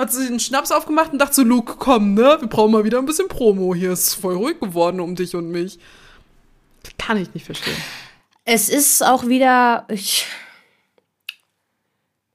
Hat 0.00 0.12
sie 0.12 0.26
den 0.26 0.40
Schnaps 0.40 0.72
aufgemacht 0.72 1.12
und 1.12 1.20
dachte 1.20 1.34
so, 1.34 1.42
Luke, 1.42 1.74
komm, 1.78 2.14
ne? 2.14 2.38
Wir 2.40 2.48
brauchen 2.48 2.72
mal 2.72 2.84
wieder 2.84 2.98
ein 2.98 3.06
bisschen 3.06 3.28
Promo. 3.28 3.72
Hier 3.74 3.92
ist 3.92 4.14
voll 4.14 4.34
ruhig 4.34 4.58
geworden 4.58 4.98
um 4.98 5.14
dich 5.14 5.36
und 5.36 5.50
mich. 5.50 5.78
Kann 6.98 7.18
ich 7.18 7.32
nicht 7.34 7.46
verstehen. 7.46 7.76
Es 8.44 8.68
ist 8.68 9.04
auch 9.04 9.28
wieder, 9.28 9.86
ich, 9.88 10.26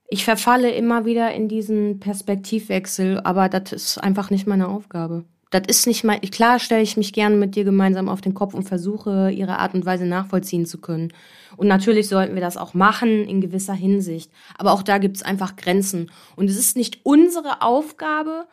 ich 0.07 0.23
verfalle 0.23 0.71
immer 0.71 1.05
wieder 1.05 1.33
in 1.33 1.47
diesen 1.47 1.99
Perspektivwechsel, 1.99 3.19
aber 3.23 3.49
das 3.49 3.71
ist 3.71 3.97
einfach 3.97 4.29
nicht 4.29 4.47
meine 4.47 4.67
Aufgabe. 4.67 5.25
das 5.51 5.63
ist 5.67 5.87
nicht 5.87 6.03
mal, 6.03 6.19
klar 6.19 6.59
stelle 6.59 6.81
ich 6.81 6.97
mich 6.97 7.13
gerne 7.13 7.35
mit 7.37 7.55
dir 7.55 7.63
gemeinsam 7.63 8.09
auf 8.09 8.19
den 8.19 8.33
Kopf 8.33 8.53
und 8.53 8.63
versuche, 8.63 9.31
ihre 9.31 9.59
Art 9.59 9.73
und 9.73 9.85
Weise 9.85 10.05
nachvollziehen 10.05 10.65
zu 10.65 10.79
können. 10.79 11.13
Und 11.55 11.67
natürlich 11.67 12.09
sollten 12.09 12.33
wir 12.33 12.41
das 12.41 12.57
auch 12.57 12.73
machen 12.73 13.25
in 13.25 13.39
gewisser 13.39 13.73
Hinsicht. 13.73 14.29
Aber 14.57 14.73
auch 14.73 14.83
da 14.83 14.97
gibt 14.97 15.15
es 15.17 15.23
einfach 15.23 15.55
Grenzen. 15.55 16.11
Und 16.35 16.49
es 16.49 16.57
ist 16.57 16.75
nicht 16.75 16.99
unsere 17.03 17.61
Aufgabe, 17.61 18.47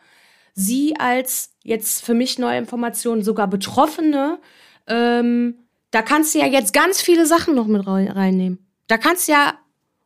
sie 0.53 0.95
als 0.97 1.51
jetzt 1.63 2.05
für 2.05 2.13
mich 2.13 2.39
neue 2.39 2.57
Informationen 2.57 3.23
sogar 3.23 3.47
Betroffene, 3.47 4.39
ähm, 4.87 5.55
da 5.91 6.01
kannst 6.01 6.33
du 6.33 6.39
ja 6.39 6.47
jetzt 6.47 6.73
ganz 6.73 7.01
viele 7.01 7.25
Sachen 7.25 7.53
noch 7.53 7.67
mit 7.67 7.85
reinnehmen. 7.85 8.65
Da 8.87 8.97
kannst 8.97 9.27
du 9.27 9.33
ja 9.33 9.53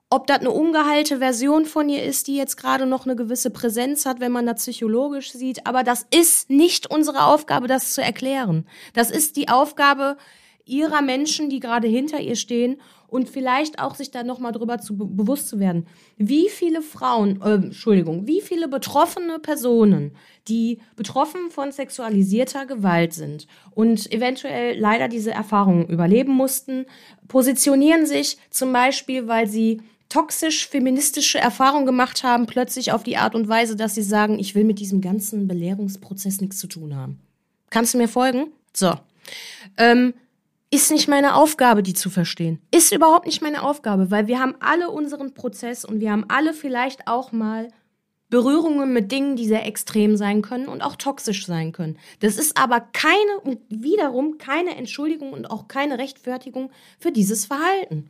ob 0.10 0.28
das 0.28 0.40
eine 0.40 0.52
ungeheilte 0.52 1.18
Version 1.18 1.66
von 1.66 1.90
ihr 1.90 2.04
ist, 2.04 2.28
die 2.28 2.38
jetzt 2.38 2.56
gerade 2.56 2.86
noch 2.86 3.06
eine 3.06 3.16
gewisse 3.16 3.50
Präsenz 3.50 4.06
hat, 4.06 4.20
wenn 4.20 4.32
man 4.32 4.46
das 4.46 4.62
psychologisch 4.62 5.32
sieht. 5.32 5.68
Aber 5.68 5.84
das 5.84 6.06
ist 6.12 6.50
nicht 6.50 6.90
unsere 6.90 7.26
Aufgabe, 7.26 7.68
das 7.68 7.94
zu 7.94 8.02
erklären. 8.02 8.66
Das 8.94 9.12
ist 9.12 9.36
die 9.36 9.50
Aufgabe 9.50 10.18
ihrer 10.66 11.02
Menschen, 11.02 11.50
die 11.50 11.60
gerade 11.60 11.88
hinter 11.88 12.20
ihr 12.20 12.36
stehen 12.36 12.78
und 13.08 13.30
vielleicht 13.30 13.80
auch 13.80 13.96
sich 13.96 14.12
da 14.12 14.24
nochmal 14.24 14.52
drüber 14.52 14.80
zu 14.80 14.98
bewusst 14.98 15.48
zu 15.48 15.60
werden. 15.60 15.88
Wie 16.18 16.50
viele 16.50 16.82
Frauen, 16.82 17.42
äh, 17.42 17.54
Entschuldigung, 17.54 18.28
wie 18.28 18.42
viele 18.42 18.68
betroffene 18.68 19.40
Personen, 19.40 20.12
die 20.48 20.80
betroffen 20.96 21.50
von 21.50 21.72
sexualisierter 21.72 22.66
Gewalt 22.66 23.14
sind 23.14 23.48
und 23.72 24.12
eventuell 24.12 24.78
leider 24.78 25.08
diese 25.08 25.32
Erfahrungen 25.32 25.88
überleben 25.88 26.34
mussten, 26.34 26.86
positionieren 27.28 28.06
sich 28.06 28.38
zum 28.50 28.74
Beispiel, 28.74 29.28
weil 29.28 29.48
sie 29.48 29.82
toxisch 30.10 30.68
feministische 30.68 31.40
Erfahrung 31.40 31.86
gemacht 31.86 32.24
haben, 32.24 32.46
plötzlich 32.46 32.92
auf 32.92 33.04
die 33.04 33.18
Art 33.18 33.36
und 33.36 33.48
Weise, 33.48 33.76
dass 33.76 33.96
sie 33.96 34.04
sagen, 34.04 34.40
ich 34.40 34.56
will 34.56 34.64
mit 34.64 34.80
diesem 34.80 35.02
ganzen 35.02 35.48
Belehrungsprozess 35.48 36.42
nichts 36.42 36.58
zu 36.58 36.68
tun 36.68 36.96
haben. 36.96 37.20
Kannst 37.70 37.94
du 37.94 37.98
mir 37.98 38.08
folgen? 38.08 38.52
So. 38.74 38.94
Ähm, 39.78 40.14
ist 40.70 40.92
nicht 40.92 41.08
meine 41.08 41.36
Aufgabe, 41.36 41.84
die 41.84 41.94
zu 41.94 42.10
verstehen. 42.10 42.60
Ist 42.72 42.94
überhaupt 42.94 43.26
nicht 43.26 43.42
meine 43.42 43.64
Aufgabe, 43.64 44.12
weil 44.12 44.28
wir 44.28 44.40
haben 44.40 44.56
alle 44.60 44.90
unseren 44.90 45.34
Prozess 45.34 45.86
und 45.86 46.00
wir 46.00 46.12
haben 46.12 46.26
alle 46.28 46.54
vielleicht 46.54 47.08
auch 47.08 47.32
mal 47.32 47.70
Berührungen 48.30 48.92
mit 48.92 49.12
Dingen, 49.12 49.38
die 49.38 49.48
sehr 49.48 49.66
extrem 49.66 50.18
sein 50.18 50.42
können 50.42 50.68
und 50.68 50.82
auch 50.82 50.98
toxisch 50.98 51.46
sein 51.46 51.72
können. 51.72 51.98
Das 52.20 52.38
ist 52.38 52.58
aber 52.58 52.82
keine 52.82 53.40
und 53.44 53.60
wiederum 53.70 54.38
keine 54.38 54.76
Entschuldigung 54.76 55.32
und 55.32 55.50
auch 55.50 55.70
keine 55.70 55.98
Rechtfertigung 55.98 56.70
für 57.00 57.14
dieses 57.14 57.46
Verhalten. 57.46 58.10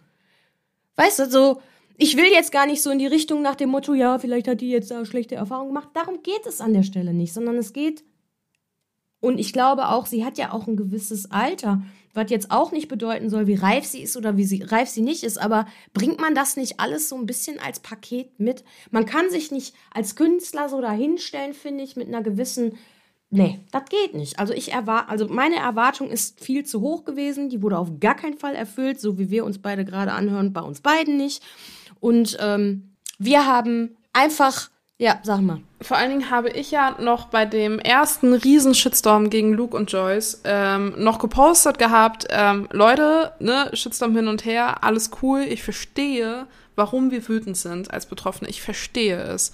Weißt 0.96 1.20
du, 1.20 1.30
so, 1.30 1.62
ich 1.98 2.16
will 2.16 2.32
jetzt 2.32 2.52
gar 2.52 2.66
nicht 2.66 2.82
so 2.82 2.90
in 2.90 3.00
die 3.00 3.08
Richtung 3.08 3.42
nach 3.42 3.56
dem 3.56 3.70
Motto, 3.70 3.94
ja, 3.94 4.20
vielleicht 4.20 4.48
hat 4.48 4.62
die 4.62 4.70
jetzt 4.70 4.92
da 4.92 5.06
schlechte 5.06 5.36
Erfahrungen 5.36 5.70
gemacht. 5.70 5.90
Darum 5.94 6.22
geht 6.24 6.46
es 6.46 6.62
an 6.62 6.74
der 6.74 6.84
Stelle 6.84 7.14
nicht, 7.14 7.34
sondern 7.34 7.58
es 7.58 7.74
geht, 7.74 8.04
und 9.20 9.40
ich 9.40 9.52
glaube 9.52 9.90
auch, 9.90 10.06
sie 10.06 10.24
hat 10.24 10.38
ja 10.38 10.54
auch 10.54 10.68
ein 10.68 10.78
gewisses 10.78 11.32
Alter, 11.32 11.82
was 12.14 12.30
jetzt 12.30 12.52
auch 12.52 12.72
nicht 12.72 12.88
bedeuten 12.88 13.30
soll, 13.30 13.48
wie 13.48 13.56
reif 13.56 13.86
sie 13.86 14.02
ist 14.02 14.16
oder 14.16 14.38
wie 14.38 14.46
sie, 14.46 14.62
reif 14.62 14.90
sie 14.90 15.02
nicht 15.02 15.24
ist, 15.24 15.40
aber 15.40 15.68
bringt 15.94 16.20
man 16.20 16.36
das 16.36 16.56
nicht 16.56 16.80
alles 16.80 17.10
so 17.10 17.16
ein 17.16 17.26
bisschen 17.26 17.60
als 17.60 17.80
Paket 17.80 18.40
mit? 18.40 18.64
Man 18.92 19.06
kann 19.06 19.30
sich 19.30 19.52
nicht 19.52 19.76
als 19.92 20.16
Künstler 20.16 20.70
so 20.70 20.82
dahinstellen, 20.82 21.54
finde 21.54 21.84
ich, 21.84 21.96
mit 21.96 22.08
einer 22.08 22.22
gewissen 22.22 22.78
Nee, 23.30 23.60
das 23.72 23.84
geht 23.90 24.14
nicht. 24.14 24.40
Also 24.40 24.54
ich 24.54 24.72
erwarte, 24.72 25.10
also 25.10 25.28
meine 25.28 25.58
Erwartung 25.58 26.10
ist 26.10 26.40
viel 26.40 26.66
zu 26.66 26.80
hoch 26.80 27.04
gewesen. 27.04 27.50
Die 27.50 27.62
wurde 27.62 27.78
auf 27.78 28.00
gar 28.00 28.16
keinen 28.16 28.38
Fall 28.38 28.56
erfüllt, 28.56 29.02
so 29.02 29.20
wie 29.20 29.30
wir 29.30 29.44
uns 29.44 29.62
beide 29.62 29.84
gerade 29.84 30.14
anhören, 30.14 30.54
bei 30.54 30.62
uns 30.62 30.80
beiden 30.80 31.18
nicht. 31.18 31.44
Und 32.00 32.38
ähm, 32.40 32.96
wir 33.20 33.46
haben 33.46 33.98
einfach, 34.14 34.70
ja, 34.98 35.20
sag 35.24 35.42
mal. 35.42 35.62
Vor 35.82 35.98
allen 35.98 36.10
Dingen 36.10 36.32
habe 36.32 36.50
ich 36.50 36.72
ja 36.72 37.00
noch 37.00 37.28
bei 37.28 37.46
dem 37.46 37.80
ersten 37.80 38.34
Riesen-Shitstorm 38.34 39.30
gegen 39.30 39.54
Luke 39.54 39.78
und 39.78 39.92
Joyce 39.92 40.42
ähm, 40.44 40.94
noch 40.98 41.20
gepostet 41.20 41.78
gehabt, 41.78 42.26
ähm, 42.30 42.68
Leute, 42.72 43.34
ne, 43.40 43.70
Shitstorm 43.74 44.16
hin 44.16 44.28
und 44.28 44.44
her, 44.44 44.84
alles 44.84 45.12
cool, 45.22 45.42
ich 45.42 45.62
verstehe, 45.62 46.48
warum 46.76 47.12
wir 47.12 47.28
wütend 47.28 47.58
sind 47.58 47.92
als 47.92 48.06
Betroffene. 48.06 48.50
Ich 48.50 48.62
verstehe 48.62 49.22
es. 49.22 49.52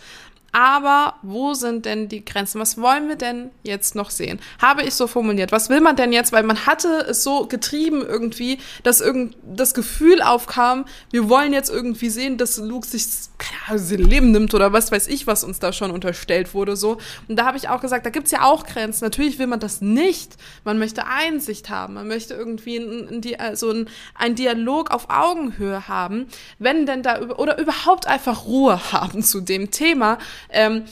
Aber 0.54 1.16
wo 1.24 1.56
sind 1.56 1.86
denn 1.86 2.08
die 2.10 2.24
Grenzen? 2.24 2.62
Was 2.62 2.78
wollen 2.78 3.08
wir 3.08 3.16
denn 3.16 3.50
jetzt 3.64 3.96
noch 3.96 4.12
sehen? 4.12 4.40
Habe 4.62 4.84
ich 4.84 4.94
so 4.94 5.08
formuliert. 5.08 5.52
Was 5.52 5.70
will 5.70 5.82
man 5.82 5.96
denn 5.96 6.14
jetzt? 6.14 6.32
Weil 6.32 6.44
man 6.44 6.68
hatte 6.68 7.08
es 7.10 7.24
so 7.24 7.48
getrieben 7.48 8.06
irgendwie, 8.06 8.60
dass 8.84 9.02
irgend 9.02 9.36
das 9.44 9.74
Gefühl 9.74 10.22
aufkam, 10.22 10.86
wir 11.10 11.28
wollen 11.28 11.54
jetzt 11.54 11.72
irgendwie 11.72 12.10
sehen, 12.10 12.38
dass 12.38 12.58
Luke 12.58 12.88
sich 12.88 13.04
keine 13.40 13.82
Ahnung, 13.82 13.98
Leben 13.98 14.32
nimmt 14.32 14.54
oder 14.54 14.74
was 14.74 14.92
weiß 14.92 15.08
ich, 15.08 15.26
was 15.26 15.44
uns 15.44 15.60
da 15.60 15.74
schon 15.74 15.90
unterstellt 15.90 16.54
wurde 16.54 16.76
so. 16.76 16.98
Und 17.28 17.38
da 17.38 17.46
habe 17.46 17.58
ich 17.58 17.70
auch 17.70 17.82
gesagt, 17.82 18.06
da 18.06 18.12
gibt's 18.12 18.32
ja 18.32 18.44
auch 18.44 18.66
Grenzen. 18.66 19.04
Natürlich 19.04 19.40
will 19.40 19.48
man 19.48 19.60
das 19.60 19.82
nicht. 19.82 20.38
Man 20.64 20.78
möchte 20.78 21.08
Einsicht 21.08 21.70
haben. 21.70 21.96
Man 21.96 22.08
möchte 22.08 22.36
irgendwie 22.36 22.78
ein, 22.78 23.22
ein, 23.40 23.56
so 23.56 23.72
ein, 23.72 23.90
ein 24.14 24.36
Dialog 24.36 24.92
auf 24.92 25.10
Augenhöhe 25.10 25.88
haben. 25.88 26.28
Wenn 26.60 26.86
denn 26.86 27.02
da 27.02 27.22
oder 27.22 27.58
überhaupt 27.58 28.06
einfach 28.06 28.46
Ruhe 28.46 28.80
haben 28.92 29.24
zu 29.24 29.42
dem 29.42 29.72
Thema 29.72 30.20
ähm, 30.50 30.86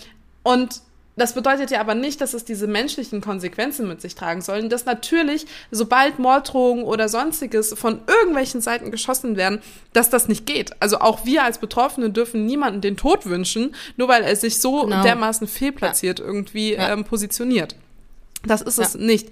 und 0.43 0.81
das 1.17 1.33
bedeutet 1.33 1.71
ja 1.71 1.81
aber 1.81 1.93
nicht, 1.93 2.21
dass 2.21 2.33
es 2.33 2.45
diese 2.45 2.67
menschlichen 2.67 3.19
Konsequenzen 3.21 3.87
mit 3.87 4.01
sich 4.01 4.15
tragen 4.15 4.41
sollen, 4.41 4.69
dass 4.69 4.85
natürlich, 4.85 5.45
sobald 5.69 6.19
Morddrohungen 6.19 6.85
oder 6.85 7.09
sonstiges 7.09 7.73
von 7.73 7.99
irgendwelchen 8.07 8.61
Seiten 8.61 8.91
geschossen 8.91 9.35
werden, 9.35 9.61
dass 9.93 10.09
das 10.09 10.29
nicht 10.29 10.45
geht. 10.45 10.71
Also 10.81 10.99
auch 10.99 11.25
wir 11.25 11.43
als 11.43 11.57
Betroffene 11.57 12.09
dürfen 12.09 12.45
niemanden 12.45 12.79
den 12.79 12.95
Tod 12.95 13.25
wünschen, 13.25 13.75
nur 13.97 14.07
weil 14.07 14.23
er 14.23 14.35
sich 14.35 14.59
so 14.59 14.83
genau. 14.83 15.03
dermaßen 15.03 15.47
fehlplatziert 15.47 16.19
ja. 16.19 16.25
irgendwie 16.25 16.73
ja. 16.73 16.93
Ähm, 16.93 17.03
positioniert. 17.03 17.75
Das 18.43 18.61
ist 18.61 18.79
ja. 18.79 18.85
es 18.85 18.95
nicht 18.95 19.29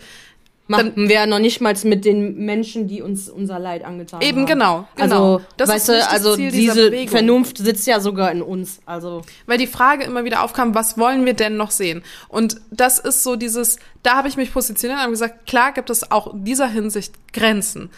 machen 0.69 0.93
dann, 0.95 1.09
wir 1.09 1.25
noch 1.25 1.39
nicht 1.39 1.61
mal 1.61 1.75
mit 1.83 2.05
den 2.05 2.45
Menschen, 2.45 2.87
die 2.87 3.01
uns 3.01 3.27
unser 3.27 3.59
Leid 3.59 3.83
angetan 3.83 4.21
eben 4.21 4.29
haben. 4.29 4.37
Eben 4.37 4.45
genau, 4.45 4.87
genau. 4.95 5.33
Also, 5.33 5.45
das 5.57 5.69
weißt 5.69 5.89
du, 5.89 6.07
also 6.07 6.35
diese 6.35 7.07
Vernunft 7.07 7.57
sitzt 7.57 7.87
ja 7.87 7.99
sogar 7.99 8.31
in 8.31 8.41
uns. 8.41 8.79
Also 8.85 9.23
weil 9.47 9.57
die 9.57 9.67
Frage 9.67 10.03
immer 10.03 10.25
wieder 10.25 10.43
aufkam, 10.43 10.75
was 10.75 10.97
wollen 10.97 11.25
wir 11.25 11.33
denn 11.33 11.57
noch 11.57 11.71
sehen? 11.71 12.03
Und 12.27 12.61
das 12.71 12.99
ist 12.99 13.23
so 13.23 13.35
dieses, 13.35 13.79
da 14.03 14.15
habe 14.15 14.27
ich 14.27 14.37
mich 14.37 14.53
positioniert 14.53 15.03
und 15.03 15.11
gesagt, 15.11 15.47
klar 15.47 15.73
gibt 15.73 15.89
es 15.89 16.11
auch 16.11 16.33
in 16.33 16.45
dieser 16.45 16.67
Hinsicht 16.67 17.13
Grenzen. 17.33 17.89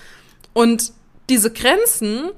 Und 0.54 0.94
diese 1.30 1.52
Grenzen 1.52 2.32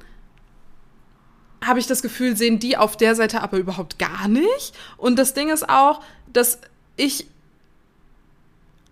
habe 1.63 1.79
ich 1.79 1.87
das 1.87 2.01
Gefühl, 2.01 2.35
sehen 2.35 2.59
die 2.59 2.75
auf 2.75 2.97
der 2.97 3.15
Seite 3.15 3.41
aber 3.41 3.57
überhaupt 3.57 3.99
gar 3.99 4.27
nicht. 4.27 4.73
Und 4.97 5.17
das 5.17 5.33
Ding 5.33 5.49
ist 5.49 5.69
auch, 5.69 6.01
dass 6.31 6.59
ich 6.95 7.27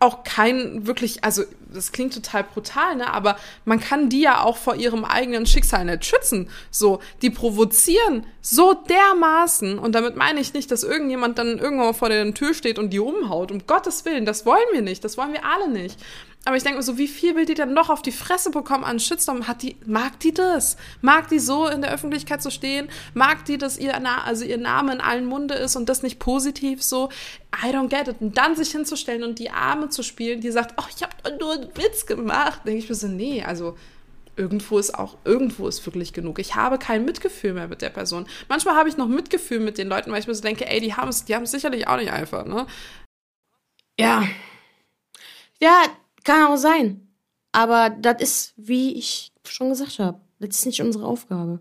auch 0.02 0.24
kein 0.24 0.88
wirklich, 0.88 1.24
also 1.24 1.44
das 1.74 1.92
klingt 1.92 2.14
total 2.14 2.44
brutal, 2.44 2.96
ne? 2.96 3.14
Aber 3.14 3.38
man 3.66 3.80
kann 3.80 4.10
die 4.10 4.22
ja 4.22 4.44
auch 4.44 4.58
vor 4.58 4.76
ihrem 4.76 5.06
eigenen 5.06 5.46
Schicksal 5.46 5.86
nicht 5.86 6.06
schützen. 6.06 6.50
So, 6.70 7.00
die 7.22 7.30
provozieren 7.30 8.26
so 8.42 8.74
dermaßen, 8.74 9.80
und 9.80 9.94
damit 9.94 10.16
meine 10.16 10.42
ich 10.42 10.54
nicht, 10.54 10.72
dass 10.72 10.84
irgendjemand 10.84 11.38
dann 11.38 11.60
irgendwann 11.60 11.94
vor 11.94 12.10
der 12.10 12.34
Tür 12.34 12.54
steht 12.54 12.80
und 12.80 12.90
die 12.92 13.00
umhaut. 13.00 13.52
Um 13.52 13.66
Gottes 13.68 14.04
Willen, 14.04 14.26
das 14.26 14.46
wollen 14.46 14.60
wir 14.74 14.82
nicht, 14.82 15.04
das 15.04 15.18
wollen 15.18 15.34
wir 15.34 15.46
alle 15.46 15.70
nicht. 15.70 15.98
Aber 16.44 16.56
ich 16.56 16.64
denke 16.64 16.78
mir 16.78 16.84
so, 16.84 16.98
wie 16.98 17.08
viel 17.08 17.36
will 17.36 17.46
die 17.46 17.54
denn 17.54 17.74
noch 17.74 17.90
auf 17.90 18.02
die 18.02 18.12
Fresse 18.12 18.50
bekommen 18.50 18.84
an 18.84 19.00
Shitstorm? 19.00 19.48
Hat 19.48 19.62
die, 19.62 19.78
mag 19.86 20.20
die 20.22 20.34
das? 20.34 20.76
Mag 21.02 21.28
die 21.30 21.38
so 21.38 21.68
in 21.68 21.82
der 21.82 21.92
Öffentlichkeit 21.92 22.42
zu 22.42 22.50
so 22.50 22.56
stehen? 22.56 22.90
Mag 23.14 23.46
die, 23.46 23.60
dass 23.60 23.78
ihr, 23.78 23.94
also 24.26 24.44
ihr 24.44 24.58
Name 24.58 24.94
in 24.94 25.02
allen 25.02 25.28
Munde 25.28 25.54
ist 25.54 25.76
und 25.76 25.88
das 25.88 26.02
nicht 26.02 26.18
positiv 26.18 26.82
so? 26.82 27.10
I 27.64 27.68
don't 27.68 27.90
get 27.90 28.08
it. 28.08 28.22
Und 28.22 28.38
dann 28.38 28.56
sich 28.56 28.72
hinzustellen 28.72 29.24
und 29.24 29.38
die 29.38 29.52
Arme 29.52 29.90
zu 29.90 30.02
spielen, 30.02 30.42
die 30.42 30.50
sagt, 30.50 30.74
oh, 30.82 30.88
ich 30.96 31.04
habe 31.04 31.38
nur 31.38 31.54
einen 31.54 31.78
Witz 31.78 32.08
gemacht. 32.08 32.62
Denke 32.66 32.80
ich 32.80 32.90
mir 32.90 32.96
so, 32.96 33.08
nee, 33.08 33.44
also 33.44 33.78
irgendwo 34.36 34.80
ist 34.80 34.98
auch, 34.98 35.18
irgendwo 35.24 35.68
ist 35.68 35.86
wirklich 35.86 36.12
genug. 36.12 36.40
Ich 36.40 36.56
habe 36.56 36.80
kein 36.80 37.06
Mitgefühl 37.06 37.54
mehr 37.54 37.68
mit 37.68 37.84
der 37.84 37.90
Person. 37.90 38.26
Manchmal 38.50 38.76
habe 38.76 38.90
ich 38.90 38.98
noch 38.98 39.08
Mitgefühl 39.08 39.60
mit 39.60 39.78
den 39.78 39.90
Leuten, 39.90 40.12
weil 40.12 40.20
ich 40.20 40.28
mir 40.28 40.34
so 40.34 40.42
denke, 40.42 40.68
ey, 40.68 40.80
die 40.80 40.96
haben 40.96 41.10
es, 41.10 41.26
die 41.26 41.36
haben 41.36 41.44
es 41.44 41.52
sicherlich 41.52 41.88
auch 41.88 41.98
nicht 41.98 42.12
einfach, 42.12 42.46
ne? 42.46 42.66
Ja. 44.00 44.24
Ja, 45.60 45.84
kann 46.24 46.48
auch 46.48 46.58
sein. 46.58 47.08
Aber 47.52 47.90
das 47.90 48.22
ist, 48.22 48.54
wie 48.58 48.94
ich 48.94 49.32
schon 49.46 49.70
gesagt 49.70 50.00
habe, 50.00 50.20
das 50.40 50.58
ist 50.58 50.66
nicht 50.66 50.82
unsere 50.82 51.06
Aufgabe. 51.06 51.60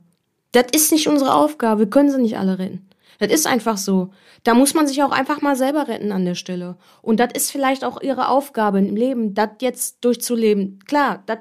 Das 0.52 0.66
ist 0.72 0.92
nicht 0.92 1.08
unsere 1.08 1.34
Aufgabe. 1.34 1.80
Wir 1.80 1.90
können 1.90 2.10
sie 2.10 2.20
nicht 2.20 2.38
alle 2.38 2.58
retten. 2.58 2.88
Das 3.18 3.30
ist 3.30 3.46
einfach 3.46 3.76
so. 3.76 4.10
Da 4.44 4.54
muss 4.54 4.72
man 4.74 4.86
sich 4.86 5.02
auch 5.02 5.10
einfach 5.10 5.42
mal 5.42 5.54
selber 5.54 5.88
retten 5.88 6.10
an 6.10 6.24
der 6.24 6.34
Stelle. 6.34 6.76
Und 7.02 7.20
das 7.20 7.30
ist 7.34 7.50
vielleicht 7.50 7.84
auch 7.84 8.00
ihre 8.00 8.28
Aufgabe 8.28 8.78
im 8.78 8.96
Leben, 8.96 9.34
das 9.34 9.50
jetzt 9.60 9.98
durchzuleben. 10.04 10.78
Klar, 10.86 11.22
das 11.26 11.38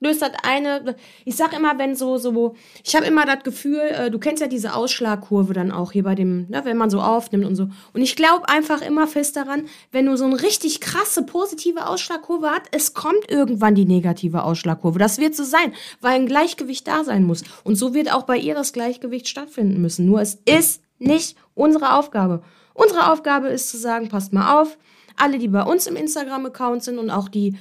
löst 0.00 0.22
das 0.22 0.32
eine. 0.42 0.96
Ich 1.24 1.36
sag 1.36 1.56
immer, 1.56 1.78
wenn 1.78 1.94
so, 1.94 2.16
so, 2.16 2.56
ich 2.84 2.96
habe 2.96 3.06
immer 3.06 3.26
das 3.26 3.44
Gefühl, 3.44 3.80
äh, 3.80 4.10
du 4.10 4.18
kennst 4.18 4.40
ja 4.40 4.48
diese 4.48 4.74
Ausschlagkurve 4.74 5.52
dann 5.52 5.70
auch 5.70 5.92
hier 5.92 6.02
bei 6.02 6.14
dem, 6.14 6.48
ne, 6.48 6.64
wenn 6.64 6.76
man 6.76 6.90
so 6.90 7.00
aufnimmt 7.00 7.44
und 7.44 7.54
so. 7.54 7.68
Und 7.92 8.02
ich 8.02 8.16
glaube 8.16 8.48
einfach 8.48 8.80
immer 8.80 9.06
fest 9.06 9.36
daran, 9.36 9.66
wenn 9.92 10.06
du 10.06 10.16
so 10.16 10.24
eine 10.24 10.42
richtig 10.42 10.80
krasse 10.80 11.22
positive 11.24 11.86
Ausschlagkurve 11.86 12.50
hast, 12.50 12.62
es 12.72 12.94
kommt 12.94 13.30
irgendwann 13.30 13.74
die 13.74 13.84
negative 13.84 14.42
Ausschlagkurve. 14.42 14.98
Das 14.98 15.18
wird 15.18 15.34
so 15.34 15.44
sein, 15.44 15.74
weil 16.00 16.14
ein 16.14 16.26
Gleichgewicht 16.26 16.88
da 16.88 17.04
sein 17.04 17.24
muss. 17.24 17.44
Und 17.64 17.76
so 17.76 17.94
wird 17.94 18.12
auch 18.12 18.22
bei 18.24 18.36
ihr 18.36 18.54
das 18.54 18.72
Gleichgewicht 18.72 19.28
stattfinden 19.28 19.80
müssen. 19.80 20.06
Nur 20.06 20.20
es 20.20 20.38
ist 20.46 20.82
nicht 20.98 21.36
unsere 21.54 21.94
Aufgabe. 21.94 22.42
Unsere 22.74 23.12
Aufgabe 23.12 23.48
ist 23.48 23.68
zu 23.70 23.76
sagen, 23.76 24.08
passt 24.08 24.32
mal 24.32 24.60
auf, 24.60 24.78
alle, 25.16 25.38
die 25.38 25.48
bei 25.48 25.62
uns 25.62 25.86
im 25.86 25.96
Instagram-Account 25.96 26.82
sind 26.82 26.98
und 26.98 27.10
auch 27.10 27.28
die 27.28 27.56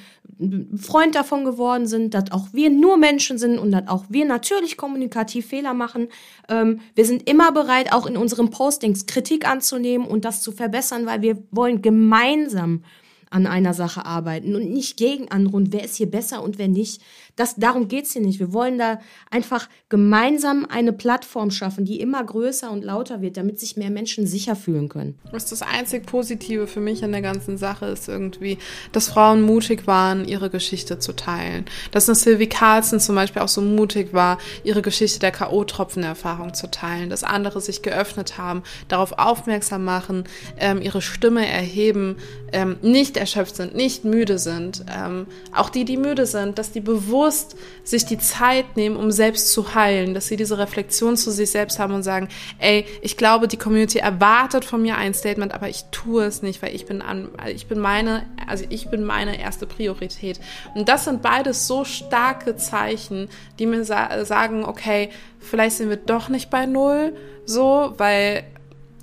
Freund 0.78 1.16
davon 1.16 1.44
geworden 1.44 1.86
sind, 1.86 2.14
dass 2.14 2.32
auch 2.32 2.48
wir 2.54 2.70
nur 2.70 2.96
Menschen 2.98 3.38
sind 3.38 3.60
und 3.60 3.72
dass 3.72 3.88
auch 3.88 4.06
wir 4.08 4.26
natürlich 4.26 4.78
kommunikativ 4.78 5.48
Fehler 5.48 5.74
machen. 5.74 6.08
Ähm, 6.48 6.80
wir 6.96 7.06
sind 7.06 7.30
immer 7.30 7.52
bereit, 7.52 7.92
auch 7.92 8.06
in 8.06 8.16
unseren 8.16 8.50
Postings 8.50 9.06
Kritik 9.06 9.48
anzunehmen 9.48 10.08
und 10.08 10.24
das 10.24 10.42
zu 10.42 10.54
verbessern, 10.54 11.06
weil 11.06 11.22
wir 11.22 11.38
wollen 11.52 11.82
gemeinsam 11.82 12.84
an 13.30 13.48
einer 13.48 13.74
Sache 13.74 14.06
arbeiten 14.06 14.56
und 14.56 14.72
nicht 14.72 14.98
gegen 14.98 15.30
andere 15.30 15.56
und 15.56 15.72
wer 15.72 15.84
ist 15.84 15.98
hier 15.98 16.10
besser 16.10 16.42
und 16.42 16.58
wer 16.58 16.68
nicht. 16.68 17.02
Das, 17.40 17.56
darum 17.56 17.88
geht's 17.88 18.12
hier 18.12 18.22
nicht. 18.22 18.42
Wir 18.42 18.52
wollen 18.52 18.78
da 18.78 19.00
einfach 19.32 19.70
gemeinsam 19.88 20.68
eine 20.70 20.92
Plattform 20.92 21.52
schaffen, 21.52 21.86
die 21.86 22.02
immer 22.02 22.22
größer 22.22 22.70
und 22.70 22.84
lauter 22.84 23.22
wird, 23.22 23.38
damit 23.38 23.62
sich 23.62 23.78
mehr 23.78 23.90
Menschen 23.90 24.28
sicher 24.28 24.58
fühlen 24.58 24.90
können. 24.90 25.18
Was 25.32 25.46
das 25.46 25.62
einzig 25.62 26.06
Positive 26.06 26.68
für 26.68 26.82
mich 26.82 27.02
an 27.02 27.14
der 27.14 27.22
ganzen 27.22 27.58
Sache 27.58 27.86
ist 27.86 28.10
irgendwie, 28.10 28.58
dass 28.92 29.08
Frauen 29.08 29.42
mutig 29.42 29.88
waren, 29.88 30.26
ihre 30.26 30.50
Geschichte 30.50 31.00
zu 31.00 31.14
teilen. 31.14 31.64
Dass 31.92 32.10
eine 32.10 32.16
Sylvie 32.16 32.50
Carlson 32.50 33.00
zum 33.00 33.16
Beispiel 33.16 33.42
auch 33.42 33.48
so 33.48 33.62
mutig 33.62 34.12
war, 34.12 34.38
ihre 34.66 34.82
Geschichte 34.82 35.20
der 35.20 35.32
K.O.-Tropfen-Erfahrung 35.32 36.54
zu 36.54 36.70
teilen. 36.70 37.10
Dass 37.10 37.24
andere 37.24 37.62
sich 37.62 37.82
geöffnet 37.82 38.38
haben, 38.38 38.64
darauf 38.90 39.14
aufmerksam 39.14 39.86
machen, 39.86 40.26
ähm, 40.60 40.82
ihre 40.82 41.02
Stimme 41.02 41.48
erheben, 41.48 42.18
ähm, 42.52 42.76
nicht 42.82 43.16
erschöpft 43.16 43.56
sind, 43.56 43.76
nicht 43.76 44.04
müde 44.04 44.40
sind. 44.40 44.84
Ähm, 44.94 45.26
auch 45.56 45.70
die, 45.70 45.86
die 45.86 45.96
müde 45.96 46.26
sind, 46.26 46.60
dass 46.60 46.74
die 46.74 46.82
bewusst 46.82 47.29
bewusst 47.30 47.56
sich 47.84 48.06
die 48.06 48.18
Zeit 48.18 48.76
nehmen, 48.76 48.96
um 48.96 49.12
selbst 49.12 49.52
zu 49.52 49.74
heilen, 49.76 50.14
dass 50.14 50.28
sie 50.28 50.36
diese 50.36 50.58
Reflexion 50.58 51.18
zu 51.18 51.32
sich 51.32 51.50
selbst 51.52 51.80
haben 51.80 51.94
und 51.94 52.04
sagen, 52.04 52.28
ey, 52.60 52.86
ich 53.02 53.18
glaube, 53.18 53.48
die 53.48 53.58
Community 53.58 54.00
erwartet 54.00 54.66
von 54.66 54.82
mir 54.82 54.98
ein 54.98 55.14
Statement, 55.14 55.54
aber 55.54 55.70
ich 55.70 55.86
tue 55.92 56.24
es 56.26 56.42
nicht, 56.42 56.62
weil 56.62 56.76
ich 56.76 56.86
bin 56.86 57.02
an, 57.02 57.30
ich 57.48 57.68
bin 57.68 57.80
meine, 57.80 58.26
also 58.48 58.66
ich 58.70 58.90
bin 58.90 59.04
meine 59.04 59.40
erste 59.40 59.66
Priorität. 59.66 60.40
Und 60.76 60.90
das 60.90 61.06
sind 61.06 61.22
beides 61.22 61.68
so 61.68 61.84
starke 61.84 62.56
Zeichen, 62.56 63.30
die 63.58 63.66
mir 63.66 63.84
sa 63.84 64.24
sagen, 64.26 64.66
okay, 64.66 65.10
vielleicht 65.40 65.78
sind 65.78 65.90
wir 65.90 65.98
doch 65.98 66.30
nicht 66.30 66.50
bei 66.50 66.66
Null, 66.66 67.16
so, 67.46 67.94
weil 67.98 68.44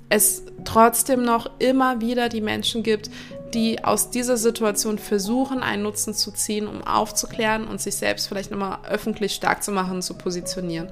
es 0.09 0.43
trotzdem 0.63 1.23
noch 1.23 1.49
immer 1.59 1.99
wieder 1.99 2.29
die 2.29 2.41
Menschen 2.41 2.83
gibt, 2.83 3.09
die 3.53 3.83
aus 3.83 4.09
dieser 4.09 4.37
Situation 4.37 4.99
versuchen, 4.99 5.61
einen 5.61 5.83
Nutzen 5.83 6.13
zu 6.13 6.31
ziehen, 6.31 6.67
um 6.67 6.81
aufzuklären 6.85 7.67
und 7.67 7.81
sich 7.81 7.95
selbst 7.95 8.27
vielleicht 8.27 8.51
nochmal 8.51 8.79
öffentlich 8.89 9.33
stark 9.33 9.63
zu 9.63 9.71
machen, 9.71 10.01
zu 10.01 10.13
positionieren. 10.13 10.89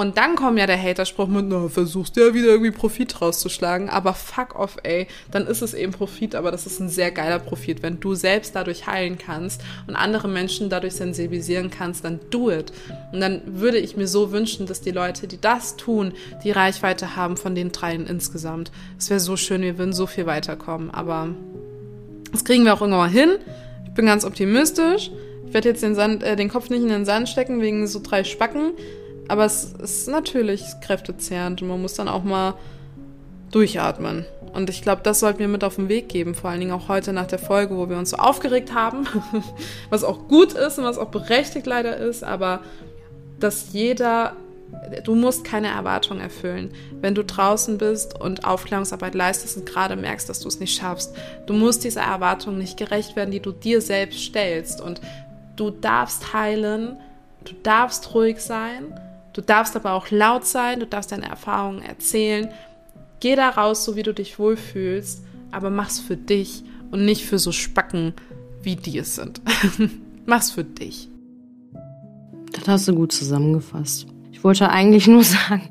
Und 0.00 0.16
dann 0.16 0.36
kommt 0.36 0.58
ja 0.58 0.66
der 0.66 0.80
Haterspruch 0.80 1.26
mit, 1.26 1.46
na, 1.48 1.68
versuchst 1.68 2.16
ja 2.16 2.32
wieder 2.32 2.46
irgendwie 2.46 2.70
Profit 2.70 3.20
rauszuschlagen, 3.20 3.90
aber 3.90 4.14
fuck 4.14 4.58
off, 4.58 4.78
ey, 4.82 5.08
dann 5.30 5.46
ist 5.46 5.62
es 5.62 5.74
eben 5.74 5.92
Profit, 5.92 6.34
aber 6.36 6.50
das 6.50 6.64
ist 6.64 6.80
ein 6.80 6.88
sehr 6.88 7.10
geiler 7.10 7.38
Profit. 7.38 7.82
Wenn 7.82 8.00
du 8.00 8.14
selbst 8.14 8.54
dadurch 8.54 8.86
heilen 8.86 9.18
kannst 9.18 9.60
und 9.88 9.96
andere 9.96 10.28
Menschen 10.28 10.70
dadurch 10.70 10.94
sensibilisieren 10.94 11.70
kannst, 11.70 12.04
dann 12.04 12.20
do 12.30 12.50
it. 12.50 12.72
Und 13.12 13.20
dann 13.20 13.42
würde 13.44 13.78
ich 13.78 13.96
mir 13.96 14.06
so 14.06 14.32
wünschen, 14.32 14.64
dass 14.66 14.80
die 14.80 14.92
Leute, 14.92 15.26
die 15.26 15.40
das 15.40 15.76
tun, 15.76 16.14
die 16.44 16.52
Reichweite 16.52 17.16
haben 17.16 17.36
von 17.36 17.54
den 17.54 17.72
dreien 17.72 18.06
insgesamt. 18.06 18.70
Es 18.96 19.10
wäre 19.10 19.20
so 19.20 19.36
schön, 19.36 19.60
wir 19.60 19.76
würden 19.76 19.92
so 19.92 20.06
viel 20.06 20.24
weiterkommen, 20.24 20.90
aber 20.90 21.34
das 22.32 22.44
kriegen 22.44 22.64
wir 22.64 22.74
auch 22.74 22.80
irgendwann 22.80 23.00
mal 23.00 23.10
hin. 23.10 23.30
Ich 23.86 23.92
bin 23.92 24.06
ganz 24.06 24.24
optimistisch. 24.24 25.10
Ich 25.46 25.54
werde 25.54 25.68
jetzt 25.68 25.82
den, 25.82 25.94
Sand, 25.94 26.22
äh, 26.22 26.36
den 26.36 26.48
Kopf 26.48 26.70
nicht 26.70 26.82
in 26.82 26.88
den 26.88 27.04
Sand 27.04 27.28
stecken 27.28 27.60
wegen 27.60 27.86
so 27.86 28.00
drei 28.02 28.24
Spacken. 28.24 28.72
Aber 29.28 29.44
es 29.44 29.72
ist 29.72 30.08
natürlich 30.08 30.64
kräftezehrend 30.80 31.62
und 31.62 31.68
man 31.68 31.80
muss 31.80 31.94
dann 31.94 32.08
auch 32.08 32.24
mal 32.24 32.54
durchatmen. 33.50 34.26
Und 34.52 34.68
ich 34.68 34.82
glaube, 34.82 35.02
das 35.04 35.20
sollten 35.20 35.38
wir 35.38 35.48
mit 35.48 35.62
auf 35.62 35.76
den 35.76 35.88
Weg 35.88 36.08
geben, 36.08 36.34
vor 36.34 36.50
allen 36.50 36.60
Dingen 36.60 36.72
auch 36.72 36.88
heute 36.88 37.12
nach 37.12 37.26
der 37.26 37.38
Folge, 37.38 37.76
wo 37.76 37.88
wir 37.88 37.96
uns 37.96 38.10
so 38.10 38.16
aufgeregt 38.16 38.74
haben, 38.74 39.06
was 39.90 40.02
auch 40.02 40.26
gut 40.26 40.54
ist 40.54 40.78
und 40.78 40.84
was 40.84 40.98
auch 40.98 41.08
berechtigt 41.08 41.66
leider 41.66 41.96
ist, 41.96 42.24
aber 42.24 42.60
dass 43.38 43.72
jeder 43.72 44.34
du 45.04 45.14
musst 45.14 45.44
keine 45.44 45.68
Erwartungen 45.68 46.20
erfüllen. 46.20 46.70
Wenn 47.00 47.14
du 47.14 47.24
draußen 47.24 47.78
bist 47.78 48.20
und 48.20 48.44
Aufklärungsarbeit 48.44 49.14
leistest 49.14 49.56
und 49.56 49.66
gerade 49.66 49.96
merkst, 49.96 50.28
dass 50.28 50.40
du 50.40 50.48
es 50.48 50.60
nicht 50.60 50.76
schaffst, 50.76 51.14
du 51.46 51.54
musst 51.54 51.84
dieser 51.84 52.02
Erwartung 52.02 52.58
nicht 52.58 52.76
gerecht 52.76 53.16
werden, 53.16 53.30
die 53.30 53.40
du 53.40 53.52
dir 53.52 53.80
selbst 53.80 54.20
stellst. 54.20 54.80
Und 54.80 55.00
du 55.56 55.70
darfst 55.70 56.32
heilen, 56.32 56.96
du 57.44 57.54
darfst 57.62 58.14
ruhig 58.14 58.40
sein, 58.40 58.98
du 59.32 59.40
darfst 59.40 59.76
aber 59.76 59.92
auch 59.92 60.10
laut 60.10 60.46
sein, 60.46 60.80
du 60.80 60.86
darfst 60.86 61.12
deine 61.12 61.28
Erfahrungen 61.28 61.82
erzählen. 61.82 62.48
Geh 63.20 63.36
da 63.36 63.50
raus, 63.50 63.84
so 63.84 63.96
wie 63.96 64.02
du 64.02 64.14
dich 64.14 64.38
wohlfühlst, 64.38 65.22
aber 65.50 65.70
mach's 65.70 66.00
für 66.00 66.16
dich 66.16 66.64
und 66.90 67.04
nicht 67.04 67.24
für 67.24 67.38
so 67.38 67.52
Spacken, 67.52 68.14
wie 68.62 68.76
die 68.76 68.98
es 68.98 69.16
sind. 69.16 69.40
mach's 70.26 70.50
für 70.50 70.64
dich. 70.64 71.08
Das 72.52 72.66
hast 72.66 72.88
du 72.88 72.94
gut 72.94 73.12
zusammengefasst. 73.12 74.06
Ich 74.40 74.44
wollte 74.44 74.70
eigentlich 74.70 75.06
nur 75.06 75.22
sagen, 75.22 75.68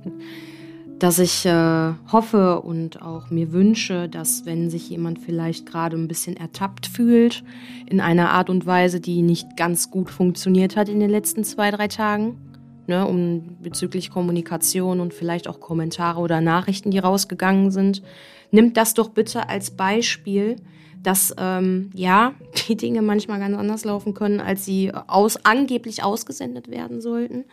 dass 1.00 1.18
ich 1.18 1.44
äh, 1.44 1.94
hoffe 2.12 2.62
und 2.62 3.02
auch 3.02 3.32
mir 3.32 3.52
wünsche, 3.52 4.08
dass 4.08 4.46
wenn 4.46 4.70
sich 4.70 4.92
jemand 4.92 5.18
vielleicht 5.18 5.66
gerade 5.66 5.98
ein 5.98 6.08
bisschen 6.08 6.38
ertappt 6.38 6.86
fühlt 6.86 7.44
in 7.88 8.00
einer 8.00 8.30
Art 8.30 8.48
und 8.48 8.68
Weise, 8.68 9.00
die 9.00 9.24
nicht 9.24 9.58
ganz 9.58 9.90
gut 9.90 10.12
funktioniert 10.12 10.76
hat 10.76 10.88
in 10.88 11.00
den 11.00 11.10
letzten 11.10 11.44
zwei, 11.44 11.72
drei 11.72 11.88
Tagen, 11.88 12.38
ne, 12.86 13.08
um 13.08 13.58
bezüglich 13.60 14.12
Kommunikation 14.12 15.00
und 15.00 15.16
vielleicht 15.16 15.48
auch 15.48 15.60
Kommentare 15.60 16.20
oder 16.20 16.40
Nachrichten, 16.40 16.92
die 16.92 17.00
rausgegangen 17.00 17.72
sind, 17.72 18.04
nimmt 18.52 18.78
das 18.78 18.94
doch 18.94 19.10
bitte 19.10 19.50
als 19.50 19.72
Beispiel, 19.72 20.58
dass 21.02 21.34
ähm, 21.40 21.90
ja 21.96 22.36
die 22.68 22.78
Dinge 22.78 23.02
manchmal 23.02 23.40
ganz 23.40 23.58
anders 23.58 23.84
laufen 23.84 24.14
können, 24.14 24.40
als 24.40 24.64
sie 24.64 24.94
aus 24.94 25.44
angeblich 25.44 26.04
ausgesendet 26.04 26.70
werden 26.70 27.02
sollten 27.02 27.46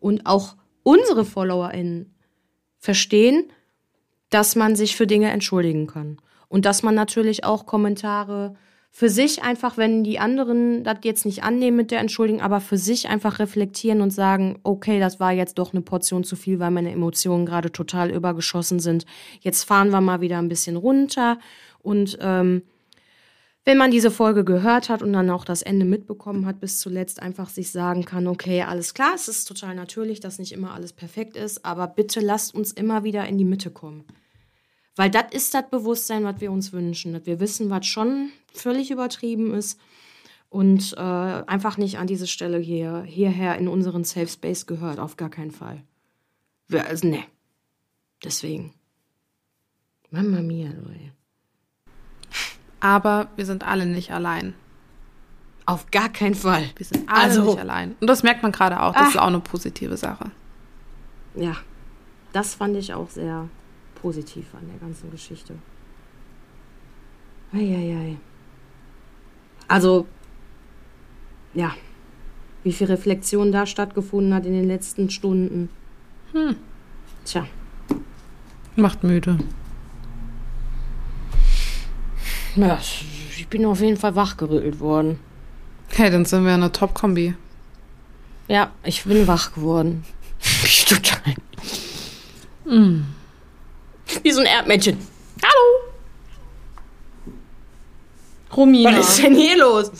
und 0.00 0.26
auch 0.26 0.56
unsere 0.82 1.24
FollowerInnen 1.24 2.14
verstehen, 2.78 3.44
dass 4.30 4.56
man 4.56 4.76
sich 4.76 4.96
für 4.96 5.06
Dinge 5.06 5.30
entschuldigen 5.30 5.86
kann. 5.86 6.18
Und 6.48 6.64
dass 6.64 6.82
man 6.82 6.94
natürlich 6.94 7.44
auch 7.44 7.66
Kommentare 7.66 8.54
für 8.90 9.10
sich 9.10 9.42
einfach, 9.42 9.76
wenn 9.76 10.04
die 10.04 10.18
anderen 10.18 10.82
das 10.82 10.98
jetzt 11.02 11.26
nicht 11.26 11.42
annehmen 11.42 11.76
mit 11.76 11.90
der 11.90 12.00
Entschuldigung, 12.00 12.40
aber 12.40 12.60
für 12.60 12.78
sich 12.78 13.08
einfach 13.08 13.40
reflektieren 13.40 14.00
und 14.00 14.10
sagen, 14.10 14.58
okay, 14.62 14.98
das 15.00 15.20
war 15.20 15.32
jetzt 15.32 15.58
doch 15.58 15.74
eine 15.74 15.82
Portion 15.82 16.24
zu 16.24 16.34
viel, 16.34 16.60
weil 16.60 16.70
meine 16.70 16.92
Emotionen 16.92 17.44
gerade 17.44 17.70
total 17.70 18.10
übergeschossen 18.10 18.80
sind. 18.80 19.04
Jetzt 19.40 19.64
fahren 19.64 19.90
wir 19.90 20.00
mal 20.00 20.22
wieder 20.22 20.38
ein 20.38 20.48
bisschen 20.48 20.76
runter 20.76 21.38
und 21.82 22.16
ähm, 22.22 22.62
wenn 23.66 23.78
man 23.78 23.90
diese 23.90 24.12
Folge 24.12 24.44
gehört 24.44 24.88
hat 24.88 25.02
und 25.02 25.12
dann 25.12 25.28
auch 25.28 25.44
das 25.44 25.60
Ende 25.60 25.84
mitbekommen 25.84 26.46
hat, 26.46 26.60
bis 26.60 26.78
zuletzt 26.78 27.20
einfach 27.20 27.48
sich 27.48 27.72
sagen 27.72 28.04
kann, 28.04 28.28
okay, 28.28 28.62
alles 28.62 28.94
klar, 28.94 29.12
es 29.16 29.26
ist 29.26 29.46
total 29.46 29.74
natürlich, 29.74 30.20
dass 30.20 30.38
nicht 30.38 30.52
immer 30.52 30.72
alles 30.72 30.92
perfekt 30.92 31.36
ist, 31.36 31.64
aber 31.64 31.88
bitte 31.88 32.20
lasst 32.20 32.54
uns 32.54 32.70
immer 32.70 33.02
wieder 33.02 33.26
in 33.26 33.38
die 33.38 33.44
Mitte 33.44 33.72
kommen. 33.72 34.04
Weil 34.94 35.10
das 35.10 35.24
ist 35.32 35.52
das 35.52 35.68
Bewusstsein, 35.68 36.22
was 36.22 36.40
wir 36.40 36.52
uns 36.52 36.72
wünschen, 36.72 37.12
dass 37.12 37.26
wir 37.26 37.40
wissen, 37.40 37.68
was 37.68 37.86
schon 37.86 38.30
völlig 38.54 38.92
übertrieben 38.92 39.52
ist 39.52 39.80
und 40.48 40.94
äh, 40.96 41.00
einfach 41.00 41.76
nicht 41.76 41.98
an 41.98 42.06
diese 42.06 42.28
Stelle 42.28 42.58
hier, 42.58 43.02
hierher 43.02 43.58
in 43.58 43.66
unseren 43.66 44.04
Safe 44.04 44.28
Space 44.28 44.66
gehört, 44.66 45.00
auf 45.00 45.16
gar 45.16 45.28
keinen 45.28 45.50
Fall. 45.50 45.82
Wir, 46.68 46.86
also, 46.86 47.08
ne. 47.08 47.24
Deswegen. 48.22 48.74
Mama 50.10 50.40
mia, 50.40 50.68
Leute. 50.68 51.15
Aber 52.80 53.28
wir 53.36 53.46
sind 53.46 53.66
alle 53.66 53.86
nicht 53.86 54.12
allein. 54.12 54.54
Auf 55.64 55.90
gar 55.90 56.08
keinen 56.08 56.34
Fall. 56.34 56.64
Wir 56.76 56.86
sind 56.86 57.08
alle 57.08 57.22
also, 57.22 57.44
nicht 57.44 57.58
allein. 57.58 57.96
Und 58.00 58.06
das 58.06 58.22
merkt 58.22 58.42
man 58.42 58.52
gerade 58.52 58.80
auch. 58.80 58.92
Das 58.92 59.02
ach, 59.02 59.08
ist 59.08 59.18
auch 59.18 59.26
eine 59.26 59.40
positive 59.40 59.96
Sache. 59.96 60.30
Ja, 61.34 61.56
das 62.32 62.54
fand 62.54 62.76
ich 62.76 62.94
auch 62.94 63.10
sehr 63.10 63.48
positiv 64.00 64.54
an 64.54 64.68
der 64.68 64.78
ganzen 64.78 65.10
Geschichte. 65.10 65.54
Eieiei. 67.52 68.16
Also, 69.68 70.06
ja, 71.54 71.74
wie 72.62 72.72
viel 72.72 72.86
Reflexion 72.86 73.52
da 73.52 73.66
stattgefunden 73.66 74.34
hat 74.34 74.46
in 74.46 74.52
den 74.52 74.66
letzten 74.66 75.10
Stunden. 75.10 75.68
Hm. 76.32 76.56
Tja. 77.24 77.46
Macht 78.76 79.02
müde. 79.02 79.38
Ja, 82.56 82.78
ich 83.36 83.48
bin 83.48 83.66
auf 83.66 83.80
jeden 83.80 83.96
Fall 83.98 84.16
wachgerüttelt 84.16 84.80
worden. 84.80 85.20
Okay, 85.90 86.10
dann 86.10 86.24
sind 86.24 86.44
wir 86.44 86.54
eine 86.54 86.72
Top-Kombi. 86.72 87.34
Ja, 88.48 88.70
ich 88.82 89.04
bin 89.04 89.26
wach 89.26 89.52
geworden. 89.54 90.04
Ich 90.64 90.84
total. 90.84 91.34
Mm. 92.64 93.02
Wie 94.22 94.30
so 94.30 94.40
ein 94.40 94.46
Erdmännchen. 94.46 94.96
Hallo! 95.42 95.92
Romina. 98.56 98.98
Was 98.98 99.10
ist 99.10 99.22
denn 99.22 99.34
hier 99.34 99.58
los? 99.58 99.90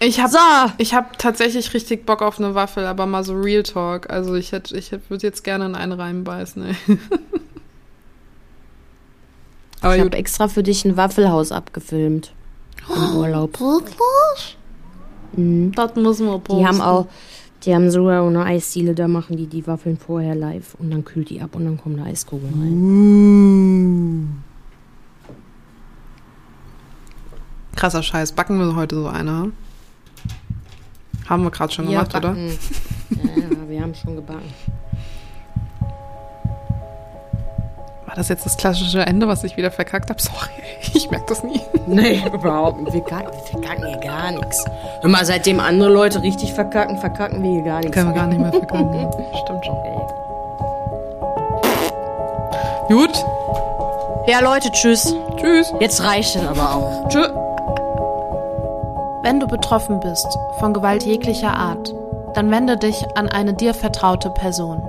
Ich 0.00 0.20
habe 0.20 0.32
so. 0.32 0.38
hab 0.38 1.18
tatsächlich 1.18 1.72
richtig 1.72 2.04
Bock 2.04 2.20
auf 2.20 2.38
eine 2.38 2.54
Waffel, 2.54 2.84
aber 2.84 3.06
mal 3.06 3.24
so 3.24 3.34
Real 3.34 3.62
Talk. 3.62 4.10
Also 4.10 4.34
ich, 4.34 4.52
hätte, 4.52 4.76
ich 4.76 4.92
würde 5.08 5.26
jetzt 5.26 5.44
gerne 5.44 5.66
in 5.66 5.74
einen 5.74 5.92
reinbeißen. 5.92 6.66
Ey. 6.66 6.98
Aber 9.84 9.96
ich 9.96 10.00
habe 10.02 10.16
extra 10.16 10.48
für 10.48 10.62
dich 10.62 10.84
ein 10.84 10.96
Waffelhaus 10.96 11.52
abgefilmt. 11.52 12.32
Im 12.88 13.16
Urlaub. 13.16 13.60
Wirklich? 13.60 14.56
Mhm. 15.32 15.72
Das 15.72 15.94
müssen 15.94 16.26
wir 16.26 16.38
posten. 16.38 16.60
Die 16.62 16.66
haben 16.66 16.80
auch, 16.80 17.06
die 17.64 17.74
haben 17.74 17.90
sogar 17.90 18.26
eine 18.26 18.44
Eisdiele, 18.44 18.94
da 18.94 19.08
machen 19.08 19.36
die 19.36 19.46
die 19.46 19.66
Waffeln 19.66 19.98
vorher 19.98 20.34
live 20.34 20.74
und 20.78 20.90
dann 20.90 21.04
kühlt 21.04 21.28
die 21.28 21.42
ab 21.42 21.54
und 21.54 21.64
dann 21.64 21.76
kommen 21.76 21.98
da 21.98 22.04
Eiskugeln 22.04 22.54
rein. 22.54 24.42
Krasser 27.76 28.02
Scheiß. 28.02 28.32
Backen 28.32 28.58
wir 28.58 28.74
heute 28.76 28.96
so 28.96 29.08
eine? 29.08 29.52
Haben 31.26 31.42
wir 31.42 31.50
gerade 31.50 31.72
schon 31.72 31.86
gemacht, 31.86 32.14
oder? 32.14 32.30
backen. 32.30 32.58
ja, 33.10 33.68
wir 33.68 33.82
haben 33.82 33.94
schon 33.94 34.16
gebacken. 34.16 34.52
War 38.14 38.18
das 38.18 38.28
jetzt 38.28 38.46
das 38.46 38.56
klassische 38.56 39.00
Ende, 39.00 39.26
was 39.26 39.42
ich 39.42 39.56
wieder 39.56 39.72
verkackt 39.72 40.08
habe? 40.08 40.22
Sorry, 40.22 40.48
ich 40.94 41.10
merke 41.10 41.26
das 41.30 41.42
nie. 41.42 41.60
Nee, 41.88 42.22
überhaupt 42.32 42.80
nicht. 42.80 42.92
Wir, 42.92 43.00
kacken, 43.02 43.32
wir 43.32 43.40
verkacken 43.40 43.86
hier 43.88 43.98
gar 43.98 44.30
nichts. 44.30 44.64
Hör 45.00 45.10
mal, 45.10 45.26
seitdem 45.26 45.58
andere 45.58 45.90
Leute 45.90 46.22
richtig 46.22 46.52
verkacken, 46.52 46.96
verkacken 46.98 47.42
wir 47.42 47.50
hier 47.50 47.62
gar 47.62 47.80
nichts. 47.80 47.90
Können 47.90 48.10
wir 48.10 48.14
gar 48.14 48.28
nicht 48.28 48.38
mehr 48.38 48.52
verkacken. 48.52 48.92
Stimmt 49.42 49.66
schon. 49.66 49.76
Gut. 52.88 53.24
Ja, 54.28 54.38
Leute, 54.38 54.70
tschüss. 54.70 55.12
Tschüss. 55.38 55.74
Jetzt 55.80 56.00
reicht 56.04 56.36
es 56.36 56.46
aber 56.46 56.72
auch. 56.72 57.08
Tschüss. 57.08 57.30
Wenn 59.24 59.40
du 59.40 59.48
betroffen 59.48 59.98
bist 59.98 60.38
von 60.60 60.72
Gewalt 60.72 61.02
jeglicher 61.02 61.52
Art, 61.52 61.92
dann 62.34 62.48
wende 62.52 62.76
dich 62.76 63.04
an 63.16 63.28
eine 63.28 63.54
dir 63.54 63.74
vertraute 63.74 64.30
Person. 64.30 64.88